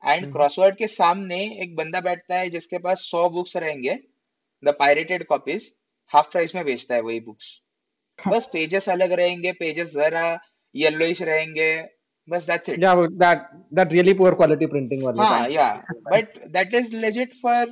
and. 0.02 0.32
Crossword 0.32 0.76
के 0.76 0.86
सामने 0.88 1.38
एक 1.62 1.74
बंदा 1.76 2.00
बैठता 2.00 2.36
है 2.36 2.48
जिसके 2.50 2.78
पास 2.78 3.00
सौ 3.10 3.28
बुक्स 3.30 3.56
रहेंगे 3.56 3.98
the 4.62 4.74
pirated 4.78 5.24
copies 5.26 5.70
half 6.12 6.30
price 6.30 6.54
में 6.54 6.64
बेचता 6.64 6.94
है 6.94 7.00
वही 7.02 7.20
बुक्स 7.20 7.50
बस 8.28 8.48
पेजेस 8.52 8.88
अलग 8.88 9.12
रहेंगे 9.18 9.52
पेजेस 9.58 9.92
जरा 9.92 10.24
येलोइश 10.74 11.22
रहेंगे 11.22 11.70
बस 12.28 12.46
that's 12.46 12.68
it 12.68 12.80
but 12.80 13.14
that 13.18 13.46
that 13.78 13.92
really 13.92 14.14
poor 14.14 14.32
quality 14.34 14.66
printing 14.74 15.04
वाले 15.04 15.22
हाँ 15.22 15.48
या 15.48 15.68
but 16.10 16.38
that 16.48 16.74
is 16.74 16.96
legit 16.96 17.34
for 17.42 17.66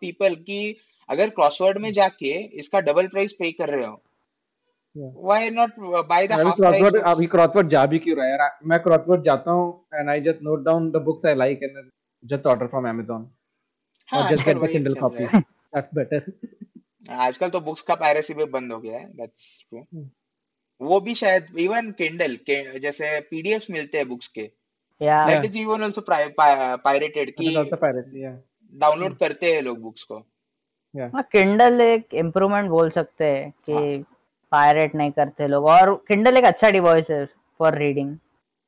people 0.00 0.34
कि 0.34 0.76
अगर 1.08 1.30
क्रॉसवर्ड 1.30 1.78
में 1.78 1.92
जाके 1.92 2.32
इसका 2.58 2.80
डबल 2.80 3.06
प्राइस 3.06 3.32
पे 3.32 3.52
कर 3.52 3.68
रहे 3.68 3.86
हो 3.86 4.02
why 4.96 5.50
not 5.50 5.78
buy 6.08 6.26
the 6.26 6.32
half 6.32 6.56
price 6.56 6.56
Crossword 6.56 6.96
अभी 7.06 7.26
क्रॉसवर्ड 7.26 7.70
जा 7.70 7.86
भी 7.86 7.98
क्यों 7.98 8.16
रहा 8.16 8.26
है 8.26 8.32
यार? 8.32 8.58
मैं 8.64 8.78
क्रॉसवर्ड 8.80 9.24
जाता 9.24 9.50
हूँ 9.50 9.86
and 9.94 10.10
I 10.10 10.20
just 10.20 10.42
note 10.42 10.64
down 10.64 10.90
the 10.90 10.96
books 10.96 11.26
I 11.26 11.34
like 11.34 11.62
and 11.62 11.90
just 12.24 12.46
order 12.46 12.66
from 12.66 12.86
Amazon. 12.86 13.24
वही 14.08 14.72
Kindle 14.74 14.94
चल 14.94 15.00
copy 15.00 15.20
रहा 15.20 15.36
है। 15.36 15.42
that's 15.74 15.94
better. 15.94 16.20
आजकल 17.10 17.50
तो 17.50 17.60
बुक्स 17.60 17.82
का 17.82 17.94
पायरेसी 17.94 18.34
भी 18.34 18.44
बंद 18.44 18.72
हो 18.72 18.78
गया 18.80 18.98
है 18.98 19.06
दैट्स 19.06 19.64
ट्रू. 19.70 20.08
वो 20.80 21.00
भी 21.00 21.14
शायद 21.14 21.46
इवन 21.60 21.90
किंडल 21.98 22.36
के 22.48 22.78
जैसे 22.80 23.18
पीडीएफ 23.30 23.66
मिलते 23.70 23.98
हैं 23.98 24.08
बुक्स 24.08 24.28
के। 24.28 24.42
That 25.00 25.44
is 25.44 25.58
even 25.58 25.82
also 25.84 26.04
pirated 26.08 27.30
की 27.40 27.54
डाउनलोड 27.54 29.16
करते 29.18 29.52
हैं 29.54 29.62
लोग 29.62 29.80
बुक्स 29.82 30.02
को। 30.02 30.18
हाँ 30.94 31.22
किंडल 31.32 31.80
एक 31.80 32.14
इम्प्रूवमेंट 32.14 32.68
बोल 32.70 32.90
सकते 32.90 33.24
हैं 33.24 33.50
कि 33.66 33.72
हाँ। 33.72 33.98
पायरेट 34.52 34.94
नहीं 34.94 35.10
करते 35.12 35.46
लोग। 35.48 35.64
और 35.66 35.94
किंडल 36.08 36.36
एक 36.36 36.44
अच्छा 36.44 36.70
डिवाइस 36.70 37.10
है 37.10 37.24
फॉर 37.60 37.78
रीडिंग 37.78 38.16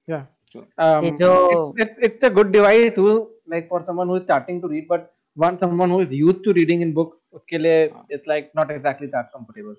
कि 0.09 1.11
जो 1.21 1.75
it's 1.81 2.25
a 2.25 2.29
good 2.35 2.51
device 2.53 2.99
who 2.99 3.09
like 3.51 3.69
for 3.71 3.83
someone 3.83 4.09
who 4.09 4.17
is 4.17 4.23
starting 4.23 4.61
to 4.63 4.69
read 4.69 4.87
but 4.91 5.11
one 5.37 5.57
someone 5.57 5.91
who 5.91 6.01
is 6.03 6.15
used 6.15 6.45
to 6.45 6.53
reading 6.53 6.83
in 6.83 6.93
book 6.95 7.19
उसके 7.33 7.59
लिए 7.59 7.85
it's 7.85 8.29
like 8.29 8.51
not 8.57 8.71
exactly 8.71 9.07
that 9.09 9.27
comfortable 9.35 9.75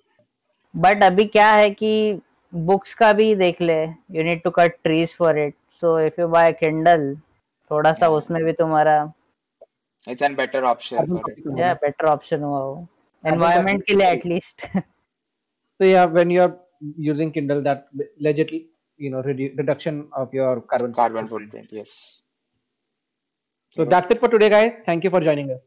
but 0.74 1.04
अभी 1.04 1.26
क्या 1.28 1.52
है 1.52 1.70
कि 1.72 1.92
books 2.54 2.94
का 2.96 3.12
भी 3.14 3.34
देख 3.36 3.62
ले 3.62 3.82
you 3.84 4.24
need 4.24 4.42
to 4.44 4.50
cut 4.52 4.76
trees 4.84 5.14
for 5.18 5.40
it 5.40 5.56
so 5.82 6.00
if 6.00 6.22
you 6.22 6.28
buy 6.28 6.52
Kindle 6.54 7.16
थोड़ा 7.72 7.94
सा 7.94 8.08
उसमें 8.10 8.44
भी 8.44 8.54
तुम्हारा 8.54 8.98
इट्स 10.08 10.22
एन 10.24 10.36
बेटर 10.36 10.64
ऑप्शन 10.64 11.58
या 11.60 11.74
बेटर 11.74 12.06
ऑप्शन 12.08 12.44
हुआ 12.44 12.60
वो. 12.60 12.88
एनवायरनमेंट 13.24 13.84
के 13.88 13.94
लिए 13.94 14.08
एटलीस्ट 14.12 14.66
तो 14.78 15.86
या 15.86 16.04
when 16.06 16.32
you 16.32 16.42
are 16.42 16.52
using 17.00 17.32
Kindle 17.32 17.62
that 17.64 17.86
legit 18.22 18.52
you 19.00 19.12
know 19.12 19.22
reduction 19.28 20.04
of 20.18 20.36
your 20.36 20.60
carbon 20.70 20.92
carbon 20.92 21.28
footprint 21.28 21.74
yes 21.74 21.90
so 23.78 23.86
that's 23.86 24.12
it 24.12 24.20
for 24.20 24.30
today 24.30 24.50
guys 24.50 24.74
thank 24.88 25.06
you 25.06 25.12
for 25.12 25.24
joining 25.24 25.50
us 25.52 25.62